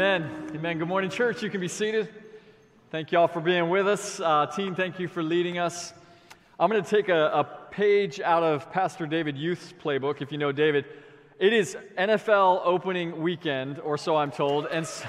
Amen. 0.00 0.50
Amen. 0.54 0.78
Good 0.78 0.88
morning, 0.88 1.10
church. 1.10 1.42
You 1.42 1.50
can 1.50 1.60
be 1.60 1.68
seated. 1.68 2.08
Thank 2.90 3.12
you 3.12 3.18
all 3.18 3.28
for 3.28 3.42
being 3.42 3.68
with 3.68 3.86
us. 3.86 4.18
Uh, 4.18 4.46
team, 4.46 4.74
thank 4.74 4.98
you 4.98 5.08
for 5.08 5.22
leading 5.22 5.58
us. 5.58 5.92
I'm 6.58 6.70
going 6.70 6.82
to 6.82 6.88
take 6.88 7.10
a, 7.10 7.26
a, 7.26 7.44
page 7.70 8.18
out 8.18 8.42
of 8.42 8.72
Pastor 8.72 9.06
David 9.06 9.36
Youth's 9.36 9.74
playbook, 9.74 10.22
if 10.22 10.32
you 10.32 10.38
know 10.38 10.52
David. 10.52 10.86
It 11.38 11.52
is 11.52 11.76
NFL 11.98 12.62
opening 12.64 13.20
weekend, 13.20 13.78
or 13.78 13.98
so 13.98 14.16
I'm 14.16 14.30
told. 14.30 14.68
And 14.68 14.86
so, 14.86 15.06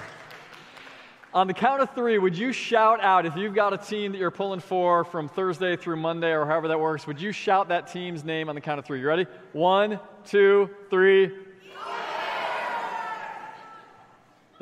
on 1.34 1.48
the 1.48 1.54
count 1.54 1.82
of 1.82 1.96
three, 1.96 2.18
would 2.18 2.38
you 2.38 2.52
shout 2.52 3.00
out, 3.00 3.26
if 3.26 3.38
you've 3.38 3.56
got 3.56 3.72
a 3.72 3.78
team 3.78 4.12
that 4.12 4.18
you're 4.18 4.30
pulling 4.30 4.60
for 4.60 5.06
from 5.06 5.30
Thursday 5.30 5.78
through 5.78 5.96
Monday 5.96 6.34
or 6.34 6.46
however 6.46 6.68
that 6.68 6.82
works, 6.82 7.08
would 7.08 7.22
you 7.22 7.32
shout 7.32 7.70
that 7.70 7.88
team's 7.88 8.26
name 8.26 8.50
on 8.50 8.56
the 8.56 8.62
count 8.62 8.78
of 8.78 8.84
three? 8.86 9.00
You 9.00 9.08
ready? 9.08 9.26
One, 9.54 10.02
two, 10.26 10.70
three. 10.90 11.32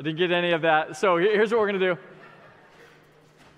I 0.00 0.02
didn't 0.02 0.16
get 0.16 0.32
any 0.32 0.52
of 0.52 0.62
that. 0.62 0.96
So 0.96 1.18
here's 1.18 1.50
what 1.50 1.60
we're 1.60 1.68
going 1.68 1.80
to 1.80 1.94
do. 1.94 2.00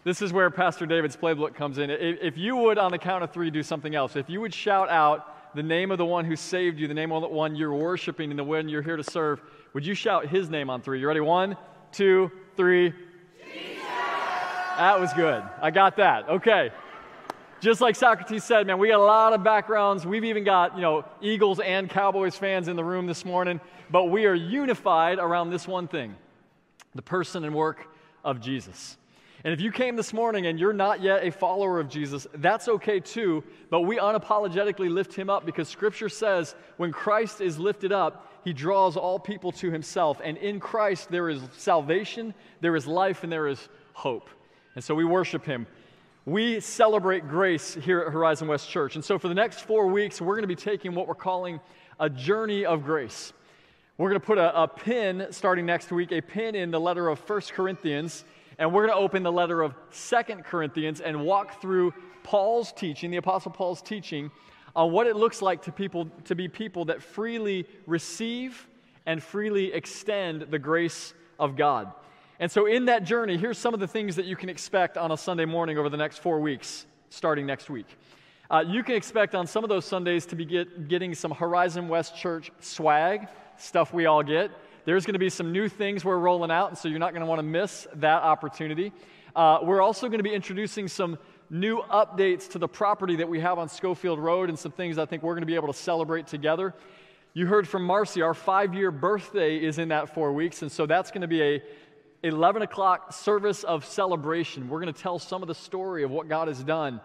This 0.02 0.20
is 0.22 0.32
where 0.32 0.50
Pastor 0.50 0.86
David's 0.86 1.16
playbook 1.16 1.54
comes 1.54 1.78
in. 1.78 1.88
If 1.88 2.36
you 2.36 2.56
would, 2.56 2.78
on 2.78 2.90
the 2.90 2.98
count 2.98 3.22
of 3.22 3.30
three, 3.30 3.48
do 3.48 3.62
something 3.62 3.94
else. 3.94 4.16
If 4.16 4.28
you 4.28 4.40
would 4.40 4.52
shout 4.52 4.90
out 4.90 5.54
the 5.54 5.62
name 5.62 5.92
of 5.92 5.98
the 5.98 6.04
one 6.04 6.24
who 6.24 6.34
saved 6.34 6.80
you, 6.80 6.88
the 6.88 6.94
name 6.94 7.12
of 7.12 7.22
the 7.22 7.28
one 7.28 7.54
you're 7.54 7.72
worshiping, 7.72 8.30
and 8.30 8.38
the 8.40 8.42
one 8.42 8.68
you're 8.68 8.82
here 8.82 8.96
to 8.96 9.04
serve, 9.04 9.40
would 9.72 9.86
you 9.86 9.94
shout 9.94 10.26
his 10.26 10.50
name 10.50 10.68
on 10.68 10.82
three? 10.82 10.98
You 10.98 11.06
ready? 11.06 11.20
One, 11.20 11.56
two, 11.92 12.28
three. 12.56 12.92
Jesus! 13.54 13.84
That 14.78 14.98
was 14.98 15.12
good. 15.12 15.44
I 15.60 15.70
got 15.70 15.96
that. 15.98 16.28
Okay. 16.28 16.72
Just 17.60 17.80
like 17.80 17.94
Socrates 17.94 18.42
said, 18.42 18.66
man, 18.66 18.78
we 18.78 18.88
got 18.88 18.98
a 18.98 19.04
lot 19.04 19.32
of 19.32 19.44
backgrounds. 19.44 20.04
We've 20.04 20.24
even 20.24 20.42
got, 20.42 20.74
you 20.74 20.82
know, 20.82 21.04
Eagles 21.20 21.60
and 21.60 21.88
Cowboys 21.88 22.34
fans 22.34 22.66
in 22.66 22.74
the 22.74 22.82
room 22.82 23.06
this 23.06 23.24
morning, 23.24 23.60
but 23.92 24.06
we 24.06 24.26
are 24.26 24.34
unified 24.34 25.20
around 25.20 25.50
this 25.50 25.68
one 25.68 25.86
thing 25.86 26.16
the 26.94 27.02
person 27.02 27.44
and 27.44 27.54
work 27.54 27.86
of 28.24 28.40
Jesus. 28.40 28.96
And 29.44 29.52
if 29.52 29.60
you 29.60 29.72
came 29.72 29.96
this 29.96 30.12
morning 30.12 30.46
and 30.46 30.58
you're 30.58 30.72
not 30.72 31.02
yet 31.02 31.24
a 31.24 31.32
follower 31.32 31.80
of 31.80 31.88
Jesus, 31.88 32.28
that's 32.34 32.68
okay 32.68 33.00
too, 33.00 33.42
but 33.70 33.80
we 33.80 33.98
unapologetically 33.98 34.88
lift 34.88 35.14
him 35.14 35.28
up 35.28 35.44
because 35.44 35.68
scripture 35.68 36.08
says 36.08 36.54
when 36.76 36.92
Christ 36.92 37.40
is 37.40 37.58
lifted 37.58 37.90
up, 37.90 38.28
he 38.44 38.52
draws 38.52 38.96
all 38.96 39.18
people 39.18 39.50
to 39.52 39.70
himself. 39.70 40.20
And 40.22 40.36
in 40.36 40.60
Christ, 40.60 41.10
there 41.10 41.28
is 41.28 41.40
salvation, 41.56 42.34
there 42.60 42.76
is 42.76 42.86
life, 42.86 43.24
and 43.24 43.32
there 43.32 43.48
is 43.48 43.68
hope. 43.94 44.28
And 44.74 44.82
so 44.82 44.94
we 44.94 45.04
worship 45.04 45.44
him. 45.44 45.66
We 46.24 46.60
celebrate 46.60 47.28
grace 47.28 47.74
here 47.74 48.00
at 48.00 48.12
Horizon 48.12 48.46
West 48.46 48.70
Church. 48.70 48.94
And 48.94 49.04
so 49.04 49.18
for 49.18 49.26
the 49.26 49.34
next 49.34 49.62
four 49.62 49.88
weeks, 49.88 50.20
we're 50.20 50.34
going 50.34 50.42
to 50.42 50.46
be 50.48 50.54
taking 50.54 50.94
what 50.94 51.08
we're 51.08 51.14
calling 51.14 51.58
a 51.98 52.08
journey 52.08 52.64
of 52.64 52.84
grace. 52.84 53.32
We're 54.02 54.08
going 54.08 54.20
to 54.20 54.26
put 54.26 54.38
a, 54.38 54.62
a 54.62 54.66
pin 54.66 55.28
starting 55.30 55.64
next 55.64 55.92
week, 55.92 56.10
a 56.10 56.20
pin 56.20 56.56
in 56.56 56.72
the 56.72 56.80
letter 56.80 57.08
of 57.08 57.20
First 57.20 57.52
Corinthians, 57.52 58.24
and 58.58 58.74
we're 58.74 58.84
going 58.84 58.98
to 58.98 59.00
open 59.00 59.22
the 59.22 59.30
letter 59.30 59.62
of 59.62 59.76
Second 59.90 60.44
Corinthians 60.44 61.00
and 61.00 61.24
walk 61.24 61.60
through 61.62 61.94
Paul's 62.24 62.72
teaching, 62.72 63.12
the 63.12 63.18
Apostle 63.18 63.52
Paul's 63.52 63.80
teaching, 63.80 64.32
on 64.74 64.90
what 64.90 65.06
it 65.06 65.14
looks 65.14 65.40
like 65.40 65.62
to 65.62 65.70
people 65.70 66.10
to 66.24 66.34
be 66.34 66.48
people 66.48 66.84
that 66.86 67.00
freely 67.00 67.64
receive 67.86 68.66
and 69.06 69.22
freely 69.22 69.72
extend 69.72 70.48
the 70.50 70.58
grace 70.58 71.14
of 71.38 71.54
God. 71.54 71.92
And 72.40 72.50
so, 72.50 72.66
in 72.66 72.86
that 72.86 73.04
journey, 73.04 73.36
here's 73.36 73.56
some 73.56 73.72
of 73.72 73.78
the 73.78 73.86
things 73.86 74.16
that 74.16 74.24
you 74.24 74.34
can 74.34 74.48
expect 74.48 74.98
on 74.98 75.12
a 75.12 75.16
Sunday 75.16 75.44
morning 75.44 75.78
over 75.78 75.88
the 75.88 75.96
next 75.96 76.18
four 76.18 76.40
weeks, 76.40 76.86
starting 77.10 77.46
next 77.46 77.70
week. 77.70 77.86
Uh, 78.50 78.64
you 78.66 78.82
can 78.82 78.96
expect 78.96 79.36
on 79.36 79.46
some 79.46 79.62
of 79.62 79.70
those 79.70 79.84
Sundays 79.84 80.26
to 80.26 80.34
be 80.34 80.44
get, 80.44 80.88
getting 80.88 81.14
some 81.14 81.30
Horizon 81.30 81.86
West 81.86 82.16
Church 82.16 82.50
swag 82.58 83.28
stuff 83.62 83.92
we 83.92 84.06
all 84.06 84.22
get. 84.22 84.50
There's 84.84 85.06
going 85.06 85.12
to 85.14 85.20
be 85.20 85.30
some 85.30 85.52
new 85.52 85.68
things 85.68 86.04
we're 86.04 86.18
rolling 86.18 86.50
out, 86.50 86.70
and 86.70 86.76
so 86.76 86.88
you're 86.88 86.98
not 86.98 87.12
going 87.12 87.20
to 87.20 87.26
want 87.26 87.38
to 87.38 87.44
miss 87.44 87.86
that 87.94 88.22
opportunity. 88.22 88.92
Uh, 89.34 89.60
we're 89.62 89.80
also 89.80 90.08
going 90.08 90.18
to 90.18 90.24
be 90.24 90.34
introducing 90.34 90.88
some 90.88 91.16
new 91.48 91.80
updates 91.82 92.50
to 92.50 92.58
the 92.58 92.66
property 92.66 93.16
that 93.16 93.28
we 93.28 93.38
have 93.38 93.58
on 93.58 93.68
Schofield 93.68 94.18
Road 94.18 94.48
and 94.48 94.58
some 94.58 94.72
things 94.72 94.98
I 94.98 95.06
think 95.06 95.22
we're 95.22 95.34
going 95.34 95.42
to 95.42 95.46
be 95.46 95.54
able 95.54 95.72
to 95.72 95.78
celebrate 95.78 96.26
together. 96.26 96.74
You 97.34 97.46
heard 97.46 97.68
from 97.68 97.84
Marcy, 97.84 98.20
our 98.22 98.34
five 98.34 98.74
year 98.74 98.90
birthday 98.90 99.56
is 99.56 99.78
in 99.78 99.88
that 99.88 100.14
four 100.14 100.32
weeks, 100.32 100.62
and 100.62 100.72
so 100.72 100.84
that's 100.84 101.10
going 101.10 101.22
to 101.22 101.28
be 101.28 101.42
a 101.42 101.62
11 102.24 102.62
o'clock 102.62 103.12
service 103.12 103.64
of 103.64 103.84
celebration. 103.84 104.68
We're 104.68 104.80
going 104.80 104.92
to 104.92 105.00
tell 105.00 105.18
some 105.18 105.42
of 105.42 105.48
the 105.48 105.54
story 105.54 106.02
of 106.02 106.10
what 106.10 106.28
God 106.28 106.48
has 106.48 106.62
done 106.62 107.00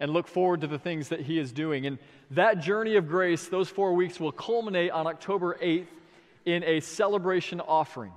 and 0.00 0.12
look 0.12 0.26
forward 0.26 0.62
to 0.62 0.66
the 0.66 0.78
things 0.78 1.08
that 1.08 1.20
He 1.20 1.38
is 1.38 1.52
doing. 1.52 1.86
And 1.86 1.98
that 2.32 2.60
journey 2.60 2.96
of 2.96 3.08
grace, 3.08 3.46
those 3.48 3.68
four 3.68 3.94
weeks, 3.94 4.18
will 4.18 4.32
culminate 4.32 4.90
on 4.90 5.06
October 5.06 5.58
8th 5.62 5.86
in 6.52 6.64
a 6.64 6.80
celebration 6.80 7.60
offering 7.60 8.12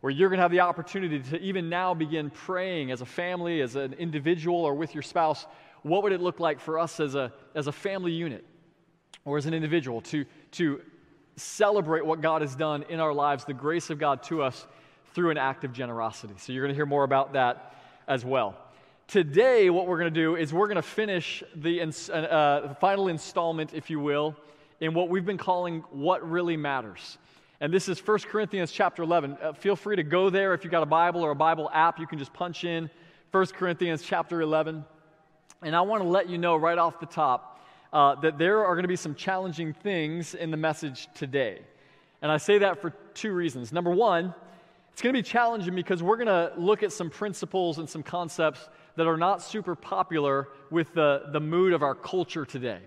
where 0.00 0.10
you're 0.10 0.28
going 0.28 0.38
to 0.38 0.42
have 0.42 0.50
the 0.50 0.60
opportunity 0.60 1.20
to 1.20 1.40
even 1.40 1.68
now 1.68 1.94
begin 1.94 2.28
praying 2.28 2.90
as 2.90 3.00
a 3.00 3.06
family, 3.06 3.60
as 3.60 3.76
an 3.76 3.92
individual, 3.94 4.64
or 4.64 4.74
with 4.74 4.94
your 4.94 5.02
spouse. 5.02 5.46
What 5.82 6.02
would 6.02 6.12
it 6.12 6.20
look 6.20 6.40
like 6.40 6.60
for 6.60 6.78
us 6.78 6.98
as 6.98 7.14
a, 7.14 7.32
as 7.54 7.68
a 7.68 7.72
family 7.72 8.12
unit 8.12 8.44
or 9.24 9.38
as 9.38 9.46
an 9.46 9.54
individual 9.54 10.00
to, 10.02 10.24
to 10.52 10.80
celebrate 11.36 12.04
what 12.04 12.20
God 12.20 12.42
has 12.42 12.56
done 12.56 12.84
in 12.88 12.98
our 12.98 13.12
lives, 13.12 13.44
the 13.44 13.54
grace 13.54 13.90
of 13.90 13.98
God 13.98 14.24
to 14.24 14.42
us 14.42 14.66
through 15.14 15.30
an 15.30 15.38
act 15.38 15.62
of 15.62 15.72
generosity? 15.72 16.34
So 16.36 16.52
you're 16.52 16.64
going 16.64 16.74
to 16.74 16.76
hear 16.76 16.86
more 16.86 17.04
about 17.04 17.34
that 17.34 17.76
as 18.08 18.24
well. 18.24 18.56
Today, 19.06 19.70
what 19.70 19.86
we're 19.86 19.98
going 19.98 20.12
to 20.12 20.20
do 20.20 20.36
is 20.36 20.52
we're 20.52 20.68
going 20.68 20.76
to 20.76 20.82
finish 20.82 21.44
the 21.54 21.80
uh, 21.80 22.74
final 22.74 23.06
installment, 23.06 23.72
if 23.74 23.90
you 23.90 24.00
will, 24.00 24.34
in 24.80 24.94
what 24.94 25.08
we've 25.08 25.24
been 25.24 25.38
calling 25.38 25.84
What 25.90 26.28
Really 26.28 26.56
Matters. 26.56 27.18
And 27.62 27.72
this 27.72 27.88
is 27.88 28.04
1 28.04 28.18
Corinthians 28.22 28.72
chapter 28.72 29.04
11. 29.04 29.38
Uh, 29.40 29.52
feel 29.52 29.76
free 29.76 29.94
to 29.94 30.02
go 30.02 30.30
there 30.30 30.52
if 30.52 30.64
you've 30.64 30.72
got 30.72 30.82
a 30.82 30.86
Bible 30.86 31.22
or 31.22 31.30
a 31.30 31.36
Bible 31.36 31.70
app. 31.72 32.00
You 32.00 32.08
can 32.08 32.18
just 32.18 32.32
punch 32.32 32.64
in 32.64 32.90
1 33.30 33.46
Corinthians 33.46 34.02
chapter 34.02 34.40
11. 34.40 34.84
And 35.62 35.76
I 35.76 35.82
want 35.82 36.02
to 36.02 36.08
let 36.08 36.28
you 36.28 36.38
know 36.38 36.56
right 36.56 36.76
off 36.76 36.98
the 36.98 37.06
top 37.06 37.64
uh, 37.92 38.16
that 38.16 38.36
there 38.36 38.66
are 38.66 38.74
going 38.74 38.82
to 38.82 38.88
be 38.88 38.96
some 38.96 39.14
challenging 39.14 39.74
things 39.74 40.34
in 40.34 40.50
the 40.50 40.56
message 40.56 41.06
today. 41.14 41.60
And 42.20 42.32
I 42.32 42.36
say 42.38 42.58
that 42.58 42.82
for 42.82 42.90
two 43.14 43.32
reasons. 43.32 43.72
Number 43.72 43.92
one, 43.92 44.34
it's 44.92 45.00
going 45.00 45.14
to 45.14 45.18
be 45.20 45.22
challenging 45.22 45.76
because 45.76 46.02
we're 46.02 46.16
going 46.16 46.26
to 46.26 46.52
look 46.58 46.82
at 46.82 46.90
some 46.90 47.10
principles 47.10 47.78
and 47.78 47.88
some 47.88 48.02
concepts 48.02 48.68
that 48.96 49.06
are 49.06 49.16
not 49.16 49.40
super 49.40 49.76
popular 49.76 50.48
with 50.72 50.92
the, 50.94 51.26
the 51.30 51.38
mood 51.38 51.74
of 51.74 51.84
our 51.84 51.94
culture 51.94 52.44
today. 52.44 52.80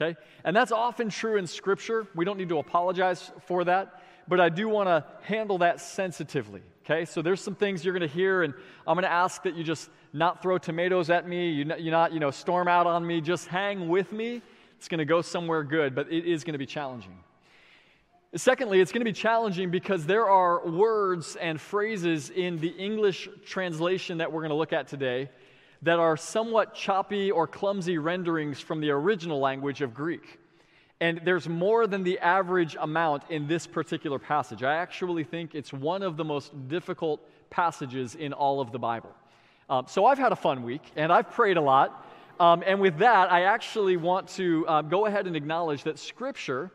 Okay? 0.00 0.18
And 0.44 0.56
that's 0.56 0.72
often 0.72 1.10
true 1.10 1.36
in 1.36 1.46
Scripture. 1.46 2.06
We 2.14 2.24
don't 2.24 2.38
need 2.38 2.48
to 2.48 2.58
apologize 2.58 3.30
for 3.46 3.64
that 3.64 4.00
but 4.28 4.40
I 4.40 4.48
do 4.48 4.68
want 4.68 4.88
to 4.88 5.04
handle 5.22 5.58
that 5.58 5.80
sensitively. 5.80 6.62
Okay, 6.84 7.06
so 7.06 7.22
there's 7.22 7.40
some 7.40 7.54
things 7.54 7.84
you're 7.84 7.98
going 7.98 8.08
to 8.08 8.14
hear, 8.14 8.42
and 8.42 8.52
I'm 8.86 8.94
going 8.94 9.04
to 9.04 9.12
ask 9.12 9.42
that 9.44 9.54
you 9.54 9.64
just 9.64 9.88
not 10.12 10.42
throw 10.42 10.58
tomatoes 10.58 11.08
at 11.08 11.26
me, 11.26 11.50
you 11.50 11.64
not, 11.64 11.80
you 11.80 11.90
not, 11.90 12.12
you 12.12 12.20
know, 12.20 12.30
storm 12.30 12.68
out 12.68 12.86
on 12.86 13.06
me, 13.06 13.22
just 13.22 13.46
hang 13.46 13.88
with 13.88 14.12
me. 14.12 14.42
It's 14.76 14.88
going 14.88 14.98
to 14.98 15.06
go 15.06 15.22
somewhere 15.22 15.62
good, 15.62 15.94
but 15.94 16.12
it 16.12 16.26
is 16.26 16.44
going 16.44 16.52
to 16.52 16.58
be 16.58 16.66
challenging. 16.66 17.18
Secondly, 18.36 18.80
it's 18.80 18.92
going 18.92 19.00
to 19.00 19.04
be 19.04 19.12
challenging 19.12 19.70
because 19.70 20.04
there 20.04 20.28
are 20.28 20.68
words 20.68 21.36
and 21.36 21.60
phrases 21.60 22.30
in 22.30 22.58
the 22.58 22.68
English 22.68 23.28
translation 23.46 24.18
that 24.18 24.30
we're 24.30 24.40
going 24.40 24.50
to 24.50 24.56
look 24.56 24.72
at 24.72 24.88
today 24.88 25.30
that 25.82 25.98
are 25.98 26.16
somewhat 26.16 26.74
choppy 26.74 27.30
or 27.30 27.46
clumsy 27.46 27.96
renderings 27.96 28.60
from 28.60 28.80
the 28.80 28.90
original 28.90 29.38
language 29.38 29.82
of 29.82 29.94
Greek. 29.94 30.38
And 31.00 31.20
there's 31.24 31.48
more 31.48 31.86
than 31.86 32.04
the 32.04 32.18
average 32.20 32.76
amount 32.80 33.24
in 33.28 33.46
this 33.46 33.66
particular 33.66 34.18
passage. 34.18 34.62
I 34.62 34.76
actually 34.76 35.24
think 35.24 35.54
it's 35.54 35.72
one 35.72 36.02
of 36.02 36.16
the 36.16 36.24
most 36.24 36.68
difficult 36.68 37.20
passages 37.50 38.14
in 38.14 38.32
all 38.32 38.60
of 38.60 38.72
the 38.72 38.78
Bible. 38.78 39.12
Um, 39.68 39.86
so 39.88 40.06
I've 40.06 40.18
had 40.18 40.32
a 40.32 40.36
fun 40.36 40.62
week, 40.62 40.82
and 40.96 41.12
I've 41.12 41.30
prayed 41.30 41.56
a 41.56 41.60
lot. 41.60 42.06
Um, 42.38 42.62
and 42.66 42.80
with 42.80 42.98
that, 42.98 43.30
I 43.30 43.42
actually 43.42 43.96
want 43.96 44.28
to 44.30 44.66
um, 44.68 44.88
go 44.88 45.06
ahead 45.06 45.26
and 45.26 45.36
acknowledge 45.36 45.84
that 45.84 45.98
Scripture 45.98 46.70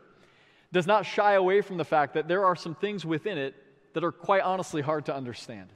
does 0.72 0.86
not 0.86 1.04
shy 1.04 1.34
away 1.34 1.60
from 1.60 1.76
the 1.76 1.84
fact 1.84 2.14
that 2.14 2.28
there 2.28 2.44
are 2.44 2.56
some 2.56 2.74
things 2.74 3.04
within 3.04 3.38
it 3.38 3.54
that 3.92 4.04
are 4.04 4.12
quite 4.12 4.42
honestly 4.42 4.82
hard 4.82 5.06
to 5.06 5.14
understand. 5.14 5.68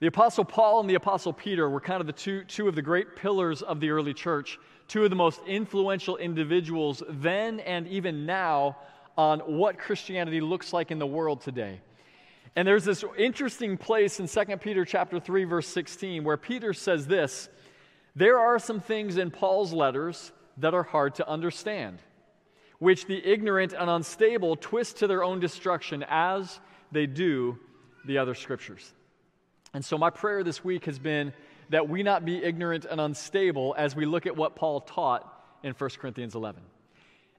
The 0.00 0.06
Apostle 0.06 0.44
Paul 0.44 0.80
and 0.80 0.88
the 0.88 0.94
Apostle 0.94 1.32
Peter 1.32 1.68
were 1.68 1.80
kind 1.80 2.00
of 2.00 2.06
the 2.06 2.12
two, 2.12 2.44
two 2.44 2.68
of 2.68 2.74
the 2.74 2.82
great 2.82 3.16
pillars 3.16 3.62
of 3.62 3.80
the 3.80 3.90
early 3.90 4.14
church 4.14 4.58
two 4.90 5.04
of 5.04 5.10
the 5.10 5.16
most 5.16 5.40
influential 5.46 6.16
individuals 6.16 7.00
then 7.08 7.60
and 7.60 7.86
even 7.86 8.26
now 8.26 8.76
on 9.16 9.38
what 9.38 9.78
Christianity 9.78 10.40
looks 10.40 10.72
like 10.72 10.90
in 10.90 10.98
the 10.98 11.06
world 11.06 11.40
today. 11.40 11.80
And 12.56 12.66
there's 12.66 12.84
this 12.84 13.04
interesting 13.16 13.76
place 13.76 14.18
in 14.18 14.26
2 14.26 14.56
Peter 14.56 14.84
chapter 14.84 15.20
3 15.20 15.44
verse 15.44 15.68
16 15.68 16.24
where 16.24 16.36
Peter 16.36 16.72
says 16.74 17.06
this, 17.06 17.48
there 18.16 18.40
are 18.40 18.58
some 18.58 18.80
things 18.80 19.16
in 19.16 19.30
Paul's 19.30 19.72
letters 19.72 20.32
that 20.56 20.74
are 20.74 20.82
hard 20.82 21.14
to 21.14 21.28
understand, 21.28 22.00
which 22.80 23.06
the 23.06 23.24
ignorant 23.24 23.72
and 23.72 23.88
unstable 23.88 24.56
twist 24.56 24.96
to 24.96 25.06
their 25.06 25.22
own 25.22 25.38
destruction 25.38 26.04
as 26.08 26.58
they 26.90 27.06
do 27.06 27.56
the 28.06 28.18
other 28.18 28.34
scriptures. 28.34 28.92
And 29.72 29.84
so 29.84 29.96
my 29.96 30.10
prayer 30.10 30.42
this 30.42 30.64
week 30.64 30.86
has 30.86 30.98
been 30.98 31.32
that 31.70 31.88
we 31.88 32.02
not 32.02 32.24
be 32.24 32.42
ignorant 32.42 32.84
and 32.84 33.00
unstable 33.00 33.74
as 33.78 33.96
we 33.96 34.04
look 34.04 34.26
at 34.26 34.36
what 34.36 34.56
Paul 34.56 34.80
taught 34.80 35.26
in 35.62 35.72
1 35.72 35.90
Corinthians 35.98 36.34
11. 36.34 36.62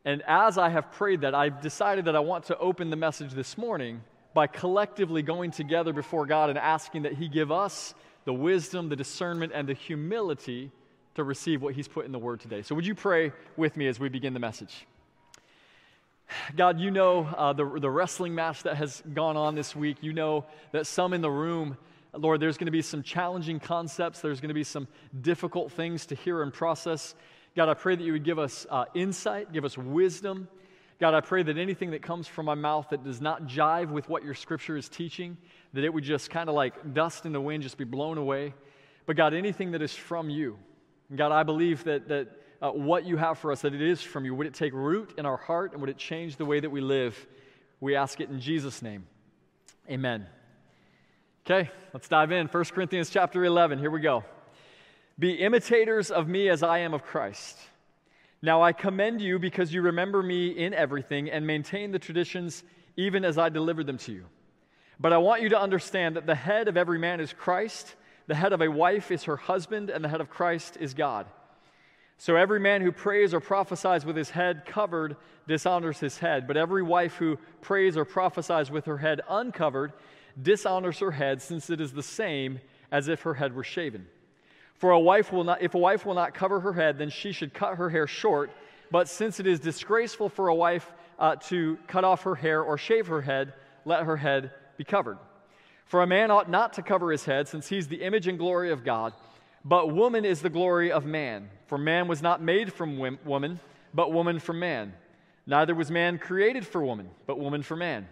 And 0.03 0.23
as 0.27 0.57
I 0.57 0.69
have 0.69 0.91
prayed 0.93 1.21
that, 1.21 1.35
I've 1.35 1.61
decided 1.61 2.05
that 2.05 2.15
I 2.15 2.19
want 2.19 2.45
to 2.45 2.57
open 2.57 2.89
the 2.89 2.95
message 2.95 3.31
this 3.33 3.57
morning 3.57 4.01
by 4.33 4.47
collectively 4.47 5.21
going 5.21 5.51
together 5.51 5.93
before 5.93 6.25
God 6.25 6.49
and 6.49 6.57
asking 6.57 7.03
that 7.03 7.13
He 7.13 7.27
give 7.27 7.51
us 7.51 7.93
the 8.25 8.33
wisdom, 8.33 8.89
the 8.89 8.95
discernment, 8.95 9.51
and 9.53 9.67
the 9.67 9.73
humility 9.73 10.71
to 11.15 11.23
receive 11.23 11.61
what 11.61 11.75
He's 11.75 11.87
put 11.87 12.05
in 12.05 12.11
the 12.11 12.19
Word 12.19 12.39
today. 12.39 12.61
So, 12.61 12.73
would 12.73 12.85
you 12.85 12.95
pray 12.95 13.33
with 13.57 13.75
me 13.75 13.87
as 13.87 13.99
we 13.99 14.09
begin 14.09 14.33
the 14.33 14.39
message? 14.39 14.87
God, 16.55 16.79
you 16.79 16.91
know 16.91 17.25
uh, 17.25 17.53
the, 17.53 17.65
the 17.65 17.89
wrestling 17.89 18.33
match 18.33 18.63
that 18.63 18.77
has 18.77 19.03
gone 19.13 19.35
on 19.35 19.53
this 19.53 19.75
week. 19.75 19.97
You 20.01 20.13
know 20.13 20.45
that 20.71 20.87
some 20.87 21.13
in 21.13 21.21
the 21.21 21.29
room, 21.29 21.77
Lord, 22.13 22.39
there's 22.39 22.57
going 22.57 22.65
to 22.65 22.71
be 22.71 22.81
some 22.81 23.03
challenging 23.03 23.59
concepts, 23.59 24.19
there's 24.19 24.41
going 24.41 24.49
to 24.49 24.55
be 24.55 24.63
some 24.63 24.87
difficult 25.21 25.71
things 25.71 26.05
to 26.07 26.15
hear 26.15 26.43
and 26.43 26.53
process. 26.53 27.15
God, 27.55 27.69
I 27.69 27.73
pray 27.73 27.95
that 27.95 28.03
you 28.03 28.13
would 28.13 28.23
give 28.23 28.39
us 28.39 28.65
uh, 28.69 28.85
insight, 28.93 29.51
give 29.51 29.65
us 29.65 29.77
wisdom. 29.77 30.47
God, 30.99 31.13
I 31.13 31.21
pray 31.21 31.41
that 31.43 31.57
anything 31.57 31.91
that 31.91 32.01
comes 32.01 32.27
from 32.27 32.45
my 32.45 32.53
mouth 32.53 32.87
that 32.89 33.03
does 33.03 33.21
not 33.21 33.47
jive 33.47 33.89
with 33.89 34.07
what 34.07 34.23
your 34.23 34.35
scripture 34.35 34.77
is 34.77 34.87
teaching, 34.87 35.37
that 35.73 35.83
it 35.83 35.93
would 35.93 36.03
just 36.03 36.29
kind 36.29 36.47
of 36.47 36.55
like 36.55 36.93
dust 36.93 37.25
in 37.25 37.33
the 37.33 37.41
wind, 37.41 37.63
just 37.63 37.77
be 37.77 37.83
blown 37.83 38.17
away. 38.17 38.53
But 39.05 39.15
God, 39.15 39.33
anything 39.33 39.71
that 39.71 39.81
is 39.81 39.93
from 39.93 40.29
you, 40.29 40.59
God, 41.15 41.31
I 41.31 41.43
believe 41.43 41.83
that, 41.85 42.07
that 42.09 42.27
uh, 42.61 42.69
what 42.69 43.05
you 43.05 43.17
have 43.17 43.39
for 43.39 43.51
us, 43.51 43.61
that 43.61 43.73
it 43.73 43.81
is 43.81 44.01
from 44.01 44.25
you. 44.25 44.35
Would 44.35 44.47
it 44.47 44.53
take 44.53 44.73
root 44.73 45.15
in 45.17 45.25
our 45.25 45.37
heart 45.37 45.71
and 45.71 45.81
would 45.81 45.89
it 45.89 45.97
change 45.97 46.37
the 46.37 46.45
way 46.45 46.59
that 46.59 46.69
we 46.69 46.81
live? 46.81 47.27
We 47.79 47.95
ask 47.95 48.21
it 48.21 48.29
in 48.29 48.39
Jesus' 48.39 48.81
name. 48.81 49.07
Amen. 49.89 50.27
Okay, 51.43 51.71
let's 51.91 52.07
dive 52.07 52.31
in. 52.31 52.45
1 52.45 52.65
Corinthians 52.65 53.09
chapter 53.09 53.43
11. 53.43 53.79
Here 53.79 53.89
we 53.89 53.99
go. 53.99 54.23
Be 55.17 55.31
imitators 55.33 56.11
of 56.11 56.27
me 56.27 56.49
as 56.49 56.61
I 56.61 56.79
am 56.79 56.93
of 56.93 57.03
Christ. 57.03 57.57
Now 58.43 58.61
I 58.61 58.73
commend 58.73 59.21
you 59.21 59.39
because 59.39 59.73
you 59.73 59.81
remember 59.81 60.21
me 60.21 60.49
in 60.49 60.71
everything 60.75 61.31
and 61.31 61.47
maintain 61.47 61.91
the 61.91 61.97
traditions 61.97 62.63
even 62.95 63.25
as 63.25 63.39
I 63.39 63.49
delivered 63.49 63.87
them 63.87 63.97
to 63.99 64.11
you. 64.11 64.25
But 64.99 65.13
I 65.13 65.17
want 65.17 65.41
you 65.41 65.49
to 65.49 65.59
understand 65.59 66.15
that 66.15 66.27
the 66.27 66.35
head 66.35 66.67
of 66.67 66.77
every 66.77 66.99
man 66.99 67.19
is 67.19 67.33
Christ, 67.33 67.95
the 68.27 68.35
head 68.35 68.53
of 68.53 68.61
a 68.61 68.69
wife 68.69 69.09
is 69.09 69.23
her 69.23 69.37
husband, 69.37 69.89
and 69.89 70.03
the 70.03 70.09
head 70.09 70.21
of 70.21 70.29
Christ 70.29 70.77
is 70.79 70.93
God. 70.93 71.25
So 72.19 72.35
every 72.35 72.59
man 72.59 72.83
who 72.83 72.91
prays 72.91 73.33
or 73.33 73.39
prophesies 73.39 74.05
with 74.05 74.15
his 74.15 74.29
head 74.29 74.63
covered 74.67 75.15
dishonors 75.47 75.99
his 75.99 76.19
head, 76.19 76.45
but 76.45 76.55
every 76.55 76.83
wife 76.83 77.15
who 77.15 77.39
prays 77.61 77.97
or 77.97 78.05
prophesies 78.05 78.69
with 78.69 78.85
her 78.85 78.99
head 78.99 79.21
uncovered 79.27 79.91
dishonors 80.41 80.99
her 80.99 81.11
head, 81.11 81.41
since 81.41 81.69
it 81.69 81.81
is 81.81 81.93
the 81.93 82.03
same 82.03 82.59
as 82.91 83.07
if 83.07 83.21
her 83.21 83.33
head 83.33 83.55
were 83.55 83.63
shaven. 83.63 84.05
For 84.75 84.91
a 84.91 84.99
wife 84.99 85.31
will 85.31 85.43
not, 85.43 85.61
if 85.61 85.75
a 85.75 85.77
wife 85.77 86.05
will 86.05 86.15
not 86.15 86.33
cover 86.33 86.59
her 86.59 86.73
head, 86.73 86.97
then 86.97 87.09
she 87.09 87.31
should 87.31 87.53
cut 87.53 87.75
her 87.75 87.89
hair 87.89 88.07
short. 88.07 88.51
But 88.89 89.07
since 89.07 89.39
it 89.39 89.47
is 89.47 89.59
disgraceful 89.59 90.27
for 90.27 90.47
a 90.47 90.55
wife 90.55 90.91
uh, 91.19 91.35
to 91.47 91.77
cut 91.87 92.03
off 92.03 92.23
her 92.23 92.35
hair 92.35 92.61
or 92.61 92.77
shave 92.77 93.07
her 93.07 93.21
head, 93.21 93.53
let 93.85 94.03
her 94.03 94.17
head 94.17 94.51
be 94.77 94.83
covered. 94.83 95.17
For 95.85 96.01
a 96.01 96.07
man 96.07 96.31
ought 96.31 96.49
not 96.49 96.73
to 96.73 96.81
cover 96.81 97.11
his 97.11 97.25
head, 97.25 97.47
since 97.47 97.67
he's 97.67 97.87
the 97.87 98.01
image 98.01 98.27
and 98.27 98.37
glory 98.37 98.71
of 98.71 98.83
God. 98.83 99.13
But 99.63 99.93
woman 99.93 100.25
is 100.25 100.41
the 100.41 100.49
glory 100.49 100.91
of 100.91 101.05
man. 101.05 101.49
For 101.67 101.77
man 101.77 102.07
was 102.07 102.21
not 102.21 102.41
made 102.41 102.73
from 102.73 102.97
woman, 103.23 103.59
but 103.93 104.11
woman 104.11 104.39
from 104.39 104.59
man. 104.59 104.93
Neither 105.45 105.75
was 105.75 105.91
man 105.91 106.17
created 106.17 106.65
for 106.65 106.83
woman, 106.83 107.09
but 107.27 107.39
woman 107.39 107.61
for 107.61 107.75
man. 107.75 108.07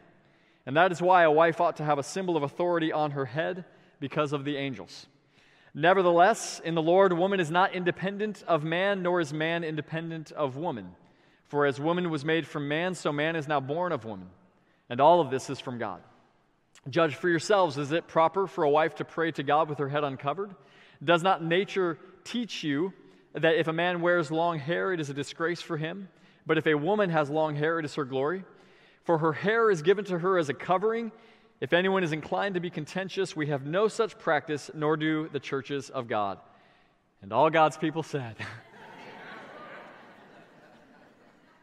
And 0.66 0.78
that 0.78 0.92
is 0.92 1.02
why 1.02 1.24
a 1.24 1.32
wife 1.32 1.62
ought 1.62 1.78
to 1.78 1.84
have 1.84 2.00
a 2.00 2.04
symbol 2.04 2.38
of 2.38 2.44
authority 2.44 2.92
on 2.92 3.12
her 3.12 3.26
head 3.26 3.66
because 4.00 4.34
of 4.34 4.46
the 4.46 4.58
angels. 4.58 5.08
Nevertheless, 5.74 6.60
in 6.64 6.76
the 6.76 6.82
Lord, 6.82 7.14
woman 7.14 7.40
is 7.40 7.52
not 7.52 7.74
independent 7.74 8.44
of 8.48 8.64
man, 8.64 9.04
nor 9.04 9.22
is 9.22 9.34
man 9.34 9.64
independent 9.64 10.32
of 10.32 10.58
woman. 10.58 10.96
For 11.48 11.66
as 11.66 11.80
woman 11.80 12.10
was 12.10 12.26
made 12.26 12.46
from 12.46 12.68
man, 12.68 12.96
so 12.96 13.12
man 13.12 13.36
is 13.36 13.48
now 13.48 13.60
born 13.60 13.92
of 13.92 14.06
woman. 14.06 14.30
And 14.90 15.00
all 15.00 15.22
of 15.22 15.30
this 15.30 15.50
is 15.50 15.60
from 15.60 15.78
God. 15.78 16.02
Judge 16.90 17.16
for 17.16 17.30
yourselves 17.30 17.78
is 17.78 17.92
it 17.92 18.08
proper 18.08 18.48
for 18.48 18.64
a 18.64 18.70
wife 18.70 18.96
to 18.96 19.06
pray 19.06 19.32
to 19.32 19.44
God 19.44 19.70
with 19.70 19.80
her 19.80 19.90
head 19.90 20.04
uncovered? 20.04 20.56
Does 21.04 21.24
not 21.24 21.44
nature 21.44 21.98
teach 22.24 22.64
you 22.64 22.94
that 23.34 23.56
if 23.56 23.68
a 23.68 23.74
man 23.74 24.02
wears 24.02 24.32
long 24.32 24.60
hair, 24.60 24.94
it 24.94 25.00
is 25.00 25.10
a 25.10 25.14
disgrace 25.14 25.62
for 25.62 25.78
him? 25.78 26.10
But 26.46 26.58
if 26.58 26.68
a 26.68 26.76
woman 26.76 27.10
has 27.10 27.30
long 27.30 27.56
hair, 27.56 27.80
it 27.80 27.86
is 27.86 27.96
her 27.96 28.06
glory? 28.06 28.44
For 29.10 29.18
her 29.18 29.34
hair 29.34 29.72
is 29.72 29.82
given 29.82 30.06
to 30.06 30.20
her 30.20 30.38
as 30.38 30.50
a 30.50 30.54
covering 30.54 31.12
if 31.60 31.74
anyone 31.74 32.04
is 32.04 32.12
inclined 32.12 32.54
to 32.54 32.60
be 32.60 32.70
contentious, 32.70 33.36
we 33.36 33.48
have 33.48 33.66
no 33.66 33.88
such 33.88 34.20
practice, 34.20 34.70
nor 34.76 34.98
do 34.98 35.28
the 35.30 35.40
churches 35.40 35.90
of 35.90 36.08
God. 36.08 36.38
And 37.24 37.34
all 37.34 37.50
God's 37.50 37.76
people 37.76 38.04
said, 38.04 38.36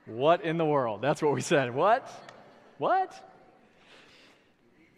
What 0.07 0.43
in 0.43 0.59
the 0.59 0.65
world? 0.65 1.03
That's 1.03 1.23
what 1.23 1.35
we 1.35 1.41
said. 1.41 1.73
What? 1.73 2.11
What? 2.79 3.15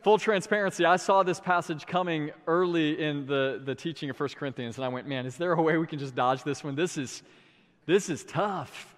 Full 0.03 0.17
transparency, 0.17 0.87
I 0.87 0.97
saw 0.97 1.25
this 1.25 1.41
passage 1.41 1.85
coming 1.85 2.31
early 2.47 2.99
in 2.99 3.27
the, 3.27 3.61
the 3.63 3.75
teaching 3.75 4.09
of 4.09 4.19
1 4.19 4.31
Corinthians, 4.31 4.79
and 4.79 4.87
I 4.87 4.89
went, 4.89 5.07
man, 5.07 5.27
is 5.27 5.37
there 5.37 5.53
a 5.53 5.61
way 5.61 5.77
we 5.77 5.87
can 5.87 5.99
just 5.99 6.15
dodge 6.15 6.45
this 6.45 6.65
one? 6.65 6.77
This 6.77 6.97
is, 6.97 7.23
this 7.85 8.09
is 8.09 8.25
tough 8.25 8.95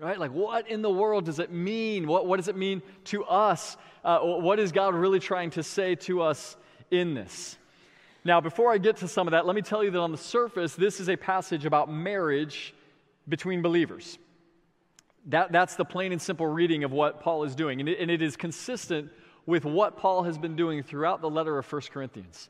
right? 0.00 0.18
Like, 0.18 0.32
what 0.32 0.68
in 0.68 0.82
the 0.82 0.90
world 0.90 1.26
does 1.26 1.38
it 1.38 1.52
mean? 1.52 2.06
What, 2.06 2.26
what 2.26 2.38
does 2.38 2.48
it 2.48 2.56
mean 2.56 2.82
to 3.04 3.24
us? 3.24 3.76
Uh, 4.02 4.20
what 4.20 4.58
is 4.58 4.72
God 4.72 4.94
really 4.94 5.20
trying 5.20 5.50
to 5.50 5.62
say 5.62 5.94
to 5.96 6.22
us 6.22 6.56
in 6.90 7.14
this? 7.14 7.58
Now, 8.24 8.40
before 8.40 8.72
I 8.72 8.78
get 8.78 8.98
to 8.98 9.08
some 9.08 9.26
of 9.26 9.32
that, 9.32 9.46
let 9.46 9.54
me 9.54 9.62
tell 9.62 9.84
you 9.84 9.90
that 9.90 9.98
on 9.98 10.12
the 10.12 10.18
surface, 10.18 10.74
this 10.74 11.00
is 11.00 11.08
a 11.08 11.16
passage 11.16 11.66
about 11.66 11.92
marriage 11.92 12.74
between 13.28 13.62
believers. 13.62 14.18
That, 15.26 15.52
that's 15.52 15.76
the 15.76 15.84
plain 15.84 16.12
and 16.12 16.20
simple 16.20 16.46
reading 16.46 16.84
of 16.84 16.92
what 16.92 17.20
Paul 17.20 17.44
is 17.44 17.54
doing. 17.54 17.80
And 17.80 17.88
it, 17.88 18.00
and 18.00 18.10
it 18.10 18.22
is 18.22 18.36
consistent 18.36 19.10
with 19.44 19.64
what 19.64 19.96
Paul 19.96 20.22
has 20.22 20.38
been 20.38 20.56
doing 20.56 20.82
throughout 20.82 21.20
the 21.20 21.30
letter 21.30 21.58
of 21.58 21.70
1 21.70 21.82
Corinthians. 21.92 22.48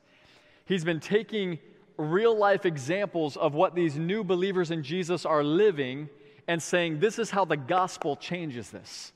He's 0.65 0.85
been 0.85 0.99
taking 0.99 1.59
real 1.97 2.37
life 2.37 2.65
examples 2.65 3.35
of 3.35 3.53
what 3.53 3.75
these 3.75 3.97
new 3.97 4.23
believers 4.23 4.71
in 4.71 4.83
Jesus 4.83 5.25
are 5.25 5.43
living 5.43 6.09
and 6.51 6.61
saying, 6.61 6.99
This 6.99 7.17
is 7.17 7.31
how 7.31 7.45
the 7.45 7.55
gospel 7.55 8.17
changes 8.17 8.69
this. 8.69 9.13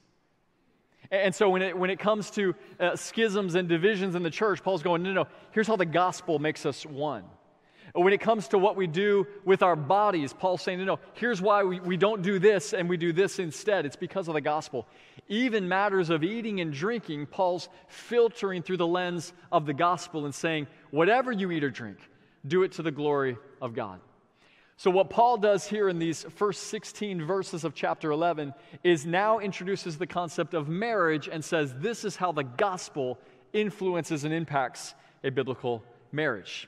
And 1.11 1.35
so 1.35 1.49
when 1.49 1.61
it, 1.61 1.77
when 1.77 1.89
it 1.89 1.99
comes 1.99 2.31
to 2.31 2.55
uh, 2.79 2.95
schisms 2.95 3.55
and 3.55 3.67
divisions 3.67 4.15
in 4.15 4.23
the 4.23 4.29
church, 4.29 4.63
Paul's 4.63 4.81
going, 4.81 5.03
No, 5.03 5.11
no, 5.11 5.23
no, 5.23 5.29
here's 5.51 5.67
how 5.67 5.75
the 5.75 5.85
gospel 5.85 6.39
makes 6.39 6.65
us 6.65 6.85
one. 6.85 7.25
When 7.93 8.13
it 8.13 8.21
comes 8.21 8.47
to 8.49 8.57
what 8.57 8.77
we 8.77 8.87
do 8.87 9.27
with 9.43 9.63
our 9.63 9.75
bodies, 9.75 10.31
Paul's 10.31 10.61
saying, 10.61 10.79
No, 10.79 10.85
no, 10.85 10.99
here's 11.15 11.41
why 11.41 11.65
we, 11.65 11.81
we 11.81 11.97
don't 11.97 12.21
do 12.21 12.39
this 12.39 12.71
and 12.71 12.87
we 12.87 12.95
do 12.95 13.11
this 13.11 13.37
instead. 13.37 13.85
It's 13.85 13.97
because 13.97 14.29
of 14.29 14.33
the 14.33 14.41
gospel. 14.41 14.87
Even 15.27 15.67
matters 15.67 16.09
of 16.09 16.23
eating 16.23 16.61
and 16.61 16.71
drinking, 16.71 17.25
Paul's 17.25 17.67
filtering 17.89 18.63
through 18.63 18.77
the 18.77 18.87
lens 18.87 19.33
of 19.51 19.65
the 19.65 19.73
gospel 19.73 20.23
and 20.23 20.33
saying, 20.33 20.67
Whatever 20.91 21.33
you 21.33 21.51
eat 21.51 21.65
or 21.65 21.69
drink, 21.69 21.97
do 22.47 22.63
it 22.63 22.71
to 22.73 22.81
the 22.81 22.91
glory 22.91 23.35
of 23.61 23.73
God. 23.73 23.99
So, 24.77 24.91
what 24.91 25.09
Paul 25.09 25.37
does 25.37 25.65
here 25.65 25.87
in 25.87 25.99
these 25.99 26.23
first 26.35 26.63
16 26.63 27.23
verses 27.23 27.63
of 27.63 27.73
chapter 27.73 28.11
11 28.11 28.53
is 28.83 29.05
now 29.05 29.39
introduces 29.39 29.97
the 29.97 30.07
concept 30.07 30.53
of 30.53 30.67
marriage 30.67 31.29
and 31.31 31.43
says 31.43 31.73
this 31.77 32.03
is 32.03 32.17
how 32.17 32.33
the 32.33 32.43
gospel 32.43 33.17
influences 33.53 34.25
and 34.25 34.33
impacts 34.33 34.93
a 35.23 35.31
biblical 35.31 35.81
marriage. 36.11 36.67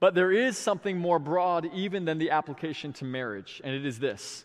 But 0.00 0.14
there 0.14 0.32
is 0.32 0.58
something 0.58 0.98
more 0.98 1.20
broad 1.20 1.70
even 1.72 2.04
than 2.04 2.18
the 2.18 2.30
application 2.30 2.92
to 2.94 3.04
marriage, 3.04 3.60
and 3.62 3.74
it 3.74 3.86
is 3.86 4.00
this. 4.00 4.44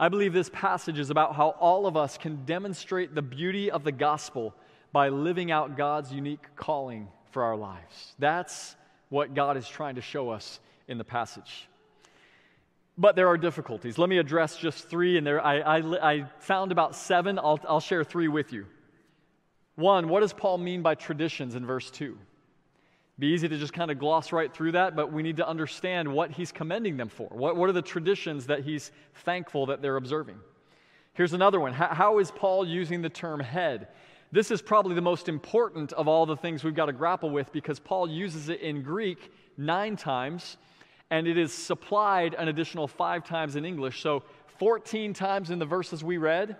I 0.00 0.08
believe 0.08 0.32
this 0.32 0.50
passage 0.52 0.98
is 0.98 1.10
about 1.10 1.36
how 1.36 1.50
all 1.60 1.86
of 1.86 1.96
us 1.96 2.18
can 2.18 2.44
demonstrate 2.44 3.14
the 3.14 3.22
beauty 3.22 3.70
of 3.70 3.84
the 3.84 3.92
gospel 3.92 4.54
by 4.90 5.10
living 5.10 5.50
out 5.50 5.76
God's 5.76 6.12
unique 6.12 6.44
calling 6.56 7.08
for 7.30 7.44
our 7.44 7.56
lives. 7.56 8.14
That's 8.18 8.74
what 9.10 9.34
God 9.34 9.56
is 9.56 9.68
trying 9.68 9.94
to 9.96 10.00
show 10.00 10.30
us 10.30 10.60
in 10.88 10.98
the 10.98 11.04
passage. 11.04 11.68
But 12.98 13.14
there 13.14 13.28
are 13.28 13.36
difficulties. 13.36 13.98
Let 13.98 14.08
me 14.08 14.18
address 14.18 14.56
just 14.56 14.88
three, 14.88 15.18
and 15.18 15.26
there, 15.26 15.44
I, 15.44 15.58
I, 15.58 16.12
I 16.12 16.24
found 16.38 16.72
about 16.72 16.96
seven. 16.96 17.38
I'll, 17.38 17.60
I'll 17.68 17.80
share 17.80 18.04
three 18.04 18.28
with 18.28 18.52
you. 18.52 18.66
One, 19.74 20.08
what 20.08 20.20
does 20.20 20.32
Paul 20.32 20.58
mean 20.58 20.80
by 20.80 20.94
traditions 20.94 21.54
in 21.54 21.66
verse 21.66 21.90
2? 21.90 22.16
Be 23.18 23.28
easy 23.28 23.48
to 23.48 23.58
just 23.58 23.72
kind 23.72 23.90
of 23.90 23.98
gloss 23.98 24.32
right 24.32 24.52
through 24.52 24.72
that, 24.72 24.96
but 24.96 25.12
we 25.12 25.22
need 25.22 25.36
to 25.38 25.48
understand 25.48 26.10
what 26.10 26.30
he's 26.30 26.52
commending 26.52 26.96
them 26.96 27.08
for. 27.08 27.28
What, 27.28 27.56
what 27.56 27.68
are 27.68 27.74
the 27.74 27.82
traditions 27.82 28.46
that 28.46 28.60
he's 28.60 28.90
thankful 29.24 29.66
that 29.66 29.80
they're 29.82 29.96
observing? 29.96 30.38
Here's 31.14 31.32
another 31.32 31.58
one. 31.58 31.72
How 31.72 32.18
is 32.18 32.30
Paul 32.30 32.66
using 32.66 33.00
the 33.00 33.08
term 33.08 33.40
head? 33.40 33.88
This 34.32 34.50
is 34.50 34.60
probably 34.60 34.94
the 34.94 35.00
most 35.00 35.30
important 35.30 35.94
of 35.94 36.08
all 36.08 36.26
the 36.26 36.36
things 36.36 36.62
we've 36.62 36.74
got 36.74 36.86
to 36.86 36.92
grapple 36.92 37.30
with 37.30 37.52
because 37.52 37.78
Paul 37.78 38.08
uses 38.08 38.50
it 38.50 38.60
in 38.60 38.82
Greek 38.82 39.32
nine 39.56 39.96
times, 39.96 40.58
and 41.10 41.26
it 41.26 41.38
is 41.38 41.52
supplied 41.52 42.34
an 42.34 42.48
additional 42.48 42.88
five 42.88 43.24
times 43.24 43.56
in 43.56 43.64
English. 43.64 44.02
So, 44.02 44.22
14 44.58 45.12
times 45.12 45.50
in 45.50 45.58
the 45.58 45.66
verses 45.66 46.02
we 46.02 46.16
read, 46.16 46.56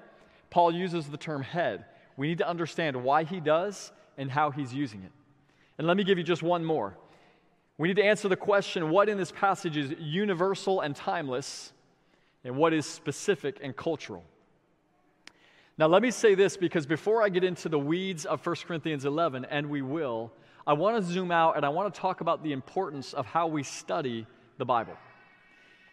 Paul 0.50 0.72
uses 0.72 1.06
the 1.06 1.16
term 1.16 1.42
head. 1.42 1.86
We 2.16 2.28
need 2.28 2.38
to 2.38 2.48
understand 2.48 3.02
why 3.02 3.24
he 3.24 3.40
does 3.40 3.90
and 4.18 4.30
how 4.30 4.50
he's 4.50 4.72
using 4.72 5.02
it. 5.02 5.12
And 5.78 5.86
let 5.86 5.96
me 5.96 6.04
give 6.04 6.18
you 6.18 6.24
just 6.24 6.42
one 6.42 6.64
more. 6.64 6.96
We 7.78 7.88
need 7.88 7.96
to 7.96 8.04
answer 8.04 8.28
the 8.28 8.36
question 8.36 8.90
what 8.90 9.08
in 9.08 9.18
this 9.18 9.32
passage 9.32 9.76
is 9.76 9.94
universal 9.98 10.80
and 10.80 10.94
timeless, 10.94 11.72
and 12.44 12.56
what 12.56 12.72
is 12.72 12.86
specific 12.86 13.58
and 13.62 13.76
cultural. 13.76 14.24
Now, 15.78 15.88
let 15.88 16.00
me 16.00 16.10
say 16.10 16.34
this 16.34 16.56
because 16.56 16.86
before 16.86 17.22
I 17.22 17.28
get 17.28 17.44
into 17.44 17.68
the 17.68 17.78
weeds 17.78 18.24
of 18.24 18.44
1 18.44 18.56
Corinthians 18.66 19.04
11, 19.04 19.44
and 19.46 19.68
we 19.68 19.82
will, 19.82 20.32
I 20.66 20.72
want 20.72 20.96
to 20.96 21.02
zoom 21.02 21.30
out 21.30 21.56
and 21.56 21.66
I 21.66 21.68
want 21.68 21.92
to 21.92 22.00
talk 22.00 22.22
about 22.22 22.42
the 22.42 22.52
importance 22.52 23.12
of 23.12 23.26
how 23.26 23.46
we 23.46 23.62
study 23.62 24.26
the 24.58 24.64
Bible. 24.64 24.96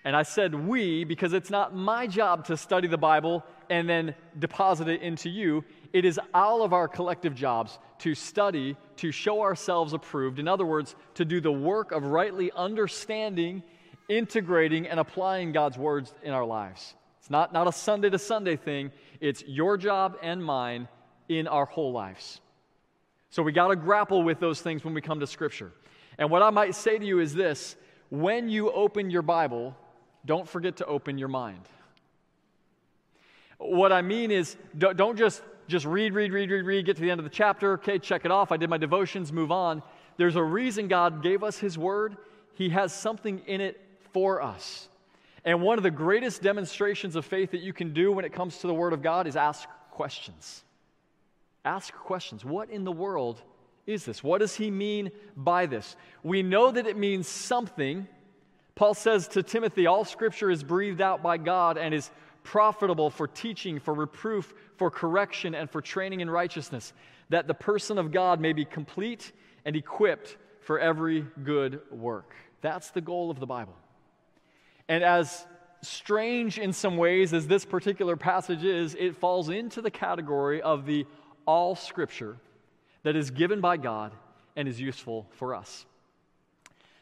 And 0.05 0.15
I 0.15 0.23
said 0.23 0.53
we 0.53 1.03
because 1.03 1.33
it's 1.33 1.49
not 1.49 1.75
my 1.75 2.07
job 2.07 2.45
to 2.45 2.57
study 2.57 2.87
the 2.87 2.97
Bible 2.97 3.43
and 3.69 3.87
then 3.87 4.13
deposit 4.39 4.87
it 4.87 5.01
into 5.01 5.29
you. 5.29 5.63
It 5.93 6.05
is 6.05 6.19
all 6.33 6.63
of 6.63 6.73
our 6.73 6.87
collective 6.87 7.33
jobs 7.33 7.79
to 7.99 8.13
study, 8.13 8.75
to 8.97 9.11
show 9.11 9.41
ourselves 9.41 9.93
approved. 9.93 10.39
In 10.39 10.47
other 10.47 10.65
words, 10.65 10.95
to 11.15 11.23
do 11.23 11.39
the 11.39 11.51
work 11.51 11.91
of 11.91 12.03
rightly 12.03 12.51
understanding, 12.53 13.63
integrating, 14.09 14.87
and 14.87 14.99
applying 14.99 15.53
God's 15.53 15.77
words 15.77 16.13
in 16.23 16.31
our 16.33 16.45
lives. 16.45 16.95
It's 17.19 17.29
not, 17.29 17.53
not 17.53 17.67
a 17.67 17.71
Sunday 17.71 18.09
to 18.09 18.19
Sunday 18.19 18.57
thing, 18.57 18.91
it's 19.21 19.43
your 19.47 19.77
job 19.77 20.17
and 20.21 20.43
mine 20.43 20.89
in 21.29 21.47
our 21.47 21.65
whole 21.65 21.93
lives. 21.93 22.41
So 23.29 23.41
we 23.41 23.53
got 23.53 23.69
to 23.69 23.77
grapple 23.77 24.21
with 24.21 24.41
those 24.41 24.59
things 24.59 24.83
when 24.83 24.93
we 24.93 24.99
come 24.99 25.21
to 25.21 25.27
Scripture. 25.27 25.71
And 26.17 26.29
what 26.29 26.43
I 26.43 26.49
might 26.49 26.75
say 26.75 26.99
to 26.99 27.05
you 27.05 27.19
is 27.19 27.33
this 27.33 27.77
when 28.13 28.47
you 28.47 28.71
open 28.71 29.09
your 29.09 29.23
Bible, 29.23 29.75
don't 30.23 30.47
forget 30.47 30.77
to 30.77 30.85
open 30.85 31.17
your 31.17 31.29
mind. 31.29 31.67
What 33.57 33.91
I 33.91 34.03
mean 34.03 34.29
is, 34.29 34.55
don't 34.77 35.17
just, 35.17 35.41
just 35.67 35.87
read, 35.87 36.13
read, 36.13 36.31
read, 36.31 36.51
read, 36.51 36.63
read, 36.63 36.85
get 36.85 36.97
to 36.97 37.01
the 37.01 37.09
end 37.09 37.19
of 37.19 37.23
the 37.23 37.31
chapter, 37.31 37.73
okay, 37.73 37.97
check 37.97 38.23
it 38.23 38.29
off. 38.29 38.51
I 38.51 38.57
did 38.57 38.69
my 38.69 38.77
devotions, 38.77 39.33
move 39.33 39.51
on. 39.51 39.81
There's 40.17 40.35
a 40.35 40.43
reason 40.43 40.87
God 40.87 41.23
gave 41.23 41.43
us 41.43 41.57
His 41.57 41.75
Word, 41.75 42.15
He 42.53 42.69
has 42.69 42.93
something 42.93 43.41
in 43.47 43.61
it 43.61 43.81
for 44.11 44.43
us. 44.43 44.89
And 45.43 45.63
one 45.63 45.79
of 45.79 45.83
the 45.83 45.89
greatest 45.89 46.43
demonstrations 46.43 47.15
of 47.15 47.25
faith 47.25 47.49
that 47.49 47.61
you 47.61 47.73
can 47.73 47.95
do 47.95 48.11
when 48.11 48.25
it 48.25 48.31
comes 48.31 48.59
to 48.59 48.67
the 48.67 48.75
Word 48.75 48.93
of 48.93 49.01
God 49.01 49.25
is 49.25 49.35
ask 49.35 49.67
questions. 49.89 50.63
Ask 51.65 51.91
questions. 51.95 52.45
What 52.45 52.69
in 52.69 52.83
the 52.83 52.91
world 52.91 53.41
is 53.85 54.05
this? 54.05 54.23
What 54.23 54.39
does 54.39 54.55
he 54.55 54.71
mean 54.71 55.11
by 55.35 55.65
this? 55.65 55.95
We 56.23 56.41
know 56.41 56.71
that 56.71 56.87
it 56.87 56.97
means 56.97 57.27
something. 57.27 58.07
Paul 58.75 58.93
says 58.93 59.27
to 59.29 59.43
Timothy, 59.43 59.87
All 59.87 60.05
scripture 60.05 60.49
is 60.49 60.63
breathed 60.63 61.01
out 61.01 61.21
by 61.21 61.37
God 61.37 61.77
and 61.77 61.93
is 61.93 62.09
profitable 62.43 63.09
for 63.09 63.27
teaching, 63.27 63.79
for 63.79 63.93
reproof, 63.93 64.53
for 64.77 64.89
correction, 64.89 65.53
and 65.53 65.69
for 65.69 65.81
training 65.81 66.21
in 66.21 66.29
righteousness, 66.29 66.93
that 67.29 67.47
the 67.47 67.53
person 67.53 67.97
of 67.97 68.11
God 68.11 68.39
may 68.39 68.53
be 68.53 68.65
complete 68.65 69.31
and 69.65 69.75
equipped 69.75 70.37
for 70.61 70.79
every 70.79 71.25
good 71.43 71.81
work. 71.91 72.35
That's 72.61 72.91
the 72.91 73.01
goal 73.01 73.29
of 73.29 73.39
the 73.39 73.45
Bible. 73.45 73.75
And 74.87 75.03
as 75.03 75.45
strange 75.81 76.57
in 76.57 76.71
some 76.71 76.95
ways 76.95 77.33
as 77.33 77.47
this 77.47 77.65
particular 77.65 78.15
passage 78.15 78.63
is, 78.63 78.95
it 78.95 79.17
falls 79.17 79.49
into 79.49 79.81
the 79.81 79.91
category 79.91 80.61
of 80.61 80.85
the 80.85 81.05
all 81.45 81.75
scripture 81.75 82.37
that 83.03 83.15
is 83.15 83.31
given 83.31 83.61
by 83.61 83.77
God 83.77 84.13
and 84.55 84.67
is 84.67 84.79
useful 84.79 85.27
for 85.31 85.53
us. 85.53 85.85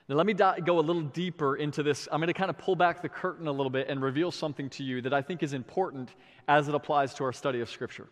Now, 0.07 0.15
let 0.15 0.25
me 0.25 0.33
go 0.33 0.79
a 0.79 0.81
little 0.81 1.03
deeper 1.03 1.55
into 1.55 1.83
this. 1.83 2.07
I'm 2.11 2.19
going 2.19 2.27
to 2.27 2.33
kind 2.33 2.49
of 2.49 2.57
pull 2.57 2.75
back 2.75 3.01
the 3.01 3.09
curtain 3.09 3.47
a 3.47 3.51
little 3.51 3.69
bit 3.69 3.87
and 3.87 4.01
reveal 4.01 4.31
something 4.31 4.69
to 4.71 4.83
you 4.83 5.01
that 5.03 5.13
I 5.13 5.21
think 5.21 5.41
is 5.41 5.53
important 5.53 6.09
as 6.47 6.67
it 6.67 6.75
applies 6.75 7.13
to 7.15 7.23
our 7.23 7.31
study 7.31 7.61
of 7.61 7.69
Scripture. 7.69 8.07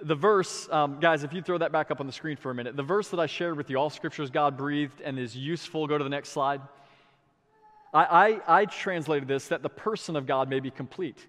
The 0.00 0.14
verse, 0.14 0.68
um, 0.70 0.98
guys, 1.00 1.22
if 1.22 1.32
you 1.32 1.42
throw 1.42 1.58
that 1.58 1.70
back 1.70 1.90
up 1.90 2.00
on 2.00 2.06
the 2.06 2.12
screen 2.12 2.36
for 2.36 2.50
a 2.50 2.54
minute, 2.54 2.76
the 2.76 2.82
verse 2.82 3.08
that 3.10 3.20
I 3.20 3.26
shared 3.26 3.56
with 3.56 3.68
you, 3.68 3.78
all 3.78 3.90
Scripture 3.90 4.22
is 4.22 4.30
God 4.30 4.56
breathed 4.56 5.00
and 5.00 5.18
is 5.18 5.36
useful. 5.36 5.86
Go 5.86 5.98
to 5.98 6.04
the 6.04 6.10
next 6.10 6.30
slide. 6.30 6.60
I, 7.92 8.40
I, 8.48 8.60
I 8.60 8.64
translated 8.64 9.28
this 9.28 9.48
that 9.48 9.62
the 9.62 9.68
person 9.68 10.16
of 10.16 10.26
God 10.26 10.48
may 10.48 10.60
be 10.60 10.70
complete. 10.70 11.26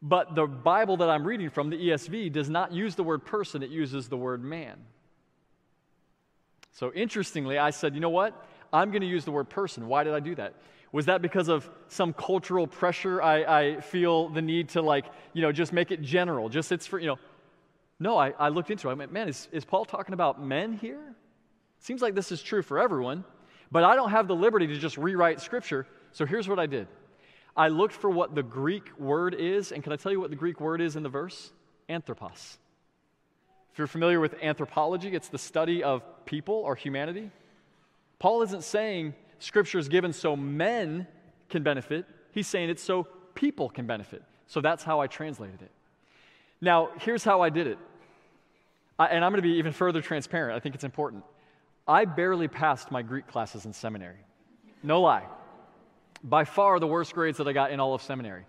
But 0.00 0.34
the 0.34 0.46
Bible 0.46 0.98
that 0.98 1.10
I'm 1.10 1.26
reading 1.26 1.50
from, 1.50 1.70
the 1.70 1.76
ESV, 1.76 2.32
does 2.32 2.48
not 2.48 2.72
use 2.72 2.94
the 2.94 3.02
word 3.02 3.24
person, 3.24 3.62
it 3.62 3.70
uses 3.70 4.08
the 4.08 4.16
word 4.16 4.42
man. 4.44 4.76
So 6.72 6.92
interestingly, 6.92 7.58
I 7.58 7.70
said, 7.70 7.94
you 7.94 8.00
know 8.00 8.10
what? 8.10 8.46
I'm 8.72 8.90
going 8.90 9.00
to 9.00 9.08
use 9.08 9.24
the 9.24 9.32
word 9.32 9.48
person. 9.48 9.88
Why 9.88 10.04
did 10.04 10.14
I 10.14 10.20
do 10.20 10.34
that? 10.36 10.54
Was 10.92 11.06
that 11.06 11.20
because 11.20 11.48
of 11.48 11.68
some 11.88 12.12
cultural 12.12 12.66
pressure? 12.66 13.20
I, 13.20 13.60
I 13.60 13.80
feel 13.80 14.28
the 14.28 14.40
need 14.40 14.70
to, 14.70 14.82
like, 14.82 15.06
you 15.32 15.42
know, 15.42 15.52
just 15.52 15.72
make 15.72 15.90
it 15.90 16.02
general. 16.02 16.48
Just 16.48 16.70
it's 16.70 16.86
for, 16.86 16.98
you 16.98 17.08
know. 17.08 17.18
No, 18.00 18.16
I, 18.16 18.32
I 18.38 18.48
looked 18.50 18.70
into 18.70 18.88
it. 18.88 18.92
I 18.92 18.94
went, 18.94 19.12
man, 19.12 19.28
is, 19.28 19.48
is 19.50 19.64
Paul 19.64 19.84
talking 19.84 20.12
about 20.12 20.40
men 20.40 20.72
here? 20.72 21.16
Seems 21.80 22.00
like 22.00 22.14
this 22.14 22.30
is 22.30 22.40
true 22.42 22.62
for 22.62 22.78
everyone. 22.78 23.24
But 23.72 23.84
I 23.84 23.96
don't 23.96 24.10
have 24.10 24.28
the 24.28 24.36
liberty 24.36 24.68
to 24.68 24.78
just 24.78 24.96
rewrite 24.96 25.40
Scripture. 25.40 25.86
So 26.12 26.24
here's 26.24 26.48
what 26.48 26.58
I 26.58 26.66
did 26.66 26.86
I 27.58 27.68
looked 27.68 27.94
for 27.94 28.08
what 28.08 28.36
the 28.36 28.42
Greek 28.44 28.96
word 29.00 29.34
is. 29.34 29.72
And 29.72 29.82
can 29.82 29.92
I 29.92 29.96
tell 29.96 30.12
you 30.12 30.20
what 30.20 30.30
the 30.30 30.36
Greek 30.36 30.60
word 30.60 30.80
is 30.80 30.94
in 30.94 31.02
the 31.02 31.08
verse? 31.08 31.52
Anthropos. 31.88 32.56
If 33.72 33.78
you're 33.78 33.88
familiar 33.88 34.20
with 34.20 34.36
anthropology, 34.40 35.08
it's 35.08 35.28
the 35.28 35.38
study 35.38 35.82
of 35.82 36.02
people 36.24 36.54
or 36.54 36.76
humanity. 36.76 37.32
Paul 38.20 38.42
isn't 38.42 38.62
saying 38.62 39.14
Scripture 39.40 39.78
is 39.78 39.88
given 39.88 40.12
so 40.12 40.36
men 40.36 41.06
can 41.48 41.62
benefit, 41.62 42.06
he's 42.32 42.46
saying 42.46 42.70
it's 42.70 42.82
so 42.82 43.08
people 43.34 43.68
can 43.68 43.86
benefit. 43.86 44.22
So 44.46 44.60
that's 44.60 44.84
how 44.84 45.00
I 45.00 45.06
translated 45.06 45.62
it. 45.62 45.70
Now, 46.60 46.90
here's 47.00 47.24
how 47.24 47.40
I 47.40 47.50
did 47.50 47.66
it. 47.66 47.78
I, 48.98 49.06
and 49.06 49.24
I'm 49.24 49.30
going 49.32 49.42
to 49.42 49.48
be 49.48 49.54
even 49.54 49.72
further 49.72 50.00
transparent. 50.00 50.56
I 50.56 50.60
think 50.60 50.74
it's 50.74 50.84
important. 50.84 51.24
I 51.86 52.04
barely 52.04 52.48
passed 52.48 52.90
my 52.90 53.02
Greek 53.02 53.26
classes 53.28 53.64
in 53.64 53.72
seminary. 53.72 54.18
No 54.82 55.00
lie. 55.00 55.24
By 56.22 56.44
far 56.44 56.80
the 56.80 56.86
worst 56.86 57.14
grades 57.14 57.38
that 57.38 57.48
I 57.48 57.52
got 57.52 57.70
in 57.70 57.80
all 57.80 57.94
of 57.94 58.02
seminary. 58.02 58.44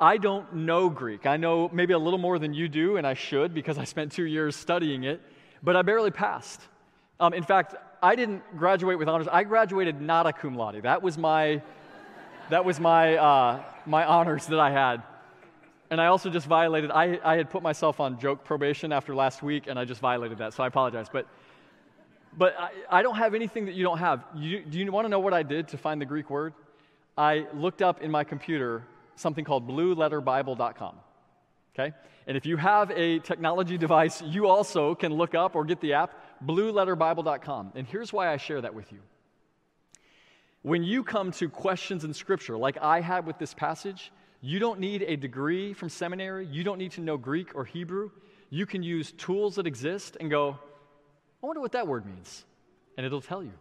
I 0.00 0.16
don't 0.16 0.54
know 0.54 0.88
Greek. 0.88 1.26
I 1.26 1.36
know 1.36 1.68
maybe 1.72 1.92
a 1.92 1.98
little 1.98 2.18
more 2.18 2.38
than 2.38 2.54
you 2.54 2.68
do, 2.68 2.96
and 2.96 3.06
I 3.06 3.14
should 3.14 3.52
because 3.54 3.78
I 3.78 3.84
spent 3.84 4.12
two 4.12 4.24
years 4.24 4.54
studying 4.54 5.04
it, 5.04 5.20
but 5.62 5.74
I 5.74 5.82
barely 5.82 6.10
passed. 6.10 6.60
Um, 7.18 7.34
in 7.34 7.42
fact, 7.42 7.74
I 8.00 8.14
didn't 8.14 8.42
graduate 8.56 8.98
with 8.98 9.08
honors. 9.08 9.26
I 9.26 9.42
graduated 9.42 10.00
not 10.00 10.26
a 10.26 10.32
cum 10.32 10.56
laude. 10.56 10.82
That 10.82 11.02
was 11.02 11.18
my, 11.18 11.62
that 12.50 12.64
was 12.64 12.78
my, 12.78 13.16
uh, 13.16 13.62
my 13.86 14.04
honors 14.04 14.46
that 14.46 14.60
I 14.60 14.70
had. 14.70 15.02
And 15.90 16.00
I 16.00 16.06
also 16.06 16.30
just 16.30 16.46
violated, 16.46 16.92
I, 16.92 17.18
I 17.24 17.36
had 17.36 17.50
put 17.50 17.62
myself 17.62 17.98
on 17.98 18.20
joke 18.20 18.44
probation 18.44 18.92
after 18.92 19.16
last 19.16 19.42
week, 19.42 19.64
and 19.66 19.78
I 19.78 19.84
just 19.84 20.00
violated 20.00 20.38
that, 20.38 20.54
so 20.54 20.62
I 20.62 20.68
apologize. 20.68 21.08
But 21.12 21.26
but 22.36 22.54
I, 22.58 22.70
I 22.90 23.02
don't 23.02 23.16
have 23.16 23.34
anything 23.34 23.66
that 23.66 23.74
you 23.74 23.82
don't 23.82 23.98
have. 23.98 24.24
You, 24.36 24.60
do 24.60 24.78
you 24.78 24.92
want 24.92 25.06
to 25.06 25.08
know 25.08 25.18
what 25.18 25.34
I 25.34 25.42
did 25.42 25.68
to 25.68 25.78
find 25.78 26.00
the 26.00 26.06
Greek 26.06 26.30
word? 26.30 26.54
I 27.18 27.46
looked 27.52 27.82
up 27.82 28.00
in 28.00 28.12
my 28.12 28.22
computer 28.22 28.84
something 29.16 29.44
called 29.44 29.68
blueletterbible.com. 29.68 30.94
Okay? 31.74 31.92
And 32.28 32.36
if 32.36 32.46
you 32.46 32.56
have 32.56 32.92
a 32.92 33.18
technology 33.18 33.76
device, 33.76 34.22
you 34.22 34.46
also 34.46 34.94
can 34.94 35.12
look 35.12 35.34
up 35.34 35.56
or 35.56 35.64
get 35.64 35.80
the 35.80 35.94
app 35.94 36.14
blueletterbible.com. 36.46 37.72
And 37.74 37.86
here's 37.86 38.12
why 38.12 38.32
I 38.32 38.36
share 38.36 38.60
that 38.60 38.72
with 38.72 38.92
you. 38.92 39.00
When 40.62 40.84
you 40.84 41.02
come 41.02 41.32
to 41.32 41.48
questions 41.48 42.04
in 42.04 42.14
Scripture, 42.14 42.56
like 42.56 42.78
I 42.80 43.00
had 43.00 43.26
with 43.26 43.38
this 43.38 43.52
passage, 43.52 44.12
you 44.40 44.60
don't 44.60 44.78
need 44.78 45.02
a 45.02 45.16
degree 45.16 45.72
from 45.72 45.88
seminary. 45.88 46.46
You 46.46 46.62
don't 46.62 46.78
need 46.78 46.92
to 46.92 47.00
know 47.00 47.16
Greek 47.16 47.56
or 47.56 47.64
Hebrew. 47.64 48.10
You 48.50 48.64
can 48.64 48.82
use 48.84 49.12
tools 49.12 49.56
that 49.56 49.66
exist 49.66 50.16
and 50.20 50.30
go, 50.30 50.56
I 51.42 51.46
wonder 51.46 51.60
what 51.60 51.72
that 51.72 51.88
word 51.88 52.06
means. 52.06 52.44
And 52.96 53.04
it'll 53.04 53.20
tell 53.20 53.42
you. 53.42 53.52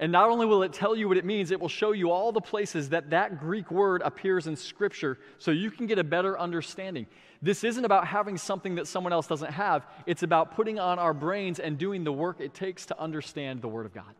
And 0.00 0.10
not 0.10 0.30
only 0.30 0.46
will 0.46 0.62
it 0.62 0.72
tell 0.72 0.96
you 0.96 1.06
what 1.06 1.16
it 1.16 1.24
means, 1.24 1.50
it 1.50 1.60
will 1.60 1.68
show 1.68 1.92
you 1.92 2.10
all 2.10 2.32
the 2.32 2.40
places 2.40 2.88
that 2.90 3.10
that 3.10 3.38
Greek 3.38 3.70
word 3.70 4.02
appears 4.02 4.46
in 4.46 4.56
Scripture 4.56 5.18
so 5.38 5.50
you 5.50 5.70
can 5.70 5.86
get 5.86 5.98
a 5.98 6.04
better 6.04 6.38
understanding. 6.38 7.06
This 7.42 7.64
isn't 7.64 7.84
about 7.84 8.06
having 8.06 8.38
something 8.38 8.76
that 8.76 8.86
someone 8.86 9.12
else 9.12 9.26
doesn't 9.26 9.52
have, 9.52 9.84
it's 10.06 10.22
about 10.22 10.54
putting 10.54 10.78
on 10.78 10.98
our 10.98 11.12
brains 11.12 11.58
and 11.58 11.76
doing 11.76 12.04
the 12.04 12.12
work 12.12 12.40
it 12.40 12.54
takes 12.54 12.86
to 12.86 12.98
understand 13.00 13.60
the 13.60 13.68
Word 13.68 13.84
of 13.84 13.92
God. 13.92 14.14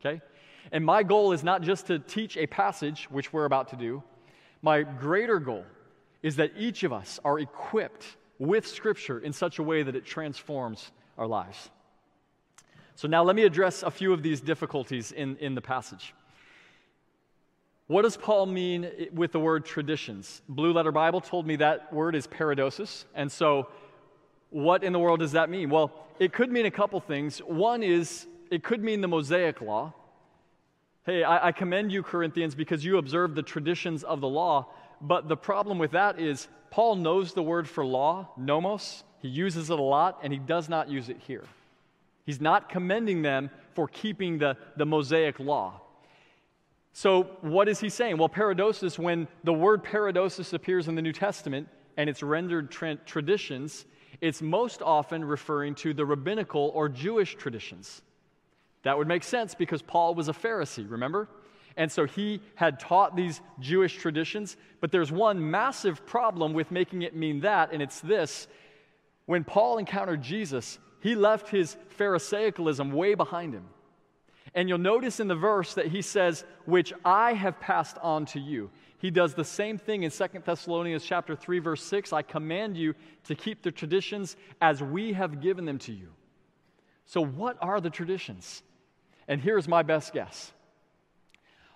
Okay? 0.00 0.20
And 0.72 0.84
my 0.84 1.02
goal 1.02 1.32
is 1.32 1.44
not 1.44 1.62
just 1.62 1.86
to 1.86 1.98
teach 1.98 2.36
a 2.36 2.46
passage, 2.46 3.08
which 3.10 3.32
we're 3.32 3.44
about 3.44 3.68
to 3.68 3.76
do. 3.76 4.02
My 4.60 4.82
greater 4.82 5.38
goal 5.38 5.64
is 6.22 6.36
that 6.36 6.52
each 6.56 6.82
of 6.82 6.92
us 6.92 7.20
are 7.24 7.38
equipped 7.38 8.16
with 8.38 8.66
Scripture 8.66 9.20
in 9.20 9.32
such 9.32 9.58
a 9.58 9.62
way 9.62 9.82
that 9.82 9.94
it 9.94 10.04
transforms 10.04 10.90
our 11.16 11.26
lives. 11.26 11.70
So 12.96 13.08
now 13.08 13.24
let 13.24 13.34
me 13.34 13.42
address 13.42 13.82
a 13.82 13.90
few 13.90 14.12
of 14.12 14.22
these 14.22 14.40
difficulties 14.40 15.12
in, 15.12 15.36
in 15.38 15.54
the 15.54 15.60
passage. 15.60 16.14
What 17.86 18.02
does 18.02 18.16
Paul 18.16 18.46
mean 18.46 18.90
with 19.12 19.32
the 19.32 19.40
word 19.40 19.66
traditions? 19.66 20.40
Blue 20.48 20.72
Letter 20.72 20.92
Bible 20.92 21.20
told 21.20 21.46
me 21.46 21.56
that 21.56 21.92
word 21.92 22.14
is 22.14 22.26
paradosis. 22.26 23.04
And 23.14 23.30
so, 23.30 23.68
what 24.50 24.84
in 24.84 24.92
the 24.92 24.98
world 24.98 25.20
does 25.20 25.32
that 25.32 25.50
mean? 25.50 25.68
Well, 25.68 25.92
it 26.18 26.32
could 26.32 26.50
mean 26.50 26.64
a 26.64 26.70
couple 26.70 27.00
things. 27.00 27.38
One 27.40 27.82
is 27.82 28.26
it 28.50 28.62
could 28.62 28.82
mean 28.82 29.00
the 29.00 29.08
Mosaic 29.08 29.60
law. 29.60 29.92
Hey, 31.04 31.24
I, 31.24 31.48
I 31.48 31.52
commend 31.52 31.92
you, 31.92 32.02
Corinthians, 32.02 32.54
because 32.54 32.84
you 32.84 32.96
observe 32.96 33.34
the 33.34 33.42
traditions 33.42 34.04
of 34.04 34.20
the 34.20 34.28
law. 34.28 34.68
But 35.00 35.28
the 35.28 35.36
problem 35.36 35.78
with 35.78 35.90
that 35.90 36.18
is 36.18 36.48
Paul 36.70 36.96
knows 36.96 37.34
the 37.34 37.42
word 37.42 37.68
for 37.68 37.84
law, 37.84 38.30
nomos. 38.38 39.04
He 39.20 39.28
uses 39.28 39.68
it 39.68 39.78
a 39.78 39.82
lot, 39.82 40.20
and 40.22 40.32
he 40.32 40.38
does 40.38 40.68
not 40.68 40.88
use 40.88 41.08
it 41.10 41.18
here. 41.26 41.44
He's 42.24 42.40
not 42.40 42.68
commending 42.68 43.22
them 43.22 43.50
for 43.74 43.88
keeping 43.88 44.38
the, 44.38 44.56
the 44.76 44.86
Mosaic 44.86 45.38
law. 45.38 45.80
So, 46.92 47.24
what 47.40 47.68
is 47.68 47.80
he 47.80 47.88
saying? 47.88 48.18
Well, 48.18 48.28
paradosis, 48.28 48.98
when 48.98 49.26
the 49.42 49.52
word 49.52 49.82
paradosis 49.82 50.52
appears 50.52 50.86
in 50.86 50.94
the 50.94 51.02
New 51.02 51.12
Testament 51.12 51.68
and 51.96 52.08
it's 52.08 52.22
rendered 52.22 52.70
tra- 52.70 52.96
traditions, 52.96 53.84
it's 54.20 54.40
most 54.40 54.80
often 54.80 55.24
referring 55.24 55.74
to 55.76 55.92
the 55.92 56.06
rabbinical 56.06 56.70
or 56.72 56.88
Jewish 56.88 57.34
traditions. 57.34 58.02
That 58.84 58.96
would 58.96 59.08
make 59.08 59.24
sense 59.24 59.54
because 59.54 59.82
Paul 59.82 60.14
was 60.14 60.28
a 60.28 60.32
Pharisee, 60.32 60.88
remember? 60.88 61.28
And 61.76 61.90
so 61.90 62.06
he 62.06 62.40
had 62.54 62.78
taught 62.78 63.16
these 63.16 63.40
Jewish 63.58 63.96
traditions, 63.96 64.56
but 64.80 64.92
there's 64.92 65.10
one 65.10 65.50
massive 65.50 66.06
problem 66.06 66.52
with 66.52 66.70
making 66.70 67.02
it 67.02 67.16
mean 67.16 67.40
that, 67.40 67.72
and 67.72 67.82
it's 67.82 68.00
this. 68.00 68.46
When 69.26 69.42
Paul 69.42 69.78
encountered 69.78 70.22
Jesus, 70.22 70.78
he 71.04 71.14
left 71.14 71.50
his 71.50 71.76
Pharisaicalism 71.98 72.90
way 72.90 73.14
behind 73.14 73.52
him. 73.52 73.66
And 74.54 74.70
you'll 74.70 74.78
notice 74.78 75.20
in 75.20 75.28
the 75.28 75.34
verse 75.34 75.74
that 75.74 75.88
he 75.88 76.00
says, 76.00 76.46
which 76.64 76.94
I 77.04 77.34
have 77.34 77.60
passed 77.60 77.98
on 78.00 78.24
to 78.26 78.40
you. 78.40 78.70
He 78.96 79.10
does 79.10 79.34
the 79.34 79.44
same 79.44 79.76
thing 79.76 80.04
in 80.04 80.10
2 80.10 80.24
Thessalonians 80.42 81.04
chapter 81.04 81.36
3 81.36 81.58
verse 81.58 81.82
6, 81.82 82.14
I 82.14 82.22
command 82.22 82.78
you 82.78 82.94
to 83.24 83.34
keep 83.34 83.62
the 83.62 83.70
traditions 83.70 84.38
as 84.62 84.82
we 84.82 85.12
have 85.12 85.42
given 85.42 85.66
them 85.66 85.78
to 85.80 85.92
you. 85.92 86.08
So 87.04 87.22
what 87.22 87.58
are 87.60 87.82
the 87.82 87.90
traditions? 87.90 88.62
And 89.28 89.42
here's 89.42 89.68
my 89.68 89.82
best 89.82 90.14
guess. 90.14 90.54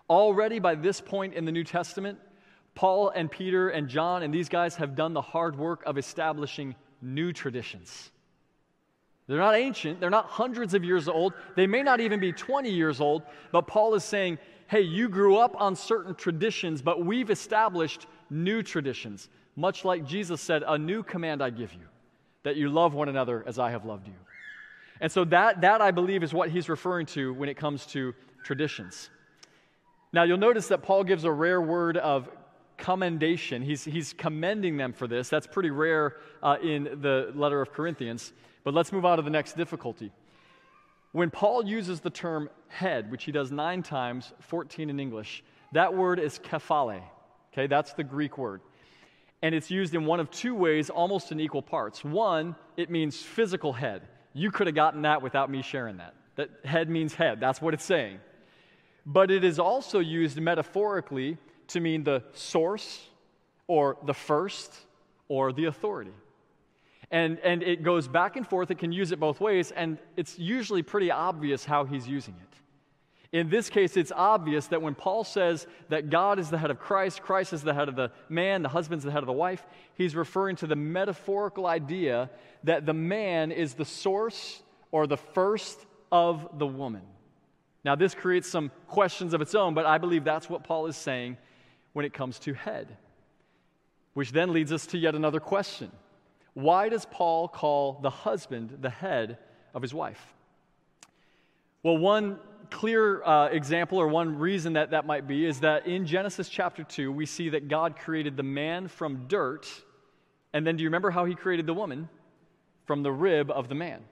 Already 0.08 0.58
by 0.58 0.74
this 0.74 1.02
point 1.02 1.34
in 1.34 1.44
the 1.44 1.52
New 1.52 1.64
Testament, 1.64 2.18
Paul 2.74 3.10
and 3.10 3.30
Peter 3.30 3.68
and 3.68 3.90
John 3.90 4.22
and 4.22 4.32
these 4.32 4.48
guys 4.48 4.76
have 4.76 4.96
done 4.96 5.12
the 5.12 5.20
hard 5.20 5.58
work 5.58 5.82
of 5.84 5.98
establishing 5.98 6.76
new 7.02 7.34
traditions. 7.34 8.10
They're 9.28 9.38
not 9.38 9.54
ancient, 9.54 10.00
they're 10.00 10.08
not 10.10 10.26
hundreds 10.26 10.72
of 10.72 10.82
years 10.82 11.06
old, 11.06 11.34
they 11.54 11.66
may 11.66 11.82
not 11.82 12.00
even 12.00 12.18
be 12.18 12.32
20 12.32 12.70
years 12.70 13.00
old, 13.00 13.22
but 13.52 13.66
Paul 13.66 13.94
is 13.94 14.02
saying, 14.02 14.38
hey, 14.68 14.80
you 14.80 15.08
grew 15.08 15.36
up 15.36 15.54
on 15.60 15.76
certain 15.76 16.14
traditions, 16.14 16.80
but 16.80 17.04
we've 17.04 17.30
established 17.30 18.06
new 18.30 18.62
traditions. 18.62 19.28
Much 19.54 19.84
like 19.84 20.06
Jesus 20.06 20.40
said, 20.40 20.62
a 20.66 20.78
new 20.78 21.02
command 21.02 21.42
I 21.42 21.50
give 21.50 21.74
you, 21.74 21.86
that 22.42 22.56
you 22.56 22.70
love 22.70 22.94
one 22.94 23.10
another 23.10 23.44
as 23.46 23.58
I 23.58 23.70
have 23.70 23.84
loved 23.84 24.06
you. 24.06 24.14
And 25.00 25.12
so 25.12 25.24
that, 25.26 25.60
that 25.60 25.80
I 25.80 25.90
believe 25.90 26.22
is 26.22 26.32
what 26.32 26.50
he's 26.50 26.68
referring 26.68 27.06
to 27.06 27.34
when 27.34 27.48
it 27.48 27.56
comes 27.56 27.84
to 27.86 28.14
traditions. 28.44 29.10
Now 30.12 30.22
you'll 30.22 30.38
notice 30.38 30.68
that 30.68 30.82
Paul 30.82 31.04
gives 31.04 31.24
a 31.24 31.30
rare 31.30 31.60
word 31.60 31.98
of 31.98 32.30
commendation. 32.78 33.60
He's, 33.60 33.84
he's 33.84 34.12
commending 34.14 34.76
them 34.76 34.92
for 34.92 35.06
this. 35.06 35.28
That's 35.28 35.46
pretty 35.46 35.70
rare 35.70 36.16
uh, 36.42 36.56
in 36.62 36.84
the 37.02 37.32
letter 37.34 37.60
of 37.60 37.72
Corinthians. 37.72 38.32
But 38.68 38.74
let's 38.74 38.92
move 38.92 39.06
on 39.06 39.16
to 39.16 39.22
the 39.22 39.30
next 39.30 39.56
difficulty. 39.56 40.12
When 41.12 41.30
Paul 41.30 41.64
uses 41.64 42.00
the 42.00 42.10
term 42.10 42.50
head, 42.66 43.10
which 43.10 43.24
he 43.24 43.32
does 43.32 43.50
nine 43.50 43.82
times, 43.82 44.34
14 44.40 44.90
in 44.90 45.00
English, 45.00 45.42
that 45.72 45.94
word 45.94 46.18
is 46.18 46.38
kephale. 46.38 47.00
Okay, 47.50 47.66
that's 47.66 47.94
the 47.94 48.04
Greek 48.04 48.36
word. 48.36 48.60
And 49.40 49.54
it's 49.54 49.70
used 49.70 49.94
in 49.94 50.04
one 50.04 50.20
of 50.20 50.30
two 50.30 50.54
ways, 50.54 50.90
almost 50.90 51.32
in 51.32 51.40
equal 51.40 51.62
parts. 51.62 52.04
One, 52.04 52.54
it 52.76 52.90
means 52.90 53.22
physical 53.22 53.72
head. 53.72 54.02
You 54.34 54.50
could 54.50 54.66
have 54.66 54.76
gotten 54.76 55.00
that 55.00 55.22
without 55.22 55.50
me 55.50 55.62
sharing 55.62 55.96
that. 55.96 56.14
That 56.36 56.50
head 56.62 56.90
means 56.90 57.14
head. 57.14 57.40
That's 57.40 57.62
what 57.62 57.72
it's 57.72 57.86
saying. 57.86 58.18
But 59.06 59.30
it 59.30 59.44
is 59.44 59.58
also 59.58 59.98
used 59.98 60.38
metaphorically 60.38 61.38
to 61.68 61.80
mean 61.80 62.04
the 62.04 62.22
source 62.34 63.08
or 63.66 63.96
the 64.04 64.12
first 64.12 64.74
or 65.26 65.54
the 65.54 65.64
authority. 65.64 66.12
And, 67.10 67.38
and 67.40 67.62
it 67.62 67.82
goes 67.82 68.06
back 68.06 68.36
and 68.36 68.46
forth. 68.46 68.70
It 68.70 68.78
can 68.78 68.92
use 68.92 69.12
it 69.12 69.20
both 69.20 69.40
ways, 69.40 69.70
and 69.70 69.98
it's 70.16 70.38
usually 70.38 70.82
pretty 70.82 71.10
obvious 71.10 71.64
how 71.64 71.84
he's 71.84 72.06
using 72.06 72.34
it. 72.34 72.58
In 73.30 73.50
this 73.50 73.68
case, 73.68 73.96
it's 73.96 74.12
obvious 74.14 74.68
that 74.68 74.80
when 74.80 74.94
Paul 74.94 75.22
says 75.22 75.66
that 75.90 76.08
God 76.08 76.38
is 76.38 76.48
the 76.48 76.56
head 76.56 76.70
of 76.70 76.78
Christ, 76.78 77.22
Christ 77.22 77.52
is 77.52 77.62
the 77.62 77.74
head 77.74 77.88
of 77.88 77.96
the 77.96 78.10
man, 78.28 78.62
the 78.62 78.70
husband's 78.70 79.04
the 79.04 79.10
head 79.10 79.22
of 79.22 79.26
the 79.26 79.32
wife, 79.32 79.66
he's 79.94 80.16
referring 80.16 80.56
to 80.56 80.66
the 80.66 80.76
metaphorical 80.76 81.66
idea 81.66 82.30
that 82.64 82.86
the 82.86 82.94
man 82.94 83.52
is 83.52 83.74
the 83.74 83.84
source 83.84 84.62
or 84.92 85.06
the 85.06 85.18
first 85.18 85.78
of 86.10 86.58
the 86.58 86.66
woman. 86.66 87.02
Now, 87.84 87.94
this 87.94 88.14
creates 88.14 88.48
some 88.48 88.70
questions 88.86 89.34
of 89.34 89.42
its 89.42 89.54
own, 89.54 89.74
but 89.74 89.84
I 89.84 89.98
believe 89.98 90.24
that's 90.24 90.48
what 90.48 90.64
Paul 90.64 90.86
is 90.86 90.96
saying 90.96 91.36
when 91.92 92.06
it 92.06 92.14
comes 92.14 92.38
to 92.40 92.54
head. 92.54 92.96
Which 94.14 94.32
then 94.32 94.52
leads 94.52 94.72
us 94.72 94.86
to 94.88 94.98
yet 94.98 95.14
another 95.14 95.40
question 95.40 95.90
why 96.58 96.88
does 96.88 97.06
Paul 97.08 97.46
call 97.46 98.00
the 98.02 98.10
husband 98.10 98.78
the 98.80 98.90
head 98.90 99.38
of 99.74 99.80
his 99.80 99.94
wife? 99.94 100.34
Well, 101.84 101.96
one 101.96 102.40
clear 102.68 103.22
uh, 103.22 103.46
example 103.50 103.98
or 103.98 104.08
one 104.08 104.40
reason 104.40 104.72
that 104.72 104.90
that 104.90 105.06
might 105.06 105.28
be 105.28 105.46
is 105.46 105.60
that 105.60 105.86
in 105.86 106.04
Genesis 106.04 106.48
chapter 106.48 106.82
2, 106.82 107.12
we 107.12 107.26
see 107.26 107.50
that 107.50 107.68
God 107.68 107.96
created 107.96 108.36
the 108.36 108.42
man 108.42 108.88
from 108.88 109.28
dirt. 109.28 109.68
And 110.52 110.66
then 110.66 110.76
do 110.76 110.82
you 110.82 110.88
remember 110.88 111.12
how 111.12 111.26
he 111.26 111.36
created 111.36 111.64
the 111.64 111.74
woman? 111.74 112.08
From 112.86 113.04
the 113.04 113.12
rib 113.12 113.52
of 113.52 113.68
the 113.68 113.76
man. 113.76 114.02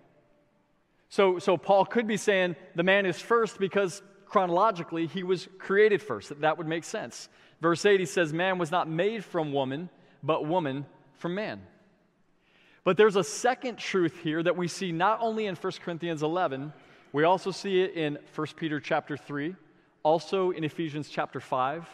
So, 1.08 1.40
so 1.40 1.56
Paul 1.56 1.84
could 1.84 2.06
be 2.06 2.16
saying 2.16 2.54
the 2.76 2.84
man 2.84 3.06
is 3.06 3.20
first 3.20 3.58
because 3.58 4.02
chronologically 4.24 5.08
he 5.08 5.24
was 5.24 5.48
created 5.58 6.00
first. 6.00 6.28
That, 6.28 6.42
that 6.42 6.58
would 6.58 6.68
make 6.68 6.84
sense. 6.84 7.28
Verse 7.60 7.84
8, 7.84 7.98
he 7.98 8.06
says, 8.06 8.32
Man 8.32 8.56
was 8.56 8.70
not 8.70 8.88
made 8.88 9.24
from 9.24 9.52
woman, 9.52 9.90
but 10.22 10.46
woman 10.46 10.86
from 11.16 11.34
man. 11.34 11.60
But 12.86 12.96
there's 12.96 13.16
a 13.16 13.24
second 13.24 13.78
truth 13.78 14.16
here 14.22 14.44
that 14.44 14.56
we 14.56 14.68
see 14.68 14.92
not 14.92 15.18
only 15.20 15.46
in 15.46 15.56
1 15.56 15.72
Corinthians 15.84 16.22
11, 16.22 16.72
we 17.12 17.24
also 17.24 17.50
see 17.50 17.80
it 17.80 17.94
in 17.94 18.16
1 18.32 18.46
Peter 18.54 18.78
chapter 18.78 19.16
3, 19.16 19.56
also 20.04 20.52
in 20.52 20.62
Ephesians 20.62 21.08
chapter 21.08 21.40
5. 21.40 21.84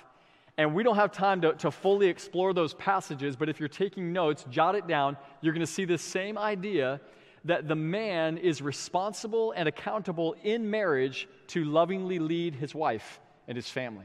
And 0.59 0.75
we 0.75 0.83
don't 0.83 0.97
have 0.97 1.11
time 1.11 1.41
to, 1.41 1.55
to 1.55 1.71
fully 1.71 2.09
explore 2.09 2.53
those 2.53 2.75
passages, 2.75 3.37
but 3.37 3.49
if 3.49 3.59
you're 3.59 3.71
taking 3.71 4.13
notes, 4.13 4.45
jot 4.51 4.75
it 4.75 4.87
down. 4.87 5.17
You're 5.41 5.55
going 5.55 5.65
to 5.65 5.73
see 5.73 5.87
the 5.87 5.97
same 5.97 6.37
idea 6.37 7.01
that 7.47 7.69
the 7.69 7.75
man 7.75 8.37
is 8.37 8.61
responsible 8.61 9.55
and 9.57 9.69
accountable 9.69 10.37
in 10.43 10.71
marriage 10.71 11.27
to 11.47 11.65
lovingly 11.65 12.19
lead 12.19 12.55
his 12.55 12.75
wife 12.75 13.19
and 13.49 13.57
his 13.57 13.67
family. 13.67 14.05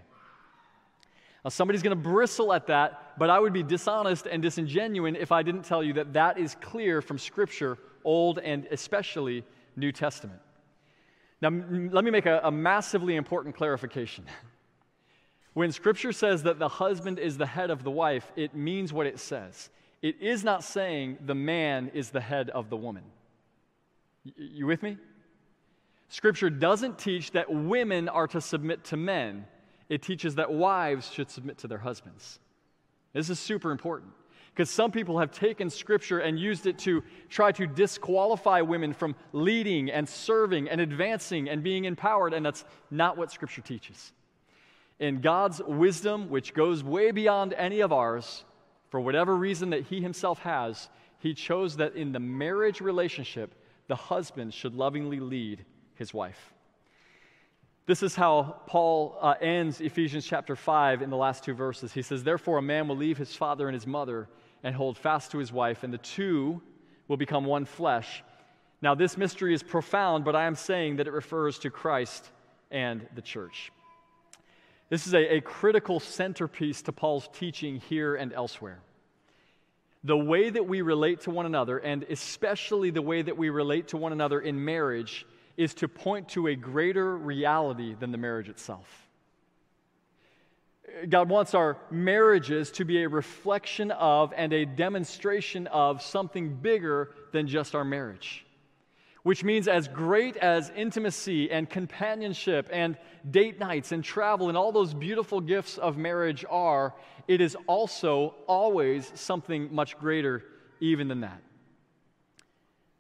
Now, 1.44 1.50
somebody's 1.50 1.84
going 1.84 1.96
to 1.96 2.10
bristle 2.10 2.52
at 2.52 2.68
that, 2.68 3.14
but 3.18 3.30
I 3.30 3.40
would 3.40 3.54
be 3.54 3.64
dishonest 3.64 4.26
and 4.26 4.42
disingenuous 4.42 5.16
if 5.20 5.32
I 5.32 5.44
didn't 5.44 5.64
tell 5.64 5.84
you 5.84 5.94
that 5.94 6.14
that 6.14 6.38
is 6.38 6.56
clear 6.62 7.02
from 7.02 7.18
Scripture, 7.18 7.78
Old 8.04 8.40
and 8.40 8.68
especially 8.72 9.44
New 9.76 9.92
Testament. 9.92 10.40
Now, 11.42 11.48
m- 11.48 11.90
let 11.92 12.04
me 12.04 12.12
make 12.12 12.26
a, 12.26 12.42
a 12.44 12.52
massively 12.52 13.16
important 13.16 13.56
clarification. 13.56 14.26
When 15.54 15.72
Scripture 15.72 16.12
says 16.12 16.44
that 16.44 16.60
the 16.60 16.68
husband 16.68 17.18
is 17.18 17.36
the 17.36 17.48
head 17.48 17.72
of 17.72 17.84
the 17.84 17.90
wife, 17.90 18.32
it 18.36 18.54
means 18.54 18.94
what 18.94 19.08
it 19.08 19.18
says. 19.18 19.72
It 20.04 20.22
is 20.22 20.44
not 20.44 20.64
saying 20.64 21.18
the 21.26 21.34
man 21.34 21.90
is 21.96 22.12
the 22.12 22.22
head 22.22 22.52
of 22.52 22.70
the 22.70 22.78
woman. 22.78 23.02
Y- 24.24 24.34
you 24.38 24.68
with 24.68 24.84
me? 24.84 24.98
Scripture 26.10 26.52
doesn't 26.52 27.00
teach 27.00 27.32
that 27.32 27.52
women 27.52 28.08
are 28.08 28.28
to 28.28 28.40
submit 28.40 28.84
to 28.84 28.98
men 28.98 29.48
it 29.90 30.02
teaches 30.02 30.36
that 30.36 30.52
wives 30.52 31.12
should 31.12 31.30
submit 31.30 31.58
to 31.60 31.68
their 31.68 31.78
husbands. 31.78 32.40
This 33.14 33.30
is 33.30 33.40
super 33.40 33.72
important 33.72 34.12
because 34.54 34.70
some 34.70 34.92
people 34.92 35.20
have 35.20 35.32
taken 35.32 35.70
scripture 35.70 36.20
and 36.20 36.40
used 36.40 36.66
it 36.66 36.80
to 36.80 37.04
try 37.30 37.52
to 37.52 37.68
disqualify 37.68 38.62
women 38.62 38.94
from 38.94 39.16
leading 39.32 39.92
and 39.92 40.08
serving 40.08 40.68
and 40.68 40.82
advancing 40.82 41.48
and 41.48 41.64
being 41.64 41.86
empowered, 41.86 42.34
and 42.34 42.46
that's 42.46 42.66
not 42.90 43.18
what 43.18 43.32
scripture 43.32 43.62
teaches. 43.62 44.14
In 45.00 45.22
God's 45.22 45.62
wisdom, 45.64 46.30
which 46.30 46.54
goes 46.54 46.84
way 46.84 47.12
beyond 47.12 47.54
any 47.54 47.82
of 47.82 47.94
ours, 47.94 48.46
for 48.90 49.00
whatever 49.00 49.36
reason 49.36 49.70
that 49.70 49.84
He 49.84 50.02
Himself 50.02 50.40
has, 50.40 50.90
He 51.20 51.34
chose 51.34 51.78
that 51.78 51.96
in 51.96 52.12
the 52.12 52.20
marriage 52.20 52.82
relationship, 52.82 53.54
the 53.88 53.96
husband 53.96 54.54
should 54.54 54.76
lovingly 54.76 55.20
lead 55.20 55.66
his 55.96 56.14
wife. 56.14 56.54
This 57.88 58.04
is 58.04 58.16
how 58.16 58.58
Paul 58.68 59.18
uh, 59.22 59.36
ends 59.40 59.80
Ephesians 59.80 60.26
chapter 60.26 60.58
5 60.58 61.02
in 61.02 61.10
the 61.10 61.16
last 61.16 61.46
two 61.46 61.54
verses. 61.54 61.94
He 61.94 62.02
says, 62.02 62.22
Therefore, 62.22 62.58
a 62.58 62.62
man 62.62 62.90
will 62.90 62.98
leave 62.98 63.18
his 63.18 63.34
father 63.34 63.70
and 63.70 63.74
his 63.74 63.88
mother 63.88 64.28
and 64.62 64.76
hold 64.76 64.98
fast 64.98 65.32
to 65.32 65.38
his 65.38 65.54
wife, 65.54 65.84
and 65.84 65.94
the 65.94 65.98
two 65.98 66.62
will 67.08 67.16
become 67.16 67.46
one 67.46 67.64
flesh. 67.64 68.26
Now, 68.82 68.94
this 68.94 69.16
mystery 69.16 69.54
is 69.54 69.64
profound, 69.64 70.26
but 70.26 70.36
I 70.36 70.48
am 70.48 70.56
saying 70.56 70.98
that 70.98 71.08
it 71.08 71.12
refers 71.12 71.60
to 71.60 71.70
Christ 71.70 72.30
and 72.72 73.08
the 73.16 73.22
church. 73.22 73.72
This 74.90 75.08
is 75.08 75.14
a, 75.14 75.36
a 75.36 75.42
critical 75.42 76.02
centerpiece 76.02 76.82
to 76.84 76.92
Paul's 76.92 77.30
teaching 77.32 77.78
here 77.88 78.16
and 78.16 78.34
elsewhere. 78.34 78.80
The 80.04 80.18
way 80.18 80.50
that 80.50 80.68
we 80.68 80.82
relate 80.82 81.22
to 81.22 81.32
one 81.32 81.46
another, 81.46 81.78
and 81.78 82.04
especially 82.10 82.90
the 82.90 83.02
way 83.02 83.22
that 83.22 83.38
we 83.38 83.50
relate 83.50 83.88
to 83.90 83.98
one 83.98 84.12
another 84.12 84.42
in 84.42 84.66
marriage, 84.66 85.26
is 85.58 85.74
to 85.74 85.88
point 85.88 86.30
to 86.30 86.48
a 86.48 86.56
greater 86.56 87.18
reality 87.18 87.96
than 88.00 88.12
the 88.12 88.18
marriage 88.18 88.48
itself. 88.48 89.08
God 91.10 91.30
wants 91.30 91.54
our 91.54 91.78
marriages 91.92 92.72
to 92.72 92.86
be 92.86 93.04
a 93.04 93.10
reflection 93.10 93.92
of 93.92 94.34
and 94.36 94.54
a 94.54 94.66
demonstration 94.66 95.68
of 95.68 96.02
something 96.02 96.56
bigger 96.56 97.12
than 97.34 97.48
just 97.48 97.76
our 97.76 97.84
marriage. 97.84 98.46
Which 99.24 99.44
means, 99.44 99.68
as 99.68 99.90
great 99.90 100.38
as 100.38 100.72
intimacy 100.76 101.52
and 101.52 101.70
companionship 101.70 102.70
and 102.72 102.98
date 103.30 103.60
nights 103.60 103.92
and 103.92 104.02
travel 104.02 104.48
and 104.48 104.58
all 104.58 104.72
those 104.72 104.94
beautiful 104.94 105.42
gifts 105.42 105.78
of 105.78 105.98
marriage 105.98 106.46
are, 106.50 106.96
it 107.28 107.42
is 107.42 107.58
also 107.68 108.36
always 108.48 109.12
something 109.16 109.74
much 109.74 109.98
greater 109.98 110.44
even 110.80 111.10
than 111.10 111.22
that. 111.22 111.42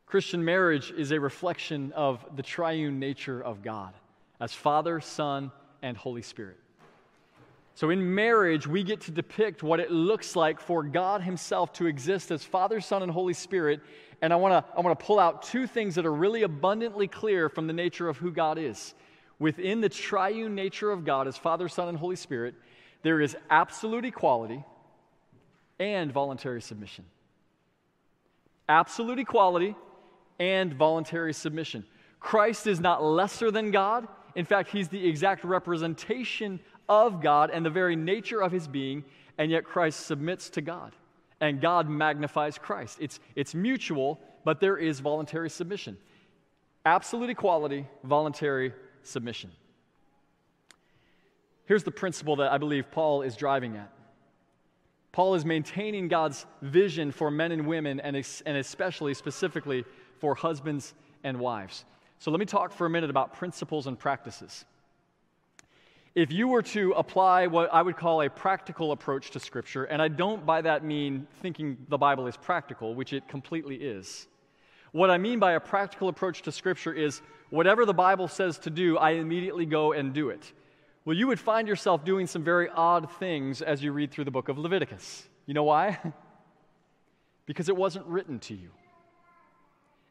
Christian 0.07 0.45
marriage 0.45 0.91
is 0.91 1.11
a 1.11 1.19
reflection 1.19 1.91
of 1.91 2.25
the 2.37 2.41
triune 2.41 2.97
nature 2.97 3.43
of 3.43 3.61
God 3.61 3.93
as 4.39 4.53
Father, 4.53 5.01
Son, 5.01 5.51
and 5.81 5.97
Holy 5.97 6.21
Spirit. 6.21 6.57
So 7.75 7.89
in 7.89 8.15
marriage, 8.15 8.65
we 8.65 8.83
get 8.83 9.01
to 9.01 9.11
depict 9.11 9.63
what 9.63 9.81
it 9.81 9.91
looks 9.91 10.37
like 10.37 10.61
for 10.61 10.81
God 10.81 11.21
Himself 11.21 11.73
to 11.73 11.87
exist 11.87 12.31
as 12.31 12.41
Father, 12.41 12.79
Son, 12.79 13.03
and 13.03 13.11
Holy 13.11 13.33
Spirit. 13.33 13.81
And 14.21 14.31
I 14.31 14.37
want 14.37 14.53
to 14.53 14.73
I 14.77 14.79
want 14.79 14.97
to 14.97 15.05
pull 15.05 15.19
out 15.19 15.43
two 15.43 15.67
things 15.67 15.95
that 15.95 16.05
are 16.05 16.13
really 16.13 16.43
abundantly 16.43 17.09
clear 17.09 17.49
from 17.49 17.67
the 17.67 17.73
nature 17.73 18.07
of 18.07 18.17
who 18.17 18.31
God 18.31 18.57
is. 18.57 18.95
Within 19.39 19.81
the 19.81 19.89
triune 19.89 20.55
nature 20.55 20.89
of 20.89 21.03
God 21.03 21.27
as 21.27 21.35
Father, 21.35 21.67
Son, 21.67 21.89
and 21.89 21.97
Holy 21.97 22.15
Spirit, 22.15 22.55
there 23.03 23.19
is 23.19 23.35
absolute 23.49 24.05
equality 24.05 24.63
and 25.79 26.13
voluntary 26.13 26.61
submission. 26.61 27.03
Absolute 28.69 29.19
equality 29.19 29.75
and 30.39 30.73
voluntary 30.73 31.33
submission. 31.33 31.85
Christ 32.19 32.67
is 32.67 32.79
not 32.79 33.03
lesser 33.03 33.51
than 33.51 33.71
God. 33.71 34.07
In 34.35 34.45
fact, 34.45 34.69
he's 34.69 34.87
the 34.87 35.07
exact 35.07 35.43
representation 35.43 36.59
of 36.89 37.21
God 37.21 37.49
and 37.51 37.65
the 37.65 37.69
very 37.69 37.95
nature 37.95 38.41
of 38.41 38.51
his 38.51 38.67
being, 38.67 39.03
and 39.37 39.51
yet 39.51 39.63
Christ 39.63 40.05
submits 40.05 40.49
to 40.51 40.61
God. 40.61 40.95
And 41.39 41.61
God 41.61 41.89
magnifies 41.89 42.57
Christ. 42.57 42.97
It's, 42.99 43.19
it's 43.35 43.53
mutual, 43.53 44.19
but 44.43 44.59
there 44.59 44.77
is 44.77 44.99
voluntary 44.99 45.49
submission. 45.49 45.97
Absolute 46.85 47.29
equality, 47.29 47.85
voluntary 48.03 48.73
submission. 49.03 49.51
Here's 51.65 51.83
the 51.83 51.91
principle 51.91 52.37
that 52.37 52.51
I 52.51 52.57
believe 52.57 52.89
Paul 52.91 53.21
is 53.23 53.35
driving 53.35 53.75
at 53.75 53.91
Paul 55.17 55.33
is 55.33 55.45
maintaining 55.45 56.09
God's 56.09 56.45
vision 56.61 57.11
for 57.11 57.31
men 57.31 57.51
and 57.51 57.65
women, 57.65 57.99
and, 57.99 58.15
and 58.45 58.57
especially, 58.57 59.15
specifically, 59.15 59.83
for 60.19 60.35
husbands 60.35 60.93
and 61.23 61.39
wives. 61.39 61.85
So 62.19 62.31
let 62.31 62.39
me 62.39 62.45
talk 62.45 62.71
for 62.71 62.85
a 62.85 62.89
minute 62.89 63.09
about 63.09 63.33
principles 63.33 63.87
and 63.87 63.97
practices. 63.97 64.65
If 66.15 66.31
you 66.31 66.47
were 66.47 66.63
to 66.63 66.93
apply 66.93 67.45
what 67.45 67.71
I 67.71 67.83
would 67.83 67.95
call 67.95 68.23
a 68.23 68.29
practical 68.29 68.91
approach 68.91 69.29
to 69.31 69.39
Scripture, 69.39 69.83
and 69.83 70.01
I 70.01 70.07
don't 70.07 70.45
by 70.45 70.61
that 70.61 70.83
mean 70.83 71.27
thinking 71.43 71.77
the 71.89 71.97
Bible 71.97 72.25
is 72.25 72.35
practical, 72.35 72.95
which 72.95 73.13
it 73.13 73.27
completely 73.27 73.75
is. 73.75 74.27
What 74.93 75.11
I 75.11 75.19
mean 75.19 75.37
by 75.37 75.51
a 75.51 75.59
practical 75.59 76.09
approach 76.09 76.41
to 76.43 76.51
Scripture 76.51 76.91
is 76.91 77.21
whatever 77.51 77.85
the 77.85 77.93
Bible 77.93 78.27
says 78.27 78.57
to 78.59 78.71
do, 78.71 78.97
I 78.97 79.11
immediately 79.11 79.67
go 79.67 79.93
and 79.93 80.11
do 80.11 80.29
it. 80.29 80.51
Well, 81.05 81.15
you 81.15 81.27
would 81.27 81.39
find 81.39 81.67
yourself 81.67 82.03
doing 82.03 82.25
some 82.25 82.43
very 82.43 82.67
odd 82.67 83.11
things 83.19 83.61
as 83.61 83.83
you 83.83 83.91
read 83.91 84.11
through 84.11 84.25
the 84.25 84.31
book 84.31 84.49
of 84.49 84.57
Leviticus. 84.57 85.27
You 85.45 85.53
know 85.53 85.63
why? 85.65 85.99
because 87.45 87.69
it 87.69 87.77
wasn't 87.77 88.05
written 88.07 88.39
to 88.39 88.55
you. 88.55 88.71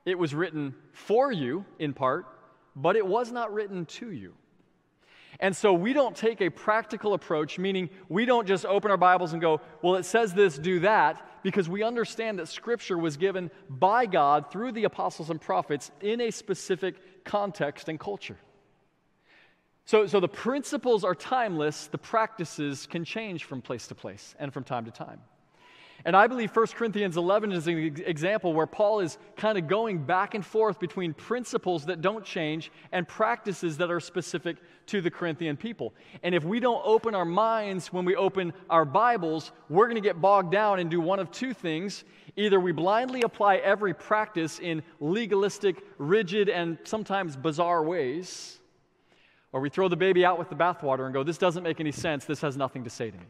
It 0.06 0.18
was 0.18 0.34
written 0.34 0.74
for 0.92 1.30
you, 1.30 1.66
in 1.78 1.92
part, 1.92 2.26
but 2.74 2.96
it 2.96 3.06
was 3.06 3.30
not 3.32 3.52
written 3.52 3.84
to 3.86 4.10
you. 4.10 4.34
And 5.40 5.54
so 5.54 5.74
we 5.74 5.92
don't 5.92 6.16
take 6.16 6.40
a 6.40 6.48
practical 6.48 7.12
approach, 7.12 7.58
meaning 7.58 7.90
we 8.08 8.24
don't 8.24 8.46
just 8.46 8.64
open 8.64 8.90
our 8.90 8.96
Bibles 8.96 9.32
and 9.32 9.42
go, 9.42 9.60
well, 9.82 9.96
it 9.96 10.04
says 10.04 10.32
this, 10.32 10.56
do 10.56 10.80
that, 10.80 11.26
because 11.42 11.68
we 11.68 11.82
understand 11.82 12.38
that 12.38 12.48
Scripture 12.48 12.96
was 12.96 13.16
given 13.16 13.50
by 13.68 14.06
God 14.06 14.50
through 14.50 14.72
the 14.72 14.84
apostles 14.84 15.28
and 15.28 15.40
prophets 15.40 15.90
in 16.00 16.20
a 16.20 16.30
specific 16.30 17.24
context 17.24 17.88
and 17.88 18.00
culture. 18.00 18.38
So, 19.84 20.06
so 20.06 20.20
the 20.20 20.28
principles 20.28 21.04
are 21.04 21.14
timeless, 21.14 21.88
the 21.88 21.98
practices 21.98 22.86
can 22.86 23.04
change 23.04 23.44
from 23.44 23.60
place 23.60 23.86
to 23.88 23.94
place 23.94 24.34
and 24.38 24.52
from 24.52 24.64
time 24.64 24.84
to 24.86 24.90
time. 24.90 25.20
And 26.06 26.14
I 26.14 26.28
believe 26.28 26.54
1 26.54 26.66
Corinthians 26.68 27.16
11 27.16 27.50
is 27.50 27.66
an 27.66 27.78
example 28.06 28.52
where 28.52 28.68
Paul 28.68 29.00
is 29.00 29.18
kind 29.36 29.58
of 29.58 29.66
going 29.66 29.98
back 29.98 30.36
and 30.36 30.46
forth 30.46 30.78
between 30.78 31.12
principles 31.12 31.86
that 31.86 32.00
don't 32.00 32.24
change 32.24 32.70
and 32.92 33.08
practices 33.08 33.76
that 33.78 33.90
are 33.90 33.98
specific 33.98 34.58
to 34.86 35.00
the 35.00 35.10
Corinthian 35.10 35.56
people. 35.56 35.92
And 36.22 36.32
if 36.32 36.44
we 36.44 36.60
don't 36.60 36.80
open 36.84 37.16
our 37.16 37.24
minds 37.24 37.92
when 37.92 38.04
we 38.04 38.14
open 38.14 38.52
our 38.70 38.84
Bibles, 38.84 39.50
we're 39.68 39.86
going 39.86 39.96
to 39.96 40.00
get 40.00 40.20
bogged 40.20 40.52
down 40.52 40.78
and 40.78 40.88
do 40.88 41.00
one 41.00 41.18
of 41.18 41.32
two 41.32 41.52
things. 41.52 42.04
Either 42.36 42.60
we 42.60 42.70
blindly 42.70 43.22
apply 43.22 43.56
every 43.56 43.92
practice 43.92 44.60
in 44.60 44.84
legalistic, 45.00 45.82
rigid, 45.98 46.48
and 46.48 46.78
sometimes 46.84 47.34
bizarre 47.34 47.82
ways, 47.82 48.60
or 49.52 49.60
we 49.60 49.70
throw 49.70 49.88
the 49.88 49.96
baby 49.96 50.24
out 50.24 50.38
with 50.38 50.50
the 50.50 50.54
bathwater 50.56 51.06
and 51.06 51.12
go, 51.12 51.24
This 51.24 51.38
doesn't 51.38 51.64
make 51.64 51.80
any 51.80 51.90
sense. 51.90 52.26
This 52.26 52.42
has 52.42 52.56
nothing 52.56 52.84
to 52.84 52.90
say 52.90 53.10
to 53.10 53.18
me. 53.18 53.26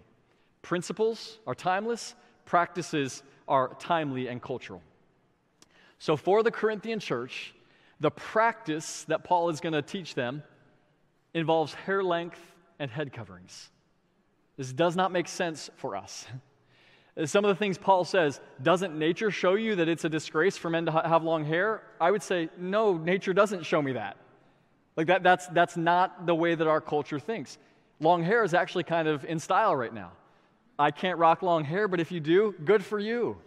Principles 0.60 1.38
are 1.46 1.54
timeless 1.54 2.14
practices 2.46 3.22
are 3.46 3.76
timely 3.78 4.28
and 4.28 4.40
cultural. 4.40 4.82
So, 5.98 6.16
for 6.16 6.42
the 6.42 6.50
Corinthian 6.50 7.00
church, 7.00 7.54
the 8.00 8.10
practice 8.10 9.04
that 9.04 9.24
Paul 9.24 9.50
is 9.50 9.60
going 9.60 9.72
to 9.72 9.82
teach 9.82 10.14
them 10.14 10.42
involves 11.34 11.74
hair 11.74 12.02
length 12.02 12.40
and 12.78 12.90
head 12.90 13.12
coverings. 13.12 13.70
This 14.56 14.72
does 14.72 14.96
not 14.96 15.12
make 15.12 15.28
sense 15.28 15.70
for 15.76 15.96
us. 15.96 16.26
Some 17.24 17.46
of 17.46 17.48
the 17.48 17.54
things 17.54 17.78
Paul 17.78 18.04
says, 18.04 18.40
doesn't 18.62 18.98
nature 18.98 19.30
show 19.30 19.54
you 19.54 19.76
that 19.76 19.88
it's 19.88 20.04
a 20.04 20.08
disgrace 20.08 20.58
for 20.58 20.68
men 20.68 20.84
to 20.84 20.92
have 20.92 21.22
long 21.22 21.46
hair? 21.46 21.82
I 21.98 22.10
would 22.10 22.22
say, 22.22 22.50
no, 22.58 22.98
nature 22.98 23.32
doesn't 23.32 23.64
show 23.64 23.80
me 23.80 23.92
that. 23.92 24.18
Like 24.96 25.06
that, 25.06 25.22
that's, 25.22 25.46
that's 25.48 25.78
not 25.78 26.26
the 26.26 26.34
way 26.34 26.54
that 26.54 26.66
our 26.66 26.80
culture 26.82 27.18
thinks. 27.18 27.56
Long 28.00 28.22
hair 28.22 28.44
is 28.44 28.52
actually 28.52 28.84
kind 28.84 29.08
of 29.08 29.24
in 29.24 29.38
style 29.38 29.74
right 29.74 29.92
now. 29.92 30.12
I 30.78 30.90
can't 30.90 31.18
rock 31.18 31.42
long 31.42 31.64
hair, 31.64 31.88
but 31.88 32.00
if 32.00 32.12
you 32.12 32.20
do, 32.20 32.54
good 32.64 32.84
for 32.84 32.98
you. 32.98 33.38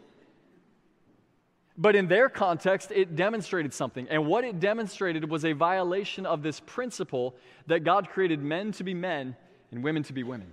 But 1.77 1.95
in 1.95 2.07
their 2.07 2.27
context, 2.27 2.91
it 2.91 3.15
demonstrated 3.15 3.73
something. 3.73 4.07
And 4.09 4.27
what 4.27 4.43
it 4.43 4.59
demonstrated 4.59 5.29
was 5.29 5.45
a 5.45 5.53
violation 5.53 6.25
of 6.25 6.43
this 6.43 6.59
principle 6.59 7.35
that 7.67 7.85
God 7.85 8.09
created 8.09 8.41
men 8.41 8.73
to 8.73 8.83
be 8.83 8.93
men 8.93 9.35
and 9.71 9.83
women 9.83 10.03
to 10.03 10.13
be 10.13 10.23
women. 10.23 10.51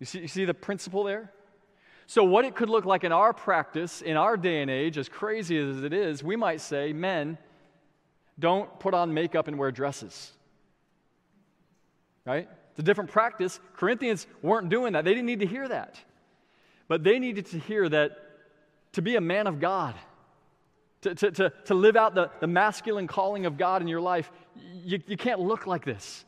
You 0.00 0.06
see, 0.06 0.20
you 0.20 0.28
see 0.28 0.44
the 0.44 0.52
principle 0.52 1.04
there? 1.04 1.32
So, 2.06 2.24
what 2.24 2.44
it 2.44 2.54
could 2.54 2.68
look 2.68 2.84
like 2.84 3.04
in 3.04 3.12
our 3.12 3.32
practice, 3.32 4.02
in 4.02 4.18
our 4.18 4.36
day 4.36 4.60
and 4.60 4.70
age, 4.70 4.98
as 4.98 5.08
crazy 5.08 5.56
as 5.56 5.82
it 5.82 5.94
is, 5.94 6.22
we 6.22 6.36
might 6.36 6.60
say, 6.60 6.92
men, 6.92 7.38
don't 8.38 8.78
put 8.80 8.92
on 8.92 9.14
makeup 9.14 9.48
and 9.48 9.56
wear 9.56 9.70
dresses. 9.70 10.32
Right? 12.26 12.48
It's 12.72 12.80
a 12.80 12.82
different 12.82 13.10
practice. 13.10 13.60
Corinthians 13.76 14.26
weren't 14.40 14.70
doing 14.70 14.94
that. 14.94 15.04
They 15.04 15.12
didn't 15.12 15.26
need 15.26 15.40
to 15.40 15.46
hear 15.46 15.68
that. 15.68 15.96
But 16.88 17.04
they 17.04 17.18
needed 17.18 17.46
to 17.46 17.58
hear 17.58 17.88
that 17.88 18.18
to 18.92 19.02
be 19.02 19.16
a 19.16 19.20
man 19.20 19.46
of 19.46 19.60
God, 19.60 19.94
to, 21.02 21.14
to, 21.14 21.30
to, 21.30 21.52
to 21.66 21.74
live 21.74 21.96
out 21.96 22.14
the, 22.14 22.30
the 22.40 22.46
masculine 22.46 23.06
calling 23.06 23.46
of 23.46 23.58
God 23.58 23.82
in 23.82 23.88
your 23.88 24.00
life, 24.00 24.30
you, 24.84 25.00
you 25.06 25.16
can't 25.16 25.40
look 25.40 25.66
like 25.66 25.84
this. 25.84 26.24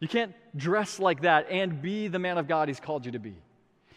You 0.00 0.08
can't 0.08 0.34
dress 0.54 0.98
like 0.98 1.22
that 1.22 1.48
and 1.50 1.80
be 1.80 2.08
the 2.08 2.18
man 2.18 2.36
of 2.36 2.46
God 2.46 2.68
He's 2.68 2.80
called 2.80 3.06
you 3.06 3.12
to 3.12 3.18
be. 3.18 3.34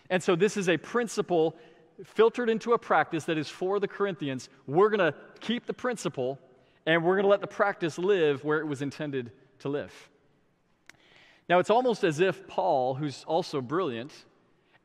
And 0.10 0.24
so, 0.24 0.36
this 0.36 0.56
is 0.58 0.70
a 0.70 0.78
principle 0.78 1.56
filtered 2.04 2.50
into 2.50 2.74
a 2.74 2.78
practice 2.78 3.26
that 3.26 3.38
is 3.38 3.50
for 3.50 3.80
the 3.80 3.88
Corinthians. 3.88 4.50
We're 4.68 4.90
going 4.90 5.12
to 5.12 5.14
keep 5.42 5.66
the 5.66 5.74
principle 5.74 6.40
and 6.86 7.04
we're 7.04 7.16
going 7.16 7.24
to 7.24 7.30
let 7.30 7.42
the 7.42 7.48
practice 7.48 7.98
live 7.98 8.44
where 8.44 8.60
it 8.60 8.66
was 8.66 8.82
intended 8.82 9.32
to 9.60 9.70
live. 9.70 9.94
Now, 11.50 11.58
it's 11.58 11.72
almost 11.72 12.04
as 12.04 12.20
if 12.20 12.48
Paul, 12.48 12.94
who's 12.94 13.24
also 13.28 13.60
brilliant, 13.60 14.14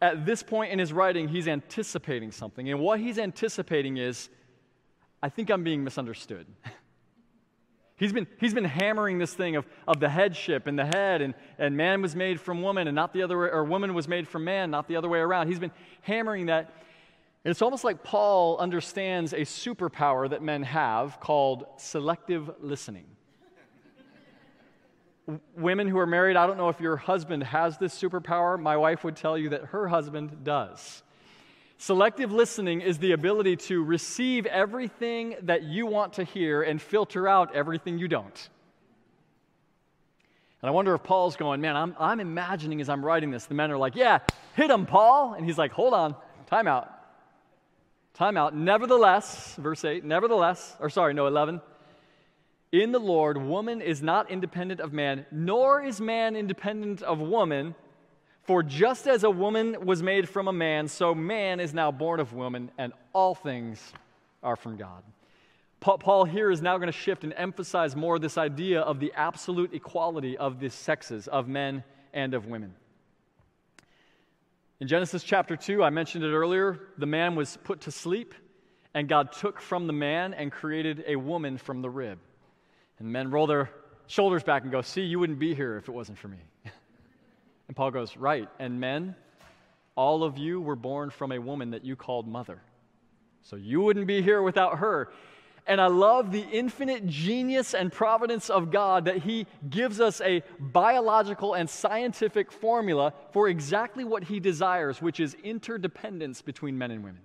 at 0.01 0.25
this 0.25 0.43
point 0.43 0.73
in 0.73 0.79
his 0.79 0.95
writing, 0.95 1.29
he's 1.29 1.47
anticipating 1.47 2.33
something. 2.33 2.71
And 2.71 2.81
what 2.81 3.01
he's 3.01 3.19
anticipating 3.19 3.99
is, 3.99 4.31
I 5.23 5.29
think 5.29 5.51
I'm 5.51 5.63
being 5.63 5.85
misunderstood. 5.85 6.47
he's, 7.97 8.15
been, 8.15 8.27
he's 8.41 8.55
been 8.55 8.65
hammering 8.65 9.19
this 9.19 9.35
thing 9.35 9.57
of, 9.57 9.67
of 9.87 10.01
the 10.01 10.09
headship 10.09 10.67
and 10.67 10.79
the 10.79 10.87
head, 10.87 11.21
and, 11.21 11.35
and 11.59 11.77
man 11.77 12.01
was 12.01 12.17
made 12.17 12.41
from 12.41 12.63
woman 12.63 12.89
and 12.89 12.95
not 12.95 13.13
the 13.13 13.23
other 13.23 13.39
way, 13.39 13.49
or 13.49 13.63
woman 13.65 13.93
was 13.93 14.09
made 14.09 14.27
from 14.27 14.45
man, 14.45 14.71
not 14.71 14.89
the 14.89 14.97
other 14.97 15.09
way 15.09 15.19
around. 15.19 15.49
He's 15.49 15.59
been 15.59 15.73
hammering 16.01 16.47
that. 16.47 16.73
And 17.45 17.51
it's 17.51 17.61
almost 17.61 17.85
like 17.85 18.03
Paul 18.03 18.57
understands 18.57 19.35
a 19.35 19.41
superpower 19.41 20.31
that 20.31 20.43
men 20.43 20.63
have 20.63 21.21
called 21.21 21.67
selective 21.77 22.51
listening. 22.61 23.05
Women 25.57 25.89
who 25.89 25.99
are 25.99 26.07
married, 26.07 26.37
I 26.37 26.47
don't 26.47 26.59
know 26.59 26.69
if 26.69 26.81
your 26.81 26.97
husband 26.97 27.45
has 27.45 27.79
this 27.79 27.99
superpower. 27.99 28.61
My 28.61 28.77
wife 28.77 29.05
would 29.05 29.17
tell 29.17 29.39
you 29.39 29.51
that 29.51 29.67
her 29.67 29.89
husband 29.89 30.45
does. 30.45 31.03
Selective 31.79 32.31
listening 32.31 32.81
is 32.81 32.99
the 32.99 33.13
ability 33.13 33.57
to 33.57 33.83
receive 33.83 34.47
everything 34.47 35.37
that 35.43 35.63
you 35.63 35.87
want 35.87 36.15
to 36.15 36.25
hear 36.25 36.63
and 36.63 36.81
filter 36.81 37.27
out 37.27 37.55
everything 37.55 37.99
you 37.99 38.09
don't. 38.09 38.49
And 40.63 40.69
I 40.69 40.73
wonder 40.73 40.95
if 40.95 41.03
Paul's 41.03 41.37
going, 41.37 41.61
man, 41.61 41.77
I'm, 41.77 41.95
I'm 41.99 42.21
imagining 42.21 42.81
as 42.81 42.89
I'm 42.89 43.05
writing 43.05 43.31
this, 43.31 43.47
the 43.47 43.55
men 43.55 43.71
are 43.71 43.77
like, 43.77 43.97
yeah, 43.97 44.21
hit 44.55 44.71
him, 44.71 44.87
Paul. 44.87 45.35
And 45.35 45.45
he's 45.45 45.59
like, 45.59 45.73
hold 45.73 45.93
on, 45.93 46.15
time 46.47 46.67
out. 46.67 46.91
Time 48.15 48.37
out. 48.37 48.57
Nevertheless, 48.57 49.57
verse 49.57 49.85
8, 49.85 50.05
nevertheless, 50.05 50.77
or 50.81 50.89
sorry, 50.89 51.13
no, 51.13 51.27
11. 51.27 51.61
In 52.75 52.91
the 52.91 52.99
Lord, 52.99 53.37
woman 53.37 53.81
is 53.81 54.03
not 54.03 54.33
independent 54.33 54.81
of 54.81 54.93
man, 54.93 55.27
nor 55.31 55.81
is 55.81 56.01
man 56.01 56.35
independent 56.35 57.03
of 57.03 57.21
woman. 57.21 57.77
For 58.43 58.65
just 58.65 59.07
as 59.07 59.23
a 59.23 59.31
woman 59.31 59.87
was 59.87 60.03
made 60.03 60.29
from 60.29 60.49
a 60.49 60.53
man, 60.53 60.89
so 60.89 61.15
man 61.15 61.61
is 61.61 61.73
now 61.73 61.93
born 61.93 62.19
of 62.19 62.33
woman, 62.33 62.73
and 62.77 62.93
all 63.13 63.37
things 63.37 63.93
are 64.43 64.57
from 64.57 64.77
God. 64.77 65.05
Paul 65.79 66.25
here 66.25 66.51
is 66.51 66.61
now 66.61 66.77
going 66.77 66.91
to 66.91 66.99
shift 66.99 67.23
and 67.23 67.33
emphasize 67.37 67.95
more 67.95 68.19
this 68.19 68.37
idea 68.37 68.81
of 68.81 68.99
the 68.99 69.13
absolute 69.15 69.73
equality 69.73 70.37
of 70.37 70.59
the 70.59 70.69
sexes, 70.69 71.29
of 71.29 71.47
men 71.47 71.85
and 72.13 72.35
of 72.35 72.47
women. 72.47 72.75
In 74.81 74.89
Genesis 74.89 75.23
chapter 75.23 75.55
2, 75.55 75.85
I 75.85 75.91
mentioned 75.91 76.25
it 76.25 76.33
earlier, 76.33 76.81
the 76.99 77.07
man 77.07 77.37
was 77.37 77.57
put 77.63 77.83
to 77.83 77.93
sleep, 77.93 78.35
and 78.95 79.09
God 79.09 79.31
took 79.31 79.61
from 79.61 79.87
the 79.87 79.93
man 79.93 80.35
and 80.35 80.51
created 80.51 81.05
a 81.07 81.15
woman 81.15 81.57
from 81.57 81.81
the 81.81 81.89
rib. 81.89 82.19
And 82.99 83.09
men 83.13 83.31
roll 83.31 83.47
their 83.47 83.71
shoulders 84.07 84.43
back 84.43 84.63
and 84.63 84.73
go, 84.73 84.83
See, 84.83 85.03
you 85.03 85.19
wouldn't 85.19 85.39
be 85.39 85.55
here 85.55 85.77
if 85.77 85.89
it 85.89 85.93
wasn't 85.93 86.19
for 86.19 86.29
me. 86.29 86.39
And 87.67 87.75
Paul 87.75 87.93
goes, 87.93 88.15
Right. 88.17 88.47
And 88.59 88.79
men, 88.79 89.17
all 89.97 90.23
of 90.23 90.37
you 90.37 90.61
were 90.61 90.77
born 90.77 91.09
from 91.09 91.33
a 91.33 91.39
woman 91.39 91.71
that 91.71 91.83
you 91.83 91.97
called 91.97 92.29
mother. 92.29 92.61
So 93.43 93.57
you 93.57 93.81
wouldn't 93.81 94.07
be 94.07 94.23
here 94.23 94.43
without 94.43 94.79
her. 94.79 95.11
And 95.67 95.81
I 95.81 95.87
love 95.87 96.31
the 96.31 96.43
infinite 96.43 97.07
genius 97.07 97.73
and 97.73 97.91
providence 97.91 98.51
of 98.51 98.71
God 98.71 99.07
that 99.07 99.19
He 99.19 99.47
gives 99.71 99.99
us 99.99 100.21
a 100.21 100.43
biological 100.59 101.55
and 101.55 101.69
scientific 101.71 102.53
formula 102.53 103.15
for 103.33 103.49
exactly 103.49 104.05
what 104.05 104.25
He 104.25 104.41
desires, 104.41 105.01
which 105.01 105.21
is 105.21 105.35
interdependence 105.43 106.43
between 106.43 106.77
men 106.77 106.91
and 106.91 107.03
women. 107.03 107.23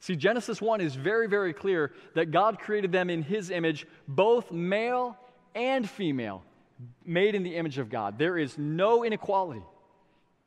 See, 0.00 0.16
Genesis 0.16 0.62
1 0.62 0.80
is 0.80 0.94
very, 0.94 1.28
very 1.28 1.52
clear 1.52 1.92
that 2.14 2.30
God 2.30 2.58
created 2.58 2.90
them 2.90 3.10
in 3.10 3.22
His 3.22 3.50
image, 3.50 3.86
both 4.08 4.50
male 4.50 5.16
and 5.54 5.88
female 5.88 6.42
made 7.04 7.34
in 7.34 7.42
the 7.42 7.56
image 7.56 7.76
of 7.76 7.90
God. 7.90 8.18
There 8.18 8.38
is 8.38 8.56
no 8.56 9.04
inequality. 9.04 9.62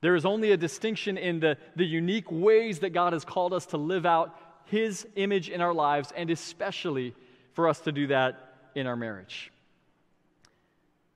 There 0.01 0.15
is 0.15 0.25
only 0.25 0.51
a 0.51 0.57
distinction 0.57 1.17
in 1.17 1.39
the, 1.39 1.57
the 1.75 1.85
unique 1.85 2.31
ways 2.31 2.79
that 2.79 2.89
God 2.89 3.13
has 3.13 3.23
called 3.23 3.53
us 3.53 3.67
to 3.67 3.77
live 3.77 4.07
out 4.07 4.35
His 4.65 5.07
image 5.15 5.49
in 5.49 5.61
our 5.61 5.73
lives, 5.73 6.11
and 6.15 6.31
especially 6.31 7.13
for 7.53 7.69
us 7.69 7.79
to 7.81 7.91
do 7.91 8.07
that 8.07 8.55
in 8.73 8.87
our 8.87 8.95
marriage. 8.95 9.51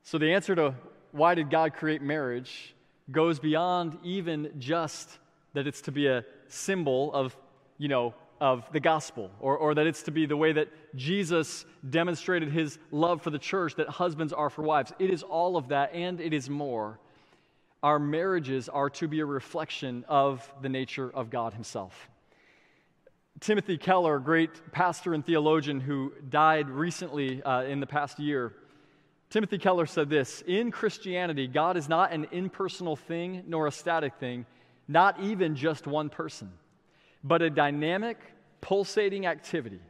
So, 0.03 0.19
the 0.19 0.33
answer 0.33 0.55
to 0.55 0.75
why 1.11 1.33
did 1.33 1.49
God 1.49 1.73
create 1.73 2.03
marriage 2.03 2.75
goes 3.09 3.39
beyond 3.39 3.97
even 4.03 4.53
just 4.59 5.17
that 5.53 5.65
it's 5.65 5.81
to 5.81 5.91
be 5.91 6.07
a 6.07 6.23
symbol 6.47 7.11
of, 7.13 7.35
you 7.77 7.87
know, 7.87 8.13
of 8.39 8.69
the 8.71 8.79
gospel, 8.79 9.31
or, 9.39 9.57
or 9.57 9.75
that 9.75 9.87
it's 9.87 10.03
to 10.03 10.11
be 10.11 10.25
the 10.25 10.37
way 10.37 10.51
that 10.53 10.69
Jesus 10.95 11.65
demonstrated 11.89 12.51
his 12.51 12.77
love 12.91 13.21
for 13.21 13.29
the 13.29 13.39
church, 13.39 13.75
that 13.75 13.87
husbands 13.89 14.33
are 14.33 14.49
for 14.49 14.61
wives. 14.61 14.91
It 14.99 15.09
is 15.09 15.23
all 15.23 15.57
of 15.57 15.69
that, 15.69 15.93
and 15.93 16.19
it 16.19 16.33
is 16.33 16.49
more. 16.49 16.99
Our 17.83 17.99
marriages 17.99 18.69
are 18.69 18.89
to 18.91 19.07
be 19.07 19.19
a 19.19 19.25
reflection 19.25 20.05
of 20.07 20.51
the 20.61 20.69
nature 20.69 21.09
of 21.13 21.29
God 21.29 21.53
himself. 21.53 22.09
Timothy 23.39 23.77
Keller, 23.77 24.15
a 24.15 24.21
great 24.21 24.71
pastor 24.71 25.13
and 25.13 25.23
theologian 25.25 25.79
who 25.79 26.11
died 26.29 26.69
recently 26.69 27.43
uh, 27.43 27.63
in 27.63 27.79
the 27.79 27.85
past 27.85 28.19
year, 28.19 28.53
Timothy 29.29 29.57
Keller 29.57 29.85
said 29.85 30.09
this 30.09 30.43
In 30.47 30.71
Christianity, 30.71 31.47
God 31.47 31.77
is 31.77 31.87
not 31.87 32.11
an 32.11 32.27
impersonal 32.31 32.95
thing 32.95 33.43
nor 33.47 33.67
a 33.67 33.71
static 33.71 34.15
thing, 34.15 34.45
not 34.87 35.19
even 35.19 35.55
just 35.55 35.85
one 35.85 36.09
person 36.09 36.51
but 37.23 37.41
a 37.41 37.49
dynamic, 37.49 38.17
pulsating 38.61 39.25
activity, 39.25 39.81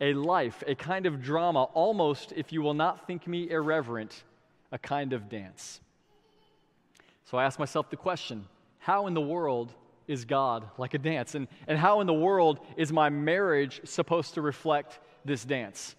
a 0.00 0.12
life, 0.14 0.62
a 0.66 0.74
kind 0.74 1.06
of 1.06 1.22
drama, 1.22 1.64
almost, 1.74 2.32
if 2.36 2.52
you 2.52 2.62
will 2.62 2.74
not 2.74 3.06
think 3.06 3.26
me 3.26 3.48
irreverent, 3.50 4.24
a 4.72 4.78
kind 4.78 5.12
of 5.12 5.28
dance. 5.28 5.80
So 7.24 7.38
I 7.38 7.44
ask 7.44 7.58
myself 7.58 7.90
the 7.90 7.96
question 7.96 8.46
how 8.78 9.06
in 9.06 9.14
the 9.14 9.20
world 9.20 9.72
is 10.06 10.24
God 10.24 10.68
like 10.76 10.94
a 10.94 10.98
dance? 10.98 11.34
And, 11.34 11.48
and 11.66 11.78
how 11.78 12.00
in 12.00 12.06
the 12.06 12.12
world 12.12 12.60
is 12.76 12.92
my 12.92 13.08
marriage 13.08 13.80
supposed 13.84 14.34
to 14.34 14.42
reflect 14.42 14.98
this 15.24 15.44
dance? 15.44 15.96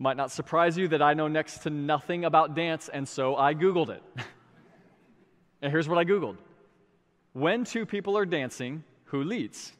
Might 0.00 0.16
not 0.16 0.30
surprise 0.30 0.76
you 0.76 0.88
that 0.88 1.02
I 1.02 1.14
know 1.14 1.28
next 1.28 1.58
to 1.58 1.70
nothing 1.70 2.24
about 2.24 2.54
dance, 2.54 2.88
and 2.88 3.06
so 3.08 3.36
I 3.36 3.54
Googled 3.54 3.90
it. 3.90 4.02
and 5.62 5.70
here's 5.72 5.88
what 5.88 5.98
I 5.98 6.04
Googled 6.04 6.36
When 7.32 7.64
two 7.64 7.86
people 7.86 8.16
are 8.16 8.26
dancing, 8.26 8.84
who 9.08 9.24
leads? 9.24 9.72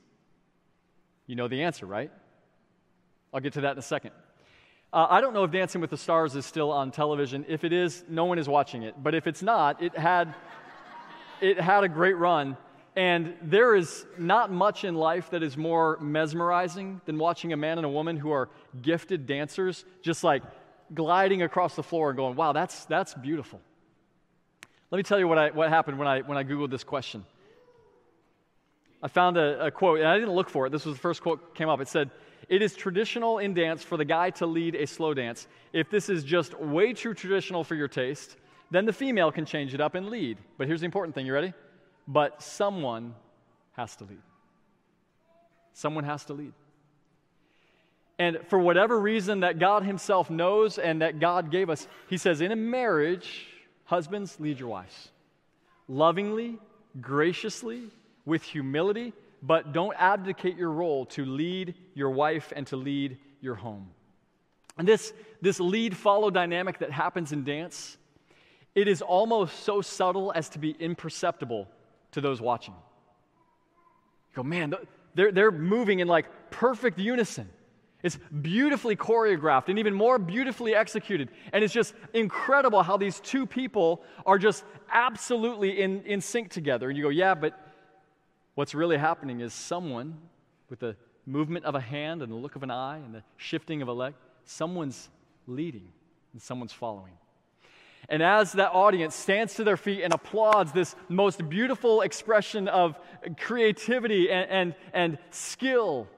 You 1.27 1.37
know 1.37 1.49
the 1.49 1.63
answer, 1.63 1.87
right? 1.87 2.11
I'll 3.33 3.41
get 3.41 3.55
to 3.55 3.63
that 3.63 3.73
in 3.73 3.79
a 3.79 3.83
second. 3.83 4.13
Uh, 4.91 5.07
I 5.11 5.21
don't 5.21 5.35
know 5.35 5.45
if 5.45 5.51
Dancing 5.51 5.83
with 5.83 5.91
the 5.91 5.99
Stars 5.99 6.35
is 6.35 6.47
still 6.47 6.71
on 6.73 6.91
television. 6.91 7.45
If 7.47 7.63
it 7.63 7.73
is, 7.73 8.05
no 8.09 8.25
one 8.25 8.39
is 8.39 8.49
watching 8.49 8.83
it. 8.85 8.95
But 9.03 9.15
if 9.15 9.27
it's 9.27 9.43
not, 9.43 9.83
it 9.83 9.97
had, 9.97 10.35
it 11.43 11.61
had 11.61 11.85
a 11.85 11.89
great 11.89 12.17
run. 12.17 12.57
And 12.97 13.35
there 13.43 13.77
is 13.77 14.07
not 14.17 14.51
much 14.51 14.85
in 14.85 14.95
life 14.95 15.31
that 15.31 15.43
is 15.43 15.59
more 15.59 15.99
mesmerizing 16.01 17.03
than 17.05 17.19
watching 17.19 17.53
a 17.53 17.57
man 17.57 17.79
and 17.79 17.85
a 17.85 17.91
woman 17.91 18.17
who 18.17 18.31
are 18.31 18.49
gifted 18.81 19.27
dancers 19.27 19.85
just 20.01 20.25
like 20.25 20.43
gliding 20.95 21.43
across 21.43 21.77
the 21.77 21.83
floor 21.83 22.09
and 22.09 22.17
going, 22.17 22.35
wow, 22.35 22.53
that's, 22.53 22.87
that's 22.87 23.13
beautiful. 23.13 23.61
Let 24.91 24.97
me 24.97 25.03
tell 25.03 25.19
you 25.19 25.29
what, 25.29 25.37
I, 25.37 25.51
what 25.51 25.69
happened 25.69 25.99
when 25.99 26.09
I, 26.09 26.23
when 26.23 26.39
I 26.39 26.45
Googled 26.45 26.71
this 26.71 26.83
question. 26.83 27.27
I 29.03 29.09
found 29.09 29.37
a, 29.37 29.67
a, 29.67 29.71
quote, 29.71 30.01
and 30.01 30.09
I 30.09 30.19
didn't 30.19 30.35
look 30.35 30.51
for 30.51 30.67
it. 30.67 30.71
This 30.71 30.85
was 30.85 30.97
the 30.97 31.01
first 31.01 31.23
quote 31.23 31.55
came 31.55 31.69
up. 31.69 31.81
It 31.81 31.89
said, 31.89 32.11
It 32.49 32.63
is 32.63 32.75
traditional 32.75 33.39
in 33.39 33.55
dance 33.55 33.83
for 33.85 33.97
the 33.97 34.05
guy 34.05 34.31
to 34.31 34.47
lead 34.47 34.75
a 34.75 34.87
slow 34.87 35.15
dance. 35.15 35.47
If 35.73 35.91
this 35.91 36.09
is 36.09 36.25
just 36.25 36.59
way 36.59 36.93
too 36.95 37.15
traditional 37.15 37.63
for 37.63 37.75
your 37.77 37.89
taste, 37.89 38.37
then 38.71 38.87
the 38.87 38.93
female 38.93 39.31
can 39.31 39.45
change 39.45 39.73
it 39.73 39.81
up 39.81 39.95
and 39.95 40.09
lead. 40.09 40.39
But 40.57 40.67
here's 40.67 40.81
the 40.81 40.87
important 40.87 41.15
thing 41.15 41.27
you 41.27 41.33
ready? 41.33 41.55
But 42.07 42.43
someone 42.43 43.15
has 43.73 43.95
to 43.97 44.05
lead. 44.05 44.23
Someone 45.75 46.05
has 46.05 46.25
to 46.25 46.33
lead. 46.33 46.53
And 48.19 48.39
for 48.49 48.59
whatever 48.59 48.99
reason 48.99 49.41
that 49.41 49.61
God 49.61 49.85
Himself 49.85 50.29
knows 50.29 50.77
and 50.77 51.03
that 51.03 51.21
God 51.21 51.53
gave 51.53 51.71
us, 51.71 51.87
He 52.09 52.17
says, 52.17 52.41
in 52.41 52.51
a 52.51 52.57
marriage, 52.57 53.47
husbands, 53.85 54.41
lead 54.41 54.59
your 54.59 54.71
wives. 54.71 55.11
Lovingly, 55.87 56.59
graciously, 57.01 57.85
with 58.29 58.43
humility, 58.43 59.13
but 59.43 59.73
don't 59.73 59.97
abdicate 59.99 60.57
your 60.57 60.71
role 60.71 61.07
to 61.07 61.25
lead 61.25 61.75
your 61.95 62.11
wife 62.11 62.53
and 62.55 62.67
to 62.67 62.77
lead 62.77 63.19
your 63.41 63.55
home. 63.55 63.89
And 64.77 64.87
this, 64.87 65.13
this 65.41 65.59
lead 65.59 65.97
follow 65.97 66.31
dynamic 66.31 66.79
that 66.81 66.93
happens 66.93 67.33
in 67.33 67.43
dance, 67.43 67.97
it 68.75 68.87
is 68.87 69.03
almost 69.03 69.61
so 69.65 69.81
subtle 69.81 70.31
as 70.35 70.51
to 70.51 70.59
be 70.59 70.71
imperceptible 70.79 71.67
to 72.13 72.21
those 72.21 72.41
watching. 72.41 72.75
You 72.75 74.37
go, 74.37 74.43
man, 74.43 74.75
they're, 75.15 75.33
they're 75.33 75.51
moving 75.51 76.01
in 76.01 76.07
like 76.07 76.27
perfect 76.51 76.99
unison. 76.99 77.49
It's 78.03 78.19
beautifully 78.43 78.95
choreographed 78.95 79.69
and 79.69 79.79
even 79.79 79.95
more 79.95 80.19
beautifully 80.19 80.75
executed. 80.75 81.31
And 81.53 81.65
it's 81.65 81.75
just 81.75 81.95
incredible 82.13 82.83
how 82.83 82.97
these 82.97 83.19
two 83.21 83.47
people 83.47 84.03
are 84.25 84.39
just 84.39 84.65
absolutely 84.93 85.81
in, 85.81 86.03
in 86.05 86.21
sync 86.21 86.51
together. 86.51 86.89
And 86.89 86.97
you 86.97 87.03
go, 87.03 87.09
yeah, 87.09 87.35
but 87.35 87.59
What's 88.59 88.75
really 88.75 88.97
happening 88.97 89.39
is 89.39 89.55
someone, 89.55 90.19
with 90.69 90.81
the 90.81 90.97
movement 91.27 91.65
of 91.65 91.77
a 91.77 91.81
hand 91.81 92.23
and 92.23 92.33
the 92.33 92.37
look 92.37 92.57
of 92.57 92.65
an 92.65 92.73
eye 92.73 92.97
and 92.97 93.15
the 93.15 93.23
shifting 93.37 93.83
of 93.83 93.87
a 93.87 93.93
leg, 93.93 94.15
someone's 94.47 95.11
leading 95.47 95.87
and 96.33 96.43
someone's 96.43 96.73
following. 96.73 97.13
And 98.09 98.21
as 98.21 98.55
that 98.55 98.73
audience 98.73 99.15
stands 99.15 99.55
to 99.55 99.63
their 99.63 99.77
feet 99.77 100.03
and 100.03 100.13
applauds 100.13 100.73
this 100.73 100.97
most 101.09 101.49
beautiful 101.49 102.01
expression 102.01 102.67
of 102.67 102.99
creativity 103.37 104.29
and, 104.29 104.51
and, 104.51 104.75
and 104.93 105.19
skill, 105.31 106.09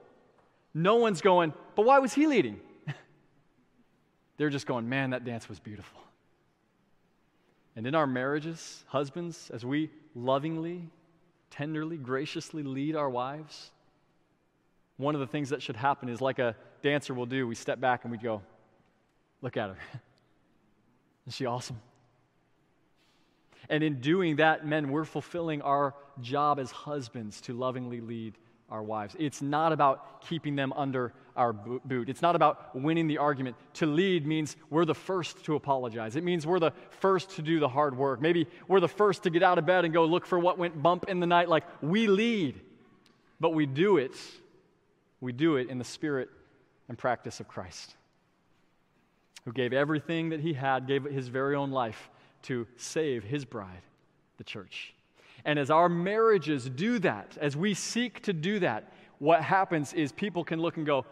no 0.73 0.95
one's 0.95 1.21
going, 1.21 1.53
but 1.75 1.85
why 1.85 1.99
was 1.99 2.11
he 2.11 2.25
leading? 2.25 2.59
They're 4.37 4.49
just 4.49 4.65
going, 4.65 4.89
man, 4.89 5.11
that 5.11 5.25
dance 5.25 5.47
was 5.47 5.59
beautiful. 5.59 6.01
And 7.75 7.85
in 7.85 7.93
our 7.93 8.07
marriages, 8.07 8.83
husbands, 8.87 9.51
as 9.53 9.63
we 9.63 9.91
lovingly 10.15 10.89
tenderly, 11.51 11.97
graciously 11.97 12.63
lead 12.63 12.95
our 12.95 13.09
wives, 13.09 13.69
one 14.97 15.15
of 15.15 15.21
the 15.21 15.27
things 15.27 15.49
that 15.49 15.61
should 15.61 15.75
happen 15.75 16.09
is 16.09 16.21
like 16.21 16.39
a 16.39 16.55
dancer 16.81 17.13
will 17.13 17.25
do, 17.25 17.47
we 17.47 17.55
step 17.55 17.79
back 17.79 18.03
and 18.03 18.11
we 18.11 18.17
go, 18.17 18.41
look 19.41 19.57
at 19.57 19.69
her. 19.69 19.77
Isn't 21.27 21.35
she 21.35 21.45
awesome? 21.45 21.79
And 23.69 23.83
in 23.83 23.99
doing 23.99 24.37
that, 24.37 24.65
men, 24.65 24.91
we're 24.91 25.05
fulfilling 25.05 25.61
our 25.61 25.95
job 26.19 26.59
as 26.59 26.71
husbands 26.71 27.41
to 27.41 27.53
lovingly 27.53 28.01
lead 28.01 28.37
our 28.71 28.81
wives. 28.81 29.15
It's 29.19 29.41
not 29.41 29.73
about 29.73 30.21
keeping 30.21 30.55
them 30.55 30.73
under 30.73 31.13
our 31.35 31.53
boot. 31.53 32.09
It's 32.09 32.21
not 32.21 32.35
about 32.35 32.75
winning 32.75 33.07
the 33.07 33.17
argument. 33.17 33.55
To 33.75 33.85
lead 33.85 34.25
means 34.25 34.55
we're 34.69 34.85
the 34.85 34.95
first 34.95 35.43
to 35.45 35.55
apologize. 35.55 36.15
It 36.15 36.23
means 36.23 36.47
we're 36.47 36.59
the 36.59 36.71
first 36.89 37.31
to 37.31 37.41
do 37.41 37.59
the 37.59 37.67
hard 37.67 37.97
work. 37.97 38.21
Maybe 38.21 38.47
we're 38.67 38.79
the 38.79 38.87
first 38.87 39.23
to 39.23 39.29
get 39.29 39.43
out 39.43 39.57
of 39.57 39.65
bed 39.65 39.85
and 39.85 39.93
go 39.93 40.05
look 40.05 40.25
for 40.25 40.39
what 40.39 40.57
went 40.57 40.81
bump 40.81 41.05
in 41.07 41.19
the 41.19 41.27
night. 41.27 41.49
Like 41.49 41.65
we 41.81 42.07
lead, 42.07 42.59
but 43.39 43.53
we 43.53 43.65
do 43.65 43.97
it. 43.97 44.15
We 45.19 45.33
do 45.33 45.57
it 45.57 45.69
in 45.69 45.77
the 45.77 45.83
spirit 45.83 46.29
and 46.87 46.97
practice 46.97 47.39
of 47.39 47.47
Christ, 47.47 47.95
who 49.45 49.53
gave 49.53 49.71
everything 49.73 50.29
that 50.29 50.39
he 50.39 50.53
had, 50.53 50.87
gave 50.87 51.03
his 51.03 51.27
very 51.27 51.55
own 51.55 51.71
life 51.71 52.09
to 52.43 52.67
save 52.77 53.23
his 53.23 53.45
bride, 53.45 53.83
the 54.37 54.43
church. 54.43 54.93
And 55.45 55.57
as 55.57 55.69
our 55.71 55.89
marriages 55.89 56.69
do 56.69 56.99
that, 56.99 57.37
as 57.39 57.55
we 57.55 57.73
seek 57.73 58.21
to 58.23 58.33
do 58.33 58.59
that, 58.59 58.91
what 59.19 59.41
happens 59.43 59.93
is 59.93 60.11
people 60.11 60.43
can 60.43 60.59
look 60.59 60.77
and 60.77 60.85
go, 60.85 61.05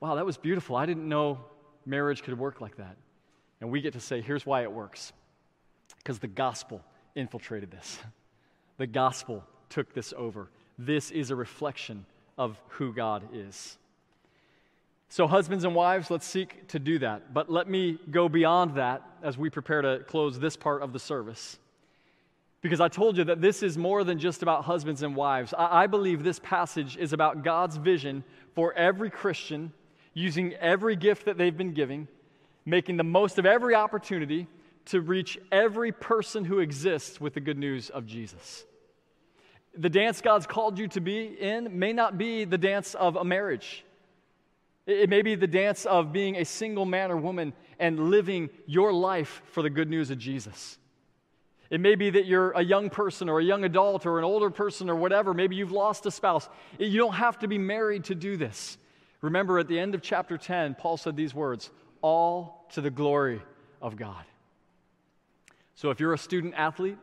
wow, 0.00 0.14
that 0.14 0.24
was 0.24 0.36
beautiful. 0.36 0.76
I 0.76 0.86
didn't 0.86 1.08
know 1.08 1.38
marriage 1.86 2.22
could 2.22 2.38
work 2.38 2.60
like 2.60 2.76
that. 2.76 2.96
And 3.60 3.70
we 3.70 3.80
get 3.80 3.94
to 3.94 4.00
say, 4.00 4.20
here's 4.20 4.46
why 4.46 4.62
it 4.62 4.70
works 4.70 5.12
because 5.98 6.18
the 6.18 6.28
gospel 6.28 6.80
infiltrated 7.14 7.70
this. 7.70 7.98
The 8.76 8.86
gospel 8.86 9.44
took 9.68 9.92
this 9.92 10.14
over. 10.16 10.50
This 10.78 11.10
is 11.10 11.30
a 11.30 11.36
reflection 11.36 12.06
of 12.38 12.60
who 12.68 12.92
God 12.92 13.24
is. 13.32 13.76
So, 15.10 15.26
husbands 15.26 15.64
and 15.64 15.74
wives, 15.74 16.10
let's 16.10 16.26
seek 16.26 16.68
to 16.68 16.78
do 16.78 16.98
that. 17.00 17.32
But 17.32 17.50
let 17.50 17.68
me 17.68 17.98
go 18.10 18.28
beyond 18.28 18.76
that 18.76 19.02
as 19.22 19.36
we 19.36 19.50
prepare 19.50 19.82
to 19.82 20.04
close 20.06 20.38
this 20.38 20.56
part 20.56 20.82
of 20.82 20.92
the 20.92 20.98
service. 20.98 21.58
Because 22.60 22.80
I 22.80 22.88
told 22.88 23.16
you 23.16 23.24
that 23.24 23.40
this 23.40 23.62
is 23.62 23.78
more 23.78 24.02
than 24.02 24.18
just 24.18 24.42
about 24.42 24.64
husbands 24.64 25.02
and 25.02 25.14
wives. 25.14 25.54
I, 25.56 25.84
I 25.84 25.86
believe 25.86 26.24
this 26.24 26.40
passage 26.40 26.96
is 26.96 27.12
about 27.12 27.44
God's 27.44 27.76
vision 27.76 28.24
for 28.54 28.72
every 28.74 29.10
Christian 29.10 29.72
using 30.12 30.54
every 30.54 30.96
gift 30.96 31.26
that 31.26 31.38
they've 31.38 31.56
been 31.56 31.72
giving, 31.72 32.08
making 32.66 32.96
the 32.96 33.04
most 33.04 33.38
of 33.38 33.46
every 33.46 33.74
opportunity 33.74 34.48
to 34.86 35.00
reach 35.00 35.38
every 35.52 35.92
person 35.92 36.44
who 36.44 36.58
exists 36.58 37.20
with 37.20 37.34
the 37.34 37.40
good 37.40 37.58
news 37.58 37.90
of 37.90 38.06
Jesus. 38.06 38.64
The 39.76 39.90
dance 39.90 40.20
God's 40.20 40.46
called 40.46 40.78
you 40.78 40.88
to 40.88 41.00
be 41.00 41.26
in 41.26 41.78
may 41.78 41.92
not 41.92 42.18
be 42.18 42.44
the 42.44 42.58
dance 42.58 42.94
of 42.94 43.16
a 43.16 43.24
marriage. 43.24 43.84
It 44.86 45.10
may 45.10 45.22
be 45.22 45.34
the 45.34 45.46
dance 45.46 45.84
of 45.84 46.12
being 46.12 46.36
a 46.36 46.44
single 46.44 46.86
man 46.86 47.12
or 47.12 47.16
woman 47.16 47.52
and 47.78 48.10
living 48.10 48.48
your 48.66 48.92
life 48.92 49.42
for 49.52 49.62
the 49.62 49.70
good 49.70 49.90
news 49.90 50.10
of 50.10 50.18
Jesus. 50.18 50.78
It 51.70 51.80
may 51.80 51.94
be 51.94 52.10
that 52.10 52.24
you're 52.24 52.52
a 52.52 52.62
young 52.62 52.88
person 52.88 53.28
or 53.28 53.40
a 53.40 53.44
young 53.44 53.64
adult 53.64 54.06
or 54.06 54.18
an 54.18 54.24
older 54.24 54.50
person 54.50 54.88
or 54.88 54.96
whatever. 54.96 55.34
Maybe 55.34 55.56
you've 55.56 55.72
lost 55.72 56.06
a 56.06 56.10
spouse. 56.10 56.48
You 56.78 56.98
don't 56.98 57.14
have 57.14 57.38
to 57.40 57.48
be 57.48 57.58
married 57.58 58.04
to 58.04 58.14
do 58.14 58.36
this. 58.36 58.78
Remember, 59.20 59.58
at 59.58 59.68
the 59.68 59.78
end 59.78 59.94
of 59.94 60.00
chapter 60.00 60.38
10, 60.38 60.76
Paul 60.76 60.96
said 60.96 61.16
these 61.16 61.34
words 61.34 61.70
all 62.00 62.66
to 62.72 62.80
the 62.80 62.90
glory 62.90 63.42
of 63.82 63.96
God. 63.96 64.24
So 65.74 65.90
if 65.90 66.00
you're 66.00 66.14
a 66.14 66.18
student 66.18 66.54
athlete, 66.56 66.98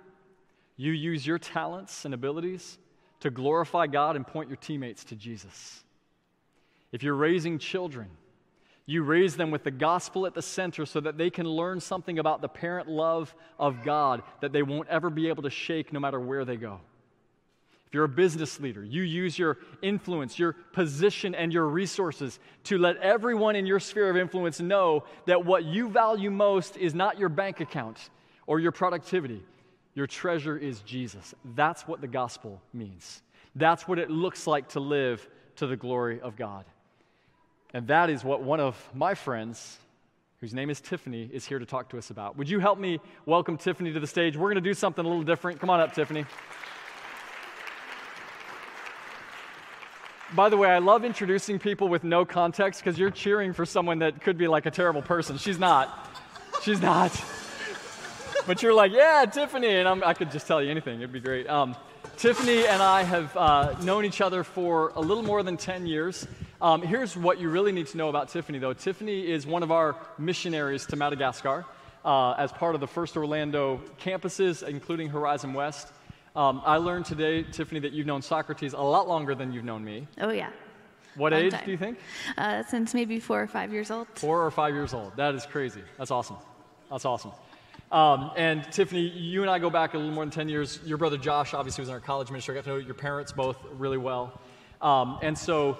you 0.78 0.92
use 0.92 1.26
your 1.26 1.40
talents 1.40 2.06
and 2.06 2.14
abilities 2.14 2.78
to 3.20 3.30
glorify 3.30 3.88
God 3.88 4.16
and 4.16 4.26
point 4.26 4.50
your 4.50 4.58
teammates 4.58 5.04
to 5.06 5.16
Jesus. 5.16 5.84
If 6.92 7.04
you're 7.04 7.16
raising 7.16 7.60
children, 7.60 8.10
you 8.86 9.02
raise 9.02 9.36
them 9.36 9.50
with 9.50 9.64
the 9.64 9.72
gospel 9.72 10.28
at 10.28 10.36
the 10.36 10.42
center 10.42 10.86
so 10.86 11.00
that 11.00 11.18
they 11.18 11.30
can 11.30 11.48
learn 11.48 11.80
something 11.80 12.20
about 12.20 12.42
the 12.42 12.48
parent 12.48 12.88
love 12.88 13.34
of 13.58 13.84
God 13.84 14.22
that 14.42 14.52
they 14.52 14.62
won't 14.62 14.88
ever 14.90 15.10
be 15.10 15.28
able 15.30 15.44
to 15.44 15.50
shake 15.50 15.92
no 15.92 16.00
matter 16.00 16.20
where 16.20 16.46
they 16.46 16.56
go. 16.56 16.80
If 17.88 17.94
you're 17.94 18.04
a 18.04 18.10
business 18.10 18.60
leader, 18.60 18.84
you 18.84 19.02
use 19.02 19.40
your 19.40 19.58
influence, 19.82 20.38
your 20.38 20.54
position, 20.54 21.34
and 21.34 21.52
your 21.52 21.68
resources 21.68 22.40
to 22.66 22.78
let 22.78 22.98
everyone 22.98 23.56
in 23.56 23.66
your 23.66 23.80
sphere 23.80 24.10
of 24.10 24.18
influence 24.18 24.60
know 24.60 25.06
that 25.26 25.46
what 25.46 25.64
you 25.66 25.90
value 25.90 26.30
most 26.30 26.78
is 26.78 26.94
not 26.94 27.18
your 27.18 27.30
bank 27.30 27.62
account 27.62 28.10
or 28.46 28.60
your 28.60 28.72
productivity. 28.72 29.44
Your 29.96 30.08
treasure 30.08 30.58
is 30.58 30.82
Jesus. 30.82 31.34
That's 31.56 31.88
what 31.88 32.02
the 32.02 32.08
gospel 32.08 32.62
means. 32.74 33.24
That's 33.56 33.88
what 33.88 33.98
it 33.98 34.12
looks 34.12 34.46
like 34.46 34.70
to 34.70 34.80
live 34.80 35.28
to 35.56 35.66
the 35.66 35.78
glory 35.78 36.20
of 36.20 36.36
God. 36.36 36.66
And 37.76 37.88
that 37.88 38.10
is 38.10 38.24
what 38.24 38.42
one 38.42 38.62
of 38.62 38.90
my 38.94 39.16
friends, 39.16 39.78
whose 40.40 40.54
name 40.54 40.70
is 40.70 40.80
Tiffany, 40.80 41.30
is 41.34 41.46
here 41.46 41.60
to 41.60 41.66
talk 41.66 41.90
to 41.90 41.98
us 41.98 42.10
about. 42.10 42.38
Would 42.38 42.50
you 42.50 42.60
help 42.62 42.80
me 42.80 43.02
welcome 43.26 43.58
Tiffany 43.58 43.92
to 43.92 44.00
the 44.00 44.08
stage? 44.08 44.38
We're 44.38 44.48
going 44.48 44.56
to 44.56 44.62
do 44.62 44.74
something 44.74 45.04
a 45.04 45.08
little 45.10 45.26
different. 45.26 45.60
Come 45.60 45.70
on 45.70 45.82
up, 45.82 45.94
Tiffany. 45.94 46.24
By 50.34 50.48
the 50.48 50.56
way, 50.56 50.70
I 50.70 50.78
love 50.78 51.04
introducing 51.04 51.60
people 51.60 51.90
with 51.90 52.06
no 52.06 52.24
context 52.24 52.80
because 52.80 52.98
you're 52.98 53.12
cheering 53.12 53.52
for 53.52 53.66
someone 53.66 54.00
that 54.00 54.22
could 54.22 54.38
be 54.38 54.48
like 54.48 54.66
a 54.66 54.72
terrible 54.72 55.02
person. 55.02 55.38
She's 55.38 55.60
not. 55.60 56.16
She's 56.64 56.82
not. 56.82 57.12
But 58.48 58.64
you're 58.64 58.74
like, 58.74 58.94
yeah, 58.94 59.26
Tiffany. 59.26 59.68
And 59.68 59.88
I'm, 59.90 60.02
i 60.02 60.14
could 60.14 60.32
just 60.32 60.48
tell 60.48 60.64
you 60.64 60.72
anything. 60.72 61.00
It'd 61.00 61.12
be 61.12 61.20
great. 61.20 61.50
Um, 61.50 61.76
Tiffany 62.16 62.66
and 62.68 62.82
I 62.82 63.04
have 63.04 63.36
uh, 63.36 63.76
known 63.82 64.06
each 64.06 64.22
other 64.22 64.46
for 64.46 64.94
a 64.96 65.02
little 65.02 65.24
more 65.24 65.44
than 65.44 65.58
10 65.58 65.86
years. 65.88 66.26
Um, 66.62 66.82
here's 66.82 67.18
what 67.18 67.40
you 67.40 67.50
really 67.50 67.72
need 67.72 67.88
to 67.88 67.98
know 67.98 68.10
about 68.10 68.30
Tiffany, 68.30 68.60
though. 68.60 68.74
Tiffany 68.74 69.30
is 69.30 69.46
one 69.46 69.62
of 69.62 69.72
our 69.72 69.98
missionaries 70.18 70.86
to 70.88 70.96
Madagascar 70.96 71.66
uh, 72.06 72.32
as 72.34 72.52
part 72.52 72.76
of 72.76 72.82
the 72.82 72.88
First 72.88 73.18
Orlando 73.18 73.82
campuses, 74.00 74.66
including 74.66 75.10
Horizon 75.10 75.54
West. 75.54 75.90
Um, 76.36 76.62
I 76.66 76.78
learned 76.78 77.06
today, 77.06 77.44
Tiffany, 77.44 77.80
that 77.82 77.92
you've 77.92 78.08
known 78.08 78.22
Socrates 78.22 78.74
a 78.74 78.82
lot 78.82 79.08
longer 79.08 79.36
than 79.36 79.52
you've 79.52 79.66
known 79.66 79.84
me. 79.84 80.08
Oh, 80.20 80.30
yeah. 80.32 80.50
What 81.16 81.32
Long 81.32 81.42
age 81.42 81.52
time. 81.54 81.66
do 81.66 81.72
you 81.72 81.78
think? 81.78 81.98
Uh, 82.38 82.64
since 82.64 82.94
maybe 82.94 83.20
four 83.20 83.42
or 83.42 83.48
five 83.48 83.72
years 83.72 83.92
old. 83.92 84.08
Four 84.16 84.46
or 84.46 84.52
five 84.52 84.74
years 84.74 84.94
old. 84.94 85.16
That 85.16 85.36
is 85.36 85.46
crazy. 85.46 85.82
That's 85.98 86.12
awesome. 86.12 86.38
That's 86.90 87.06
awesome. 87.06 87.32
Um, 87.92 88.32
and 88.36 88.70
Tiffany, 88.72 89.08
you 89.08 89.42
and 89.42 89.50
I 89.50 89.60
go 89.60 89.70
back 89.70 89.94
a 89.94 89.98
little 89.98 90.14
more 90.14 90.26
than 90.26 90.32
10 90.32 90.50
years. 90.50 90.80
Your 90.86 90.98
brother 90.98 91.18
Josh 91.18 91.54
obviously 91.54 91.84
was 91.84 91.90
in 91.90 91.94
our 91.94 92.02
college 92.02 92.30
ministry. 92.32 92.54
I 92.54 92.58
got 92.58 92.64
to 92.66 92.70
know 92.72 92.78
your 92.78 92.96
parents 92.96 93.32
both 93.32 93.58
really 93.78 93.98
well. 93.98 94.40
Um, 94.82 95.20
and 95.22 95.38
so 95.38 95.78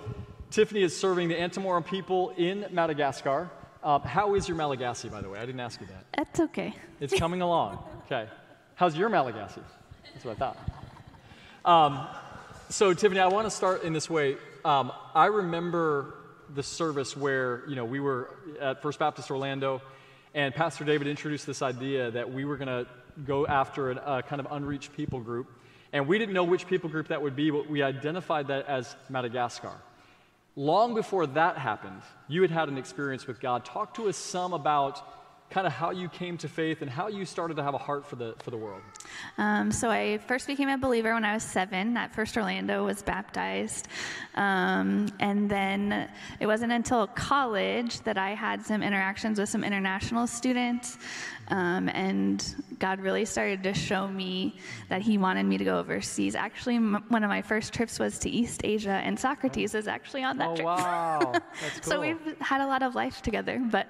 Tiffany 0.56 0.84
is 0.84 0.98
serving 0.98 1.28
the 1.28 1.36
Antamoran 1.36 1.86
people 1.86 2.30
in 2.38 2.66
Madagascar. 2.72 3.50
Uh, 3.84 4.00
how 4.00 4.36
is 4.36 4.48
your 4.48 4.56
Malagasy, 4.56 5.10
by 5.10 5.20
the 5.20 5.28
way? 5.28 5.38
I 5.38 5.46
didn't 5.46 5.60
ask 5.60 5.82
you 5.82 5.88
that. 5.88 6.06
That's 6.16 6.40
okay. 6.40 6.74
It's 7.02 7.14
coming 7.14 7.42
along. 7.50 7.84
Okay. 8.06 8.30
How's 8.76 8.96
your 8.96 9.10
Malagasy? 9.10 9.60
That's 10.14 10.24
what 10.24 10.38
I 10.38 10.40
thought. 10.40 10.58
Um, 11.66 12.08
so, 12.70 12.94
Tiffany, 12.94 13.20
I 13.20 13.28
want 13.28 13.48
to 13.48 13.52
start 13.52 13.84
in 13.84 13.92
this 13.92 14.10
way. 14.10 14.38
Um, 14.64 14.94
I 15.14 15.26
remember 15.26 16.16
the 16.54 16.64
service 16.64 17.18
where, 17.18 17.68
you 17.68 17.76
know, 17.76 17.84
we 17.84 18.00
were 18.00 18.30
at 18.62 18.82
First 18.82 18.98
Baptist 18.98 19.30
Orlando, 19.30 19.82
and 20.34 20.56
Pastor 20.56 20.86
David 20.86 21.08
introduced 21.08 21.46
this 21.46 21.62
idea 21.62 22.12
that 22.12 22.32
we 22.32 22.46
were 22.46 22.56
going 22.56 22.70
to 22.70 22.88
go 23.26 23.46
after 23.46 23.92
a, 23.92 24.20
a 24.20 24.24
kind 24.24 24.40
of 24.40 24.48
unreached 24.50 24.94
people 24.94 25.20
group. 25.20 25.52
And 25.92 26.08
we 26.08 26.18
didn't 26.18 26.34
know 26.34 26.46
which 26.46 26.66
people 26.66 26.90
group 26.90 27.10
that 27.10 27.22
would 27.22 27.36
be, 27.36 27.52
but 27.52 27.70
we 27.70 27.84
identified 27.84 28.48
that 28.48 28.68
as 28.68 28.96
Madagascar. 29.10 29.74
Long 30.56 30.94
before 30.94 31.28
that 31.28 31.58
happened, 31.58 32.02
you 32.28 32.42
had 32.42 32.52
had 32.52 32.70
an 32.70 32.78
experience 32.78 33.28
with 33.28 33.42
God. 33.42 33.66
Talk 33.66 33.94
to 33.96 34.08
us 34.08 34.16
some 34.16 34.54
about 34.54 35.02
kind 35.50 35.68
of 35.68 35.74
how 35.74 35.92
you 35.92 36.10
came 36.10 36.38
to 36.40 36.50
faith 36.50 36.82
and 36.82 36.90
how 36.90 37.08
you 37.08 37.24
started 37.24 37.56
to 37.56 37.64
have 37.64 37.74
a 37.74 37.78
heart 37.78 38.06
for 38.06 38.16
the, 38.16 38.36
for 38.40 38.52
the 38.52 38.58
world. 38.58 38.82
Um, 39.38 39.72
so 39.72 39.90
I 39.90 40.18
first 40.18 40.48
became 40.48 40.70
a 40.70 40.78
believer 40.78 41.14
when 41.14 41.24
I 41.24 41.34
was 41.34 41.44
seven. 41.44 41.96
At 41.96 42.14
First 42.14 42.36
Orlando 42.36 42.86
was 42.86 43.02
baptized. 43.02 43.88
Um, 44.36 45.08
and 45.20 45.50
then 45.50 46.10
it 46.40 46.48
wasn't 46.48 46.72
until 46.72 47.08
college 47.08 48.02
that 48.02 48.18
I 48.18 48.32
had 48.32 48.66
some 48.66 48.82
interactions 48.82 49.40
with 49.40 49.50
some 49.50 49.64
international 49.64 50.28
students. 50.28 50.98
Um, 51.50 51.90
and 51.90 52.44
God 52.80 53.00
really 53.00 53.26
started 53.26 53.62
to 53.64 53.74
show 53.74 54.08
me 54.08 54.56
that 54.90 55.02
He 55.02 55.18
wanted 55.18 55.46
me 55.46 55.58
to 55.58 55.64
go 55.64 55.78
overseas. 55.78 56.36
Actually, 56.36 56.78
m- 56.78 57.04
one 57.10 57.24
of 57.24 57.30
my 57.30 57.42
first 57.42 57.72
trips 57.72 58.00
was 58.00 58.18
to 58.20 58.30
East 58.30 58.62
Asia, 58.64 59.02
and 59.04 59.20
Socrates 59.20 59.76
is 59.76 59.88
actually 59.88 60.24
on 60.24 60.38
that 60.40 60.50
oh, 60.50 60.56
trip. 60.56 60.66
Wow, 60.66 61.32
That's 61.62 61.80
cool. 61.82 61.92
so 61.94 62.02
we've 62.02 62.40
had 62.40 62.62
a 62.62 62.68
lot 62.68 62.82
of 62.82 62.96
life 62.96 63.22
together, 63.22 63.64
but 63.72 63.88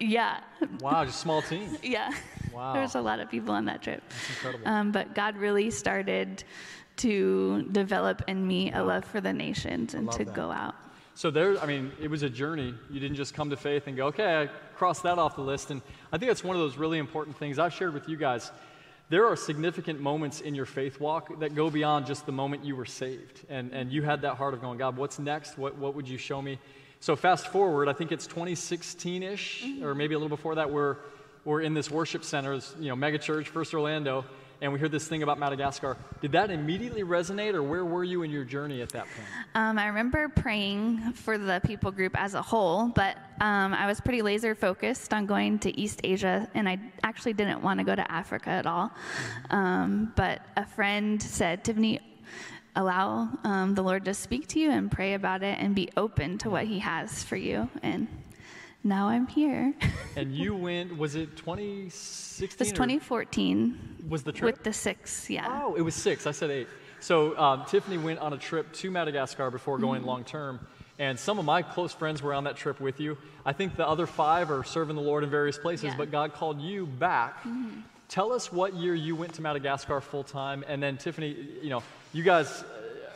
yeah. 0.00 0.40
Wow, 0.80 1.04
just 1.04 1.20
small 1.20 1.42
team. 1.42 1.76
yeah. 1.82 2.12
Wow. 2.52 2.72
There 2.72 2.82
was 2.82 2.94
a 2.94 3.00
lot 3.00 3.20
of 3.20 3.30
people 3.30 3.54
on 3.54 3.64
that 3.66 3.82
trip. 3.82 4.02
That's 4.08 4.30
incredible. 4.30 4.68
Um, 4.68 4.92
but 4.92 5.14
God 5.14 5.36
really 5.36 5.70
started 5.70 6.44
to 6.98 7.62
develop 7.70 8.22
in 8.26 8.46
me 8.46 8.72
a 8.72 8.82
love 8.82 9.04
for 9.04 9.20
the 9.20 9.32
nations 9.32 9.94
and 9.94 10.10
to 10.12 10.24
that. 10.24 10.34
go 10.34 10.50
out. 10.50 10.74
So 11.14 11.30
there, 11.30 11.60
I 11.60 11.66
mean, 11.66 11.90
it 12.00 12.08
was 12.08 12.22
a 12.22 12.30
journey. 12.30 12.74
You 12.90 13.00
didn't 13.00 13.16
just 13.16 13.34
come 13.34 13.50
to 13.50 13.56
faith 13.56 13.88
and 13.88 13.96
go, 13.96 14.06
okay, 14.06 14.42
I 14.42 14.46
crossed 14.76 15.02
that 15.02 15.18
off 15.18 15.34
the 15.34 15.42
list. 15.42 15.70
And 15.70 15.82
I 16.12 16.18
think 16.18 16.30
that's 16.30 16.44
one 16.44 16.54
of 16.54 16.62
those 16.62 16.76
really 16.76 16.98
important 16.98 17.36
things 17.36 17.58
I've 17.58 17.74
shared 17.74 17.92
with 17.92 18.08
you 18.08 18.16
guys. 18.16 18.52
There 19.08 19.26
are 19.26 19.34
significant 19.34 20.00
moments 20.00 20.40
in 20.40 20.54
your 20.54 20.66
faith 20.66 21.00
walk 21.00 21.40
that 21.40 21.54
go 21.54 21.70
beyond 21.70 22.06
just 22.06 22.26
the 22.26 22.32
moment 22.32 22.64
you 22.64 22.76
were 22.76 22.84
saved. 22.84 23.44
And, 23.48 23.72
and 23.72 23.90
you 23.90 24.02
had 24.02 24.22
that 24.22 24.36
heart 24.36 24.54
of 24.54 24.60
going, 24.60 24.78
God, 24.78 24.96
what's 24.96 25.18
next? 25.18 25.58
What, 25.58 25.76
what 25.76 25.94
would 25.94 26.08
you 26.08 26.18
show 26.18 26.40
me? 26.40 26.60
So 27.00 27.14
fast 27.14 27.48
forward, 27.48 27.88
I 27.88 27.92
think 27.92 28.10
it's 28.10 28.26
2016 28.26 29.22
ish, 29.22 29.64
mm-hmm. 29.64 29.84
or 29.84 29.94
maybe 29.94 30.14
a 30.14 30.18
little 30.18 30.36
before 30.36 30.56
that, 30.56 30.70
where 30.70 30.98
we're 31.44 31.60
in 31.60 31.72
this 31.72 31.90
worship 31.90 32.24
center, 32.24 32.56
this, 32.56 32.74
you 32.78 32.88
know, 32.88 32.96
mega 32.96 33.18
church, 33.18 33.48
First 33.48 33.72
Orlando, 33.72 34.24
and 34.60 34.72
we 34.72 34.80
heard 34.80 34.90
this 34.90 35.06
thing 35.06 35.22
about 35.22 35.38
Madagascar. 35.38 35.96
Did 36.20 36.32
that 36.32 36.50
immediately 36.50 37.04
resonate, 37.04 37.54
or 37.54 37.62
where 37.62 37.84
were 37.84 38.02
you 38.02 38.22
in 38.24 38.30
your 38.32 38.44
journey 38.44 38.82
at 38.82 38.88
that 38.90 39.04
point? 39.04 39.28
Um, 39.54 39.78
I 39.78 39.86
remember 39.86 40.28
praying 40.28 41.12
for 41.12 41.38
the 41.38 41.60
people 41.64 41.92
group 41.92 42.20
as 42.20 42.34
a 42.34 42.42
whole, 42.42 42.88
but 42.88 43.16
um, 43.40 43.72
I 43.72 43.86
was 43.86 44.00
pretty 44.00 44.20
laser 44.20 44.56
focused 44.56 45.14
on 45.14 45.26
going 45.26 45.60
to 45.60 45.80
East 45.80 46.00
Asia, 46.02 46.48
and 46.54 46.68
I 46.68 46.78
actually 47.04 47.34
didn't 47.34 47.62
want 47.62 47.78
to 47.78 47.84
go 47.84 47.94
to 47.94 48.10
Africa 48.10 48.50
at 48.50 48.66
all. 48.66 48.90
Um, 49.50 50.12
but 50.16 50.42
a 50.56 50.66
friend 50.66 51.22
said, 51.22 51.62
Tiffany, 51.62 52.00
allow 52.78 53.28
um, 53.42 53.74
the 53.74 53.82
Lord 53.82 54.04
to 54.04 54.14
speak 54.14 54.46
to 54.48 54.60
you 54.60 54.70
and 54.70 54.90
pray 54.90 55.14
about 55.14 55.42
it 55.42 55.58
and 55.58 55.74
be 55.74 55.90
open 55.96 56.38
to 56.38 56.48
what 56.50 56.64
He 56.64 56.78
has 56.78 57.22
for 57.24 57.36
you. 57.36 57.68
And 57.82 58.06
now 58.84 59.08
I'm 59.08 59.26
here. 59.26 59.74
and 60.16 60.34
you 60.34 60.54
went, 60.54 60.96
was 60.96 61.16
it 61.16 61.36
2016? 61.36 62.44
It 62.44 62.58
was 62.58 62.70
2014. 62.70 64.06
Was 64.08 64.22
the 64.22 64.32
trip? 64.32 64.54
With 64.54 64.64
the 64.64 64.72
six, 64.72 65.28
yeah. 65.28 65.62
Oh, 65.64 65.74
it 65.74 65.82
was 65.82 65.94
six. 65.94 66.26
I 66.26 66.30
said 66.30 66.50
eight. 66.50 66.68
So 67.00 67.36
um, 67.36 67.64
Tiffany 67.66 67.98
went 67.98 68.20
on 68.20 68.32
a 68.32 68.38
trip 68.38 68.72
to 68.74 68.90
Madagascar 68.90 69.50
before 69.50 69.78
going 69.78 70.00
mm-hmm. 70.00 70.08
long 70.08 70.24
term. 70.24 70.60
And 71.00 71.18
some 71.18 71.38
of 71.38 71.44
my 71.44 71.62
close 71.62 71.92
friends 71.92 72.22
were 72.22 72.34
on 72.34 72.44
that 72.44 72.56
trip 72.56 72.80
with 72.80 72.98
you. 72.98 73.18
I 73.44 73.52
think 73.52 73.76
the 73.76 73.86
other 73.86 74.06
five 74.06 74.50
are 74.50 74.64
serving 74.64 74.96
the 74.96 75.02
Lord 75.02 75.22
in 75.22 75.30
various 75.30 75.58
places, 75.58 75.86
yeah. 75.86 75.94
but 75.96 76.10
God 76.10 76.32
called 76.32 76.60
you 76.60 76.86
back. 76.86 77.38
Mm-hmm. 77.40 77.80
Tell 78.08 78.32
us 78.32 78.50
what 78.50 78.74
year 78.74 78.94
you 78.94 79.14
went 79.14 79.34
to 79.34 79.42
Madagascar 79.42 80.00
full 80.00 80.24
time. 80.24 80.64
And 80.66 80.82
then, 80.82 80.96
Tiffany, 80.96 81.36
you 81.62 81.70
know, 81.70 81.82
you 82.12 82.22
guys 82.22 82.64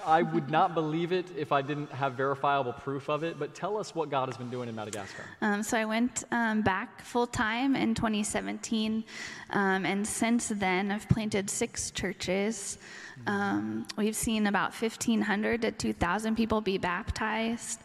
I 0.05 0.23
would 0.23 0.51
not 0.51 0.75
believe 0.75 1.13
it 1.13 1.27
if 1.37 1.53
I 1.53 1.63
didn't 1.63 1.91
have 1.93 2.15
verifiable 2.15 2.73
proof 2.73 3.09
of 3.09 3.23
it. 3.23 3.39
But 3.39 3.55
tell 3.55 3.79
us 3.79 3.95
what 3.95 4.11
God 4.11 4.29
has 4.29 4.37
been 4.37 4.51
doing 4.51 4.69
in 4.69 4.75
Madagascar. 4.75 5.25
Um, 5.41 5.63
so 5.63 5.79
I 5.79 5.85
went 5.85 6.25
um, 6.31 6.63
back 6.63 7.03
full 7.03 7.27
time 7.27 7.77
in 7.77 7.95
2017, 7.95 9.05
um, 9.51 9.87
and 9.87 10.07
since 10.07 10.49
then 10.49 10.91
I've 10.91 11.09
planted 11.09 11.49
six 11.49 11.91
churches. 11.91 12.79
Um, 13.27 13.87
we've 13.97 14.17
seen 14.17 14.47
about 14.47 14.73
1,500 14.75 15.63
to 15.63 15.71
2,000 15.71 16.37
people 16.37 16.61
be 16.61 16.79
baptized, 16.79 17.81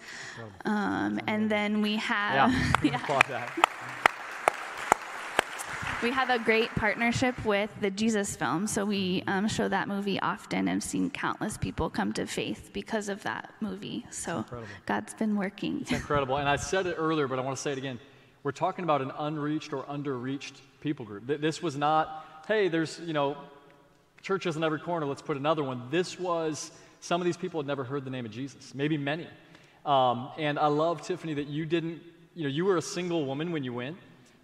um, 0.66 1.20
and 1.28 1.50
then 1.50 1.82
we 1.82 1.98
have 1.98 2.52
yeah, 2.84 3.00
yeah 3.30 3.77
we 6.04 6.12
have 6.12 6.30
a 6.30 6.38
great 6.38 6.70
partnership 6.76 7.44
with 7.44 7.72
the 7.82 7.90
Jesus 7.90 8.36
film, 8.36 8.68
so 8.68 8.86
we 8.86 9.24
um, 9.26 9.48
show 9.48 9.68
that 9.68 9.88
movie 9.88 10.20
often 10.20 10.68
and 10.68 10.82
seen 10.84 11.10
countless 11.10 11.58
people 11.58 11.90
come 11.90 12.14
to 12.14 12.28
faith 12.28 12.70
because 12.72 13.10
of 13.10 13.24
that 13.24 13.52
movie. 13.62 14.06
So 14.12 14.46
God's 14.86 15.16
been 15.16 15.36
working. 15.36 15.82
It's 15.82 15.92
incredible. 15.92 16.38
And 16.38 16.48
I 16.48 16.56
said 16.56 16.86
it 16.86 16.96
earlier, 17.00 17.28
but 17.28 17.40
I 17.40 17.42
want 17.42 17.58
to 17.58 17.62
say 17.62 17.72
it 17.72 17.80
again. 17.80 18.00
We're 18.44 18.52
talking 18.52 18.84
about 18.84 19.02
an 19.02 19.12
unreached 19.18 19.74
or 19.74 19.84
underreached 19.86 20.62
people 20.82 21.04
group. 21.04 21.26
This 21.26 21.64
was 21.64 21.76
not, 21.76 22.44
hey, 22.48 22.68
there's, 22.68 23.00
you 23.00 23.14
know, 23.14 23.36
churches 24.22 24.56
in 24.56 24.64
every 24.64 24.80
corner, 24.80 25.06
let's 25.06 25.22
put 25.24 25.36
another 25.36 25.64
one. 25.64 25.84
This 25.90 26.20
was, 26.20 26.72
some 27.02 27.22
of 27.22 27.26
these 27.26 27.38
people 27.38 27.60
had 27.60 27.68
never 27.68 27.84
heard 27.84 28.06
the 28.06 28.12
name 28.12 28.26
of 28.26 28.32
Jesus, 28.32 28.76
maybe 28.76 28.98
many. 28.98 29.28
Um, 29.84 30.30
and 30.38 30.60
I 30.60 30.68
love, 30.68 31.02
Tiffany, 31.02 31.34
that 31.36 31.48
you 31.48 31.66
didn't, 31.66 32.02
you 32.36 32.44
know, 32.44 32.50
you 32.50 32.66
were 32.66 32.78
a 32.78 32.82
single 32.82 33.26
woman 33.26 33.52
when 33.52 33.64
you 33.64 33.74
went. 33.74 33.98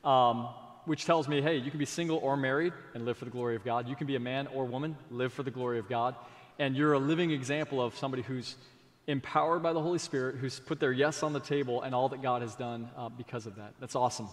Um, 0.04 0.50
which 0.86 1.06
tells 1.06 1.28
me, 1.28 1.42
hey, 1.42 1.58
you 1.58 1.70
can 1.70 1.80
be 1.80 1.86
single 1.86 2.18
or 2.18 2.36
married 2.36 2.74
and 2.94 3.06
live 3.06 3.18
for 3.18 3.26
the 3.26 3.32
glory 3.32 3.56
of 3.56 3.64
God. 3.64 3.88
You 3.88 3.96
can 3.96 4.08
be 4.08 4.16
a 4.16 4.20
man 4.20 4.48
or 4.48 4.66
woman, 4.66 4.98
live 5.10 5.34
for 5.34 5.44
the 5.44 5.52
glory 5.52 5.80
of 5.80 5.88
God. 5.88 6.16
And 6.60 6.76
you're 6.76 6.94
a 6.94 7.00
living 7.00 7.32
example 7.32 7.82
of 7.82 7.96
somebody 7.98 8.24
who's 8.24 8.56
empowered 9.08 9.64
by 9.64 9.74
the 9.74 9.82
Holy 9.82 10.00
Spirit, 10.00 10.36
who's 10.36 10.60
put 10.60 10.80
their 10.80 10.92
yes 10.92 11.24
on 11.24 11.34
the 11.34 11.40
table 11.40 11.82
and 11.82 11.94
all 11.94 12.10
that 12.10 12.22
God 12.22 12.42
has 12.42 12.56
done 12.56 12.90
uh, 12.98 13.10
because 13.10 13.46
of 13.46 13.56
that. 13.56 13.74
That's 13.80 13.96
awesome. 13.96 14.30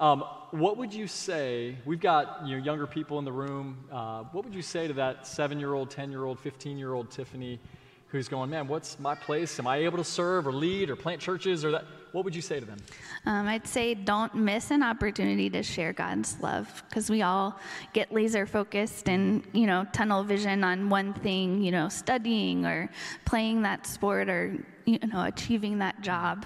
Um, 0.00 0.24
what 0.50 0.76
would 0.78 0.92
you 0.92 1.06
say? 1.06 1.76
We've 1.84 2.00
got 2.00 2.46
you 2.46 2.56
know, 2.56 2.64
younger 2.64 2.86
people 2.86 3.18
in 3.18 3.24
the 3.24 3.32
room. 3.32 3.84
Uh, 3.90 4.24
what 4.32 4.44
would 4.44 4.54
you 4.54 4.62
say 4.62 4.88
to 4.88 4.94
that 4.94 5.26
seven 5.26 5.60
year 5.60 5.74
old, 5.74 5.90
10 5.90 6.10
year 6.10 6.24
old, 6.24 6.40
15 6.40 6.78
year 6.78 6.92
old 6.92 7.10
Tiffany 7.10 7.60
who's 8.08 8.28
going, 8.28 8.50
man, 8.50 8.68
what's 8.68 8.98
my 8.98 9.14
place? 9.14 9.58
Am 9.58 9.66
I 9.66 9.78
able 9.78 9.98
to 9.98 10.04
serve 10.04 10.46
or 10.46 10.52
lead 10.52 10.90
or 10.90 10.96
plant 10.96 11.20
churches 11.20 11.64
or 11.64 11.72
that? 11.72 11.84
What 12.12 12.24
would 12.24 12.36
you 12.36 12.42
say 12.42 12.60
to 12.60 12.66
them? 12.66 12.78
Um, 13.24 13.48
I'd 13.48 13.66
say 13.66 13.94
don't 13.94 14.34
miss 14.34 14.70
an 14.70 14.82
opportunity 14.82 15.48
to 15.50 15.62
share 15.62 15.92
God's 15.92 16.38
love 16.40 16.82
because 16.88 17.10
we 17.10 17.22
all 17.22 17.58
get 17.94 18.12
laser 18.12 18.46
focused 18.46 19.08
and, 19.08 19.42
you 19.52 19.66
know, 19.66 19.86
tunnel 19.92 20.22
vision 20.22 20.62
on 20.62 20.90
one 20.90 21.14
thing, 21.14 21.62
you 21.62 21.72
know, 21.72 21.88
studying 21.88 22.66
or 22.66 22.90
playing 23.24 23.62
that 23.62 23.86
sport 23.86 24.28
or, 24.28 24.54
you 24.84 24.98
know, 24.98 25.24
achieving 25.24 25.78
that 25.78 26.02
job. 26.02 26.44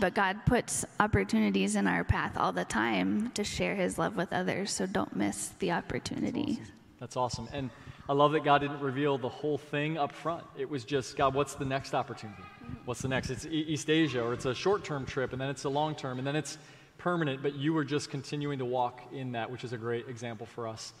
But 0.00 0.14
God 0.14 0.46
puts 0.46 0.84
opportunities 1.00 1.74
in 1.74 1.86
our 1.88 2.04
path 2.04 2.36
all 2.36 2.52
the 2.52 2.64
time 2.64 3.32
to 3.32 3.42
share 3.42 3.74
his 3.74 3.98
love 3.98 4.16
with 4.16 4.32
others. 4.32 4.70
So 4.70 4.86
don't 4.86 5.14
miss 5.16 5.48
the 5.58 5.72
opportunity. 5.72 6.60
That's 7.00 7.16
awesome. 7.16 7.46
That's 7.46 7.48
awesome. 7.48 7.48
And 7.52 7.70
I 8.08 8.14
love 8.14 8.32
that 8.32 8.44
God 8.44 8.60
didn't 8.60 8.80
reveal 8.80 9.18
the 9.18 9.28
whole 9.28 9.58
thing 9.58 9.98
up 9.98 10.12
front. 10.12 10.44
It 10.56 10.68
was 10.68 10.84
just, 10.84 11.16
God, 11.16 11.34
what's 11.34 11.54
the 11.54 11.64
next 11.64 11.92
opportunity? 11.94 12.42
What's 12.88 13.02
the 13.02 13.08
next? 13.08 13.28
It's 13.28 13.44
East 13.44 13.90
Asia, 13.90 14.22
or 14.22 14.32
it's 14.32 14.46
a 14.46 14.54
short 14.54 14.82
term 14.82 15.04
trip, 15.04 15.34
and 15.34 15.40
then 15.42 15.50
it's 15.50 15.64
a 15.64 15.68
long 15.68 15.94
term, 15.94 16.16
and 16.16 16.26
then 16.26 16.34
it's 16.34 16.56
permanent, 16.96 17.42
but 17.42 17.54
you 17.54 17.74
were 17.74 17.84
just 17.84 18.08
continuing 18.08 18.60
to 18.60 18.64
walk 18.64 19.02
in 19.12 19.32
that, 19.32 19.50
which 19.50 19.62
is 19.62 19.74
a 19.74 19.76
great 19.76 20.08
example 20.08 20.46
for 20.46 20.66
us. 20.66 20.94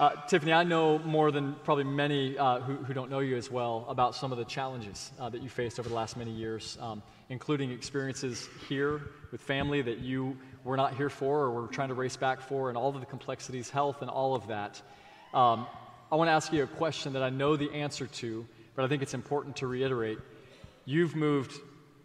Uh, 0.00 0.16
Tiffany, 0.26 0.52
I 0.52 0.64
know 0.64 0.98
more 0.98 1.30
than 1.30 1.54
probably 1.62 1.84
many 1.84 2.36
uh, 2.36 2.58
who, 2.58 2.74
who, 2.74 2.92
don't 2.92 3.08
know 3.08 3.20
you 3.20 3.36
as 3.36 3.48
well 3.48 3.86
about 3.88 4.16
some 4.16 4.32
of 4.32 4.38
the 4.38 4.44
challenges 4.44 5.12
uh, 5.20 5.28
that 5.28 5.40
you 5.44 5.48
faced 5.48 5.78
over 5.78 5.88
the 5.88 5.94
last 5.94 6.16
many 6.16 6.32
years, 6.32 6.76
um, 6.80 7.04
including 7.28 7.70
experiences 7.70 8.48
here 8.68 9.00
with 9.30 9.40
family 9.40 9.80
that 9.80 9.98
you 9.98 10.36
were 10.64 10.76
not 10.76 10.96
here 10.96 11.08
for 11.08 11.42
or 11.42 11.50
were 11.52 11.68
trying 11.68 11.90
to 11.90 11.94
race 11.94 12.16
back 12.16 12.40
for, 12.40 12.68
and 12.68 12.76
all 12.76 12.88
of 12.88 12.98
the 12.98 13.06
complexities, 13.06 13.70
health, 13.70 14.02
and 14.02 14.10
all 14.10 14.34
of 14.34 14.48
that. 14.48 14.82
Um, 15.32 15.68
I 16.10 16.16
want 16.16 16.26
to 16.26 16.32
ask 16.32 16.52
you 16.52 16.64
a 16.64 16.66
question 16.66 17.12
that 17.12 17.22
I 17.22 17.30
know 17.30 17.54
the 17.54 17.70
answer 17.70 18.08
to, 18.08 18.44
but 18.74 18.84
I 18.84 18.88
think 18.88 19.02
it's 19.02 19.14
important 19.14 19.54
to 19.58 19.68
reiterate. 19.68 20.18
You've 20.84 21.14
moved 21.14 21.60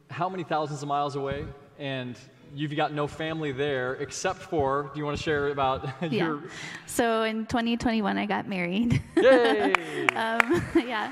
how 0.09 0.29
many 0.29 0.43
thousands 0.43 0.81
of 0.81 0.87
miles 0.87 1.15
away, 1.15 1.45
and 1.79 2.17
you've 2.55 2.75
got 2.75 2.93
no 2.93 3.07
family 3.07 3.51
there 3.51 3.95
except 3.95 4.39
for, 4.39 4.91
do 4.93 4.99
you 4.99 5.05
want 5.05 5.17
to 5.17 5.23
share 5.23 5.49
about 5.49 5.87
yeah. 6.01 6.25
your. 6.25 6.43
So 6.85 7.23
in 7.23 7.45
2021, 7.45 8.17
I 8.17 8.25
got 8.25 8.47
married. 8.47 9.01
Yay! 9.15 9.73
um, 10.15 10.63
yeah. 10.75 11.11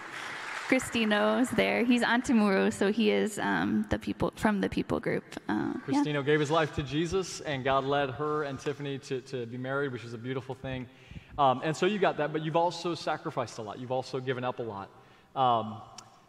Cristino 0.68 1.42
is 1.42 1.50
there. 1.52 1.84
He's 1.84 2.02
Antemoro, 2.02 2.74
so 2.74 2.92
he 2.92 3.12
is 3.12 3.38
um, 3.38 3.86
the 3.92 4.00
people 4.00 4.34
from 4.36 4.62
the 4.62 4.70
people 4.70 5.00
group. 5.00 5.24
Uh, 5.48 5.74
Cristino 5.86 6.16
yeah. 6.16 6.22
gave 6.22 6.40
his 6.40 6.50
life 6.50 6.74
to 6.76 6.84
Jesus, 6.84 7.42
and 7.42 7.64
God 7.64 7.84
led 7.84 8.10
her 8.12 8.44
and 8.44 8.60
Tiffany 8.60 8.98
to, 9.00 9.22
to 9.22 9.46
be 9.46 9.58
married, 9.58 9.92
which 9.92 10.04
is 10.04 10.14
a 10.14 10.18
beautiful 10.18 10.56
thing. 10.56 10.88
Um, 11.38 11.62
and 11.64 11.76
so 11.78 11.86
you 11.86 12.00
got 12.00 12.18
that, 12.18 12.34
but 12.34 12.44
you've 12.44 12.56
also 12.56 12.96
sacrificed 12.96 13.60
a 13.60 13.62
lot. 13.62 13.78
You've 13.78 13.92
also 13.92 14.20
given 14.20 14.44
up 14.44 14.58
a 14.58 14.64
lot. 14.64 14.90
Um, 15.36 15.82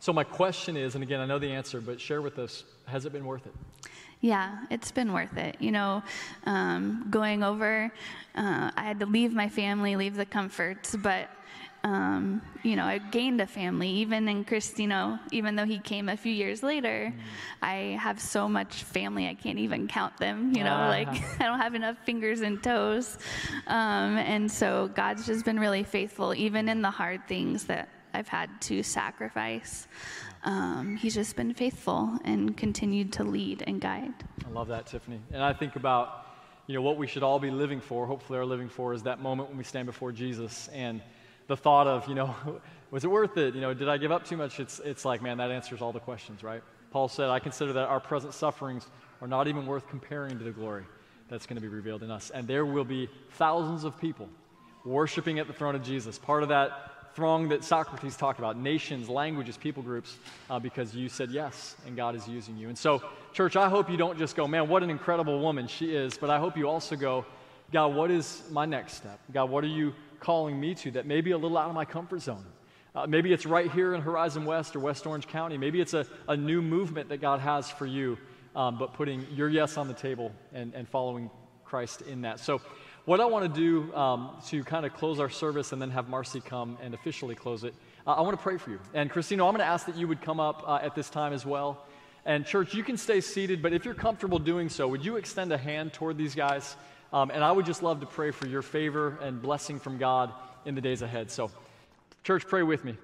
so 0.07 0.13
my 0.13 0.23
question 0.23 0.77
is, 0.77 0.95
and 0.95 1.03
again, 1.03 1.19
I 1.19 1.27
know 1.27 1.41
the 1.41 1.51
answer, 1.51 1.81
but 1.81 2.01
share 2.01 2.23
with 2.23 2.39
us, 2.39 2.63
has 2.85 3.07
it 3.07 3.13
been 3.13 3.27
worth 3.27 3.45
it? 3.45 3.53
Yeah, 4.21 4.59
it's 4.71 4.93
been 4.93 5.13
worth 5.13 5.37
it. 5.37 5.57
You 5.59 5.73
know, 5.73 6.01
um, 6.45 7.09
going 7.11 7.43
over, 7.43 7.93
uh, 8.37 8.71
I 8.77 8.83
had 8.85 9.01
to 9.01 9.07
leave 9.07 9.33
my 9.33 9.49
family, 9.49 9.97
leave 9.97 10.15
the 10.15 10.25
comforts, 10.25 10.95
but 10.95 11.29
um, 11.83 12.41
you 12.63 12.77
know, 12.77 12.85
I 12.85 12.99
gained 12.99 13.41
a 13.41 13.49
family. 13.49 13.89
Even 13.89 14.29
in 14.29 14.45
Cristino, 14.45 15.19
even 15.33 15.57
though 15.57 15.65
he 15.65 15.81
came 15.81 16.09
a 16.09 16.17
few 16.17 16.33
years 16.33 16.63
later, 16.63 17.13
mm. 17.13 17.21
I 17.61 17.99
have 18.01 18.21
so 18.21 18.49
much 18.49 18.85
family 18.85 19.27
I 19.27 19.35
can't 19.35 19.59
even 19.59 19.89
count 19.89 20.17
them. 20.19 20.55
You 20.55 20.63
know, 20.63 20.71
uh-huh. 20.71 20.89
like 20.89 21.09
I 21.41 21.47
don't 21.47 21.59
have 21.59 21.75
enough 21.75 21.97
fingers 22.05 22.43
and 22.43 22.63
toes. 22.63 23.19
Um, 23.67 24.19
and 24.19 24.51
so 24.51 24.89
God's 24.95 25.27
just 25.27 25.45
been 25.45 25.59
really 25.59 25.83
faithful, 25.83 26.33
even 26.33 26.69
in 26.69 26.81
the 26.81 26.93
hard 26.93 27.27
things 27.27 27.65
that 27.65 27.89
I've 28.17 28.29
had 28.29 28.49
to 28.63 28.83
sacrifice. 28.83 29.87
Um, 30.45 30.97
he's 30.97 31.13
just 31.13 31.37
been 31.37 31.53
faithful 31.53 32.19
and 32.25 32.57
continued 32.57 33.13
to 33.15 33.25
lead 33.25 33.63
and 33.67 33.79
guide. 33.79 34.15
I 34.47 34.51
love 34.51 34.69
that, 34.69 34.87
Tiffany. 34.87 35.21
And 35.33 35.43
I 35.43 35.53
think 35.53 35.77
about, 35.77 36.27
you 36.67 36.75
know, 36.75 36.81
what 36.81 36.97
we 36.97 37.07
should 37.07 37.23
all 37.23 37.39
be 37.39 37.51
living 37.51 37.79
for, 37.79 38.07
hopefully, 38.07 38.39
are 38.39 38.47
living 38.47 38.71
for, 38.71 38.95
is 38.95 39.03
that 39.03 39.21
moment 39.21 39.51
when 39.51 39.59
we 39.59 39.65
stand 39.65 39.85
before 39.85 40.13
Jesus 40.13 40.69
and 40.69 41.03
the 41.47 41.57
thought 41.59 41.87
of, 41.87 42.09
you 42.09 42.15
know, 42.15 42.35
was 42.91 43.05
it 43.05 43.11
worth 43.11 43.37
it? 43.37 43.55
You 43.55 43.61
know, 43.61 43.75
did 43.75 43.89
I 43.89 43.99
give 43.99 44.11
up 44.11 44.25
too 44.25 44.39
much? 44.39 44.61
It's, 44.61 44.79
it's 44.79 45.05
like, 45.05 45.21
man, 45.21 45.37
that 45.37 45.51
answers 45.51 45.83
all 45.83 45.93
the 45.93 46.01
questions, 46.01 46.43
right? 46.43 46.63
Paul 46.91 47.09
said, 47.09 47.29
I 47.29 47.39
consider 47.39 47.75
that 47.75 47.89
our 47.89 48.01
present 48.01 48.33
sufferings 48.33 48.87
are 49.21 49.29
not 49.29 49.47
even 49.47 49.67
worth 49.67 49.87
comparing 49.89 50.39
to 50.39 50.45
the 50.45 50.53
glory 50.53 50.85
that's 51.29 51.45
going 51.45 51.57
to 51.57 51.63
be 51.63 51.69
revealed 51.69 52.03
in 52.03 52.11
us. 52.11 52.31
And 52.31 52.49
there 52.49 52.65
will 52.65 52.85
be 52.85 53.11
thousands 53.33 53.85
of 53.85 54.01
people 54.01 54.31
worshiping 54.87 55.39
at 55.39 55.49
the 55.49 55.53
throne 55.53 55.75
of 55.75 55.83
Jesus. 55.83 56.19
Part 56.19 56.43
of 56.43 56.49
that 56.49 56.96
throng 57.17 57.49
that 57.49 57.65
Socrates 57.65 58.17
talked 58.17 58.39
about 58.39 58.57
nations, 58.57 59.09
languages, 59.09 59.57
people 59.57 59.83
groups 59.83 60.19
uh, 60.49 60.59
because 60.59 60.95
you 60.95 61.09
said 61.09 61.31
yes 61.31 61.75
and 61.87 61.97
God 61.97 62.15
is 62.15 62.29
using 62.29 62.57
you. 62.57 62.69
And 62.69 62.79
so, 62.79 63.03
church, 63.33 63.57
I 63.57 63.69
hope 63.69 63.91
you 63.91 63.97
don't 63.97 64.19
just 64.19 64.37
go, 64.37 64.47
man, 64.47 64.69
what 64.69 64.83
an 64.83 64.91
incredible 64.91 65.41
woman 65.41 65.67
she 65.67 65.97
is, 65.97 66.17
but 66.17 66.31
I 66.31 66.39
hope 66.39 66.57
you 66.57 66.69
also 66.69 66.95
go, 66.95 67.25
God, 67.73 67.95
what 67.95 68.11
is 68.11 68.43
my 68.51 68.67
next 68.67 68.95
step? 68.95 69.19
God, 69.33 69.51
what 69.51 69.65
are 69.65 69.69
you 69.69 69.95
calling 70.21 70.59
me 70.59 70.75
to 70.75 70.91
that 70.93 71.07
may 71.07 71.21
be 71.21 71.33
a 71.33 71.39
little 71.39 71.57
out 71.57 71.69
of 71.69 71.75
my 71.75 71.85
comfort 71.85 72.21
zone. 72.21 72.45
Uh, 72.95 73.07
maybe 73.07 73.33
it's 73.33 73.47
right 73.47 73.71
here 73.71 73.95
in 73.95 74.01
Horizon 74.01 74.45
West 74.45 74.75
or 74.75 74.81
West 74.81 75.07
Orange 75.07 75.27
County. 75.27 75.59
Maybe 75.59 75.81
it's 75.81 75.95
a, 75.95 76.07
a 76.29 76.37
new 76.37 76.63
movement 76.63 77.09
that 77.11 77.21
God 77.21 77.41
has 77.41 77.71
for 77.71 77.87
you, 77.87 78.17
um, 78.55 78.79
but 78.79 78.95
putting 78.95 79.27
your 79.33 79.49
yes 79.49 79.77
on 79.77 79.87
the 79.87 79.95
table 79.95 80.33
and, 80.53 80.75
and 80.75 80.89
following 80.89 81.31
Christ 81.65 82.03
in 82.03 82.23
that. 82.23 82.41
So, 82.41 82.61
what 83.07 83.21
I 83.21 83.25
want 83.25 83.55
to 83.55 83.61
do 83.61 83.95
um, 83.95 84.31
to 84.49 84.65
kind 84.65 84.85
of 84.85 84.93
close 84.93 85.21
our 85.21 85.31
service 85.31 85.71
and 85.71 85.81
then 85.81 85.91
have 85.93 86.09
Marcy 86.09 86.41
come 86.41 86.77
and 86.83 86.93
officially 86.93 87.37
close 87.37 87.63
it, 87.63 87.73
uh, 88.05 88.15
I 88.15 88.21
want 88.21 88.37
to 88.37 88.43
pray 88.43 88.57
for 88.57 88.71
you. 88.71 88.81
And 88.95 89.09
Christina, 89.09 89.47
I'm 89.47 89.53
going 89.53 89.61
to 89.61 89.65
ask 89.65 89.87
that 89.87 89.97
you 89.97 90.09
would 90.09 90.21
come 90.21 90.41
up 90.41 90.65
uh, 90.67 90.81
at 90.83 90.97
this 90.97 91.09
time 91.09 91.33
as 91.33 91.47
well. 91.47 91.87
And, 92.25 92.45
church, 92.45 92.75
you 92.75 92.83
can 92.83 92.97
stay 92.97 93.21
seated, 93.21 93.63
but 93.63 93.73
if 93.73 93.85
you're 93.85 93.95
comfortable 93.95 94.41
doing 94.41 94.69
so, 94.69 94.89
would 94.89 95.05
you 95.05 95.17
extend 95.17 95.53
a 95.53 95.57
hand 95.57 95.93
toward 95.93 96.19
these 96.19 96.35
guys? 96.35 96.75
Um, 97.13 97.31
and 97.31 97.45
I 97.45 97.53
would 97.53 97.65
just 97.65 97.81
love 97.81 98.01
to 98.01 98.07
pray 98.07 98.33
for 98.33 98.49
your 98.49 98.63
favor 98.63 99.17
and 99.23 99.41
blessing 99.41 99.79
from 99.79 99.99
God 99.99 100.33
in 100.65 100.75
the 100.75 100.81
days 100.81 101.03
ahead. 101.03 101.31
So, 101.31 101.53
church, 102.25 102.45
pray 102.49 102.65
with 102.65 102.85
me. 102.85 102.97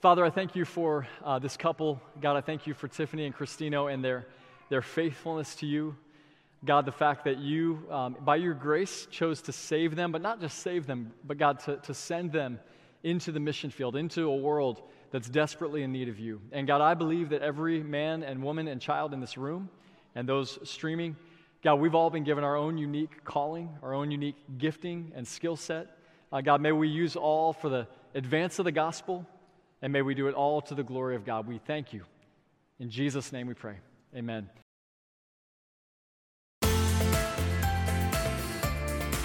Father, 0.00 0.24
I 0.24 0.30
thank 0.30 0.54
you 0.54 0.64
for 0.64 1.08
uh, 1.24 1.40
this 1.40 1.56
couple. 1.56 2.00
God, 2.20 2.36
I 2.36 2.40
thank 2.40 2.68
you 2.68 2.74
for 2.74 2.86
Tiffany 2.86 3.26
and 3.26 3.34
Christino 3.34 3.92
and 3.92 4.04
their, 4.04 4.28
their 4.68 4.82
faithfulness 4.82 5.56
to 5.56 5.66
you. 5.66 5.96
God, 6.64 6.86
the 6.86 6.92
fact 6.92 7.24
that 7.24 7.38
you, 7.38 7.86
um, 7.90 8.16
by 8.24 8.36
your 8.36 8.54
grace, 8.54 9.06
chose 9.10 9.40
to 9.42 9.52
save 9.52 9.94
them, 9.94 10.10
but 10.10 10.22
not 10.22 10.40
just 10.40 10.58
save 10.58 10.86
them, 10.86 11.12
but 11.24 11.38
God, 11.38 11.60
to, 11.60 11.76
to 11.76 11.94
send 11.94 12.32
them 12.32 12.58
into 13.04 13.30
the 13.30 13.40
mission 13.40 13.70
field, 13.70 13.94
into 13.94 14.24
a 14.24 14.36
world 14.36 14.82
that's 15.10 15.28
desperately 15.28 15.82
in 15.82 15.92
need 15.92 16.08
of 16.08 16.18
you. 16.18 16.40
And 16.52 16.66
God, 16.66 16.80
I 16.80 16.94
believe 16.94 17.30
that 17.30 17.42
every 17.42 17.82
man 17.82 18.22
and 18.22 18.42
woman 18.42 18.68
and 18.68 18.80
child 18.80 19.14
in 19.14 19.20
this 19.20 19.38
room 19.38 19.70
and 20.14 20.28
those 20.28 20.58
streaming, 20.68 21.16
God, 21.62 21.76
we've 21.76 21.94
all 21.94 22.10
been 22.10 22.24
given 22.24 22.44
our 22.44 22.56
own 22.56 22.76
unique 22.76 23.24
calling, 23.24 23.70
our 23.82 23.94
own 23.94 24.10
unique 24.10 24.36
gifting 24.58 25.12
and 25.14 25.26
skill 25.26 25.56
set. 25.56 25.96
Uh, 26.32 26.40
God, 26.40 26.60
may 26.60 26.72
we 26.72 26.88
use 26.88 27.16
all 27.16 27.52
for 27.52 27.68
the 27.68 27.86
advance 28.14 28.58
of 28.58 28.64
the 28.64 28.72
gospel, 28.72 29.26
and 29.80 29.92
may 29.92 30.02
we 30.02 30.14
do 30.14 30.26
it 30.26 30.34
all 30.34 30.60
to 30.62 30.74
the 30.74 30.82
glory 30.82 31.16
of 31.16 31.24
God. 31.24 31.46
We 31.46 31.58
thank 31.58 31.92
you. 31.92 32.02
In 32.80 32.90
Jesus' 32.90 33.32
name 33.32 33.46
we 33.46 33.54
pray. 33.54 33.76
Amen. 34.14 34.48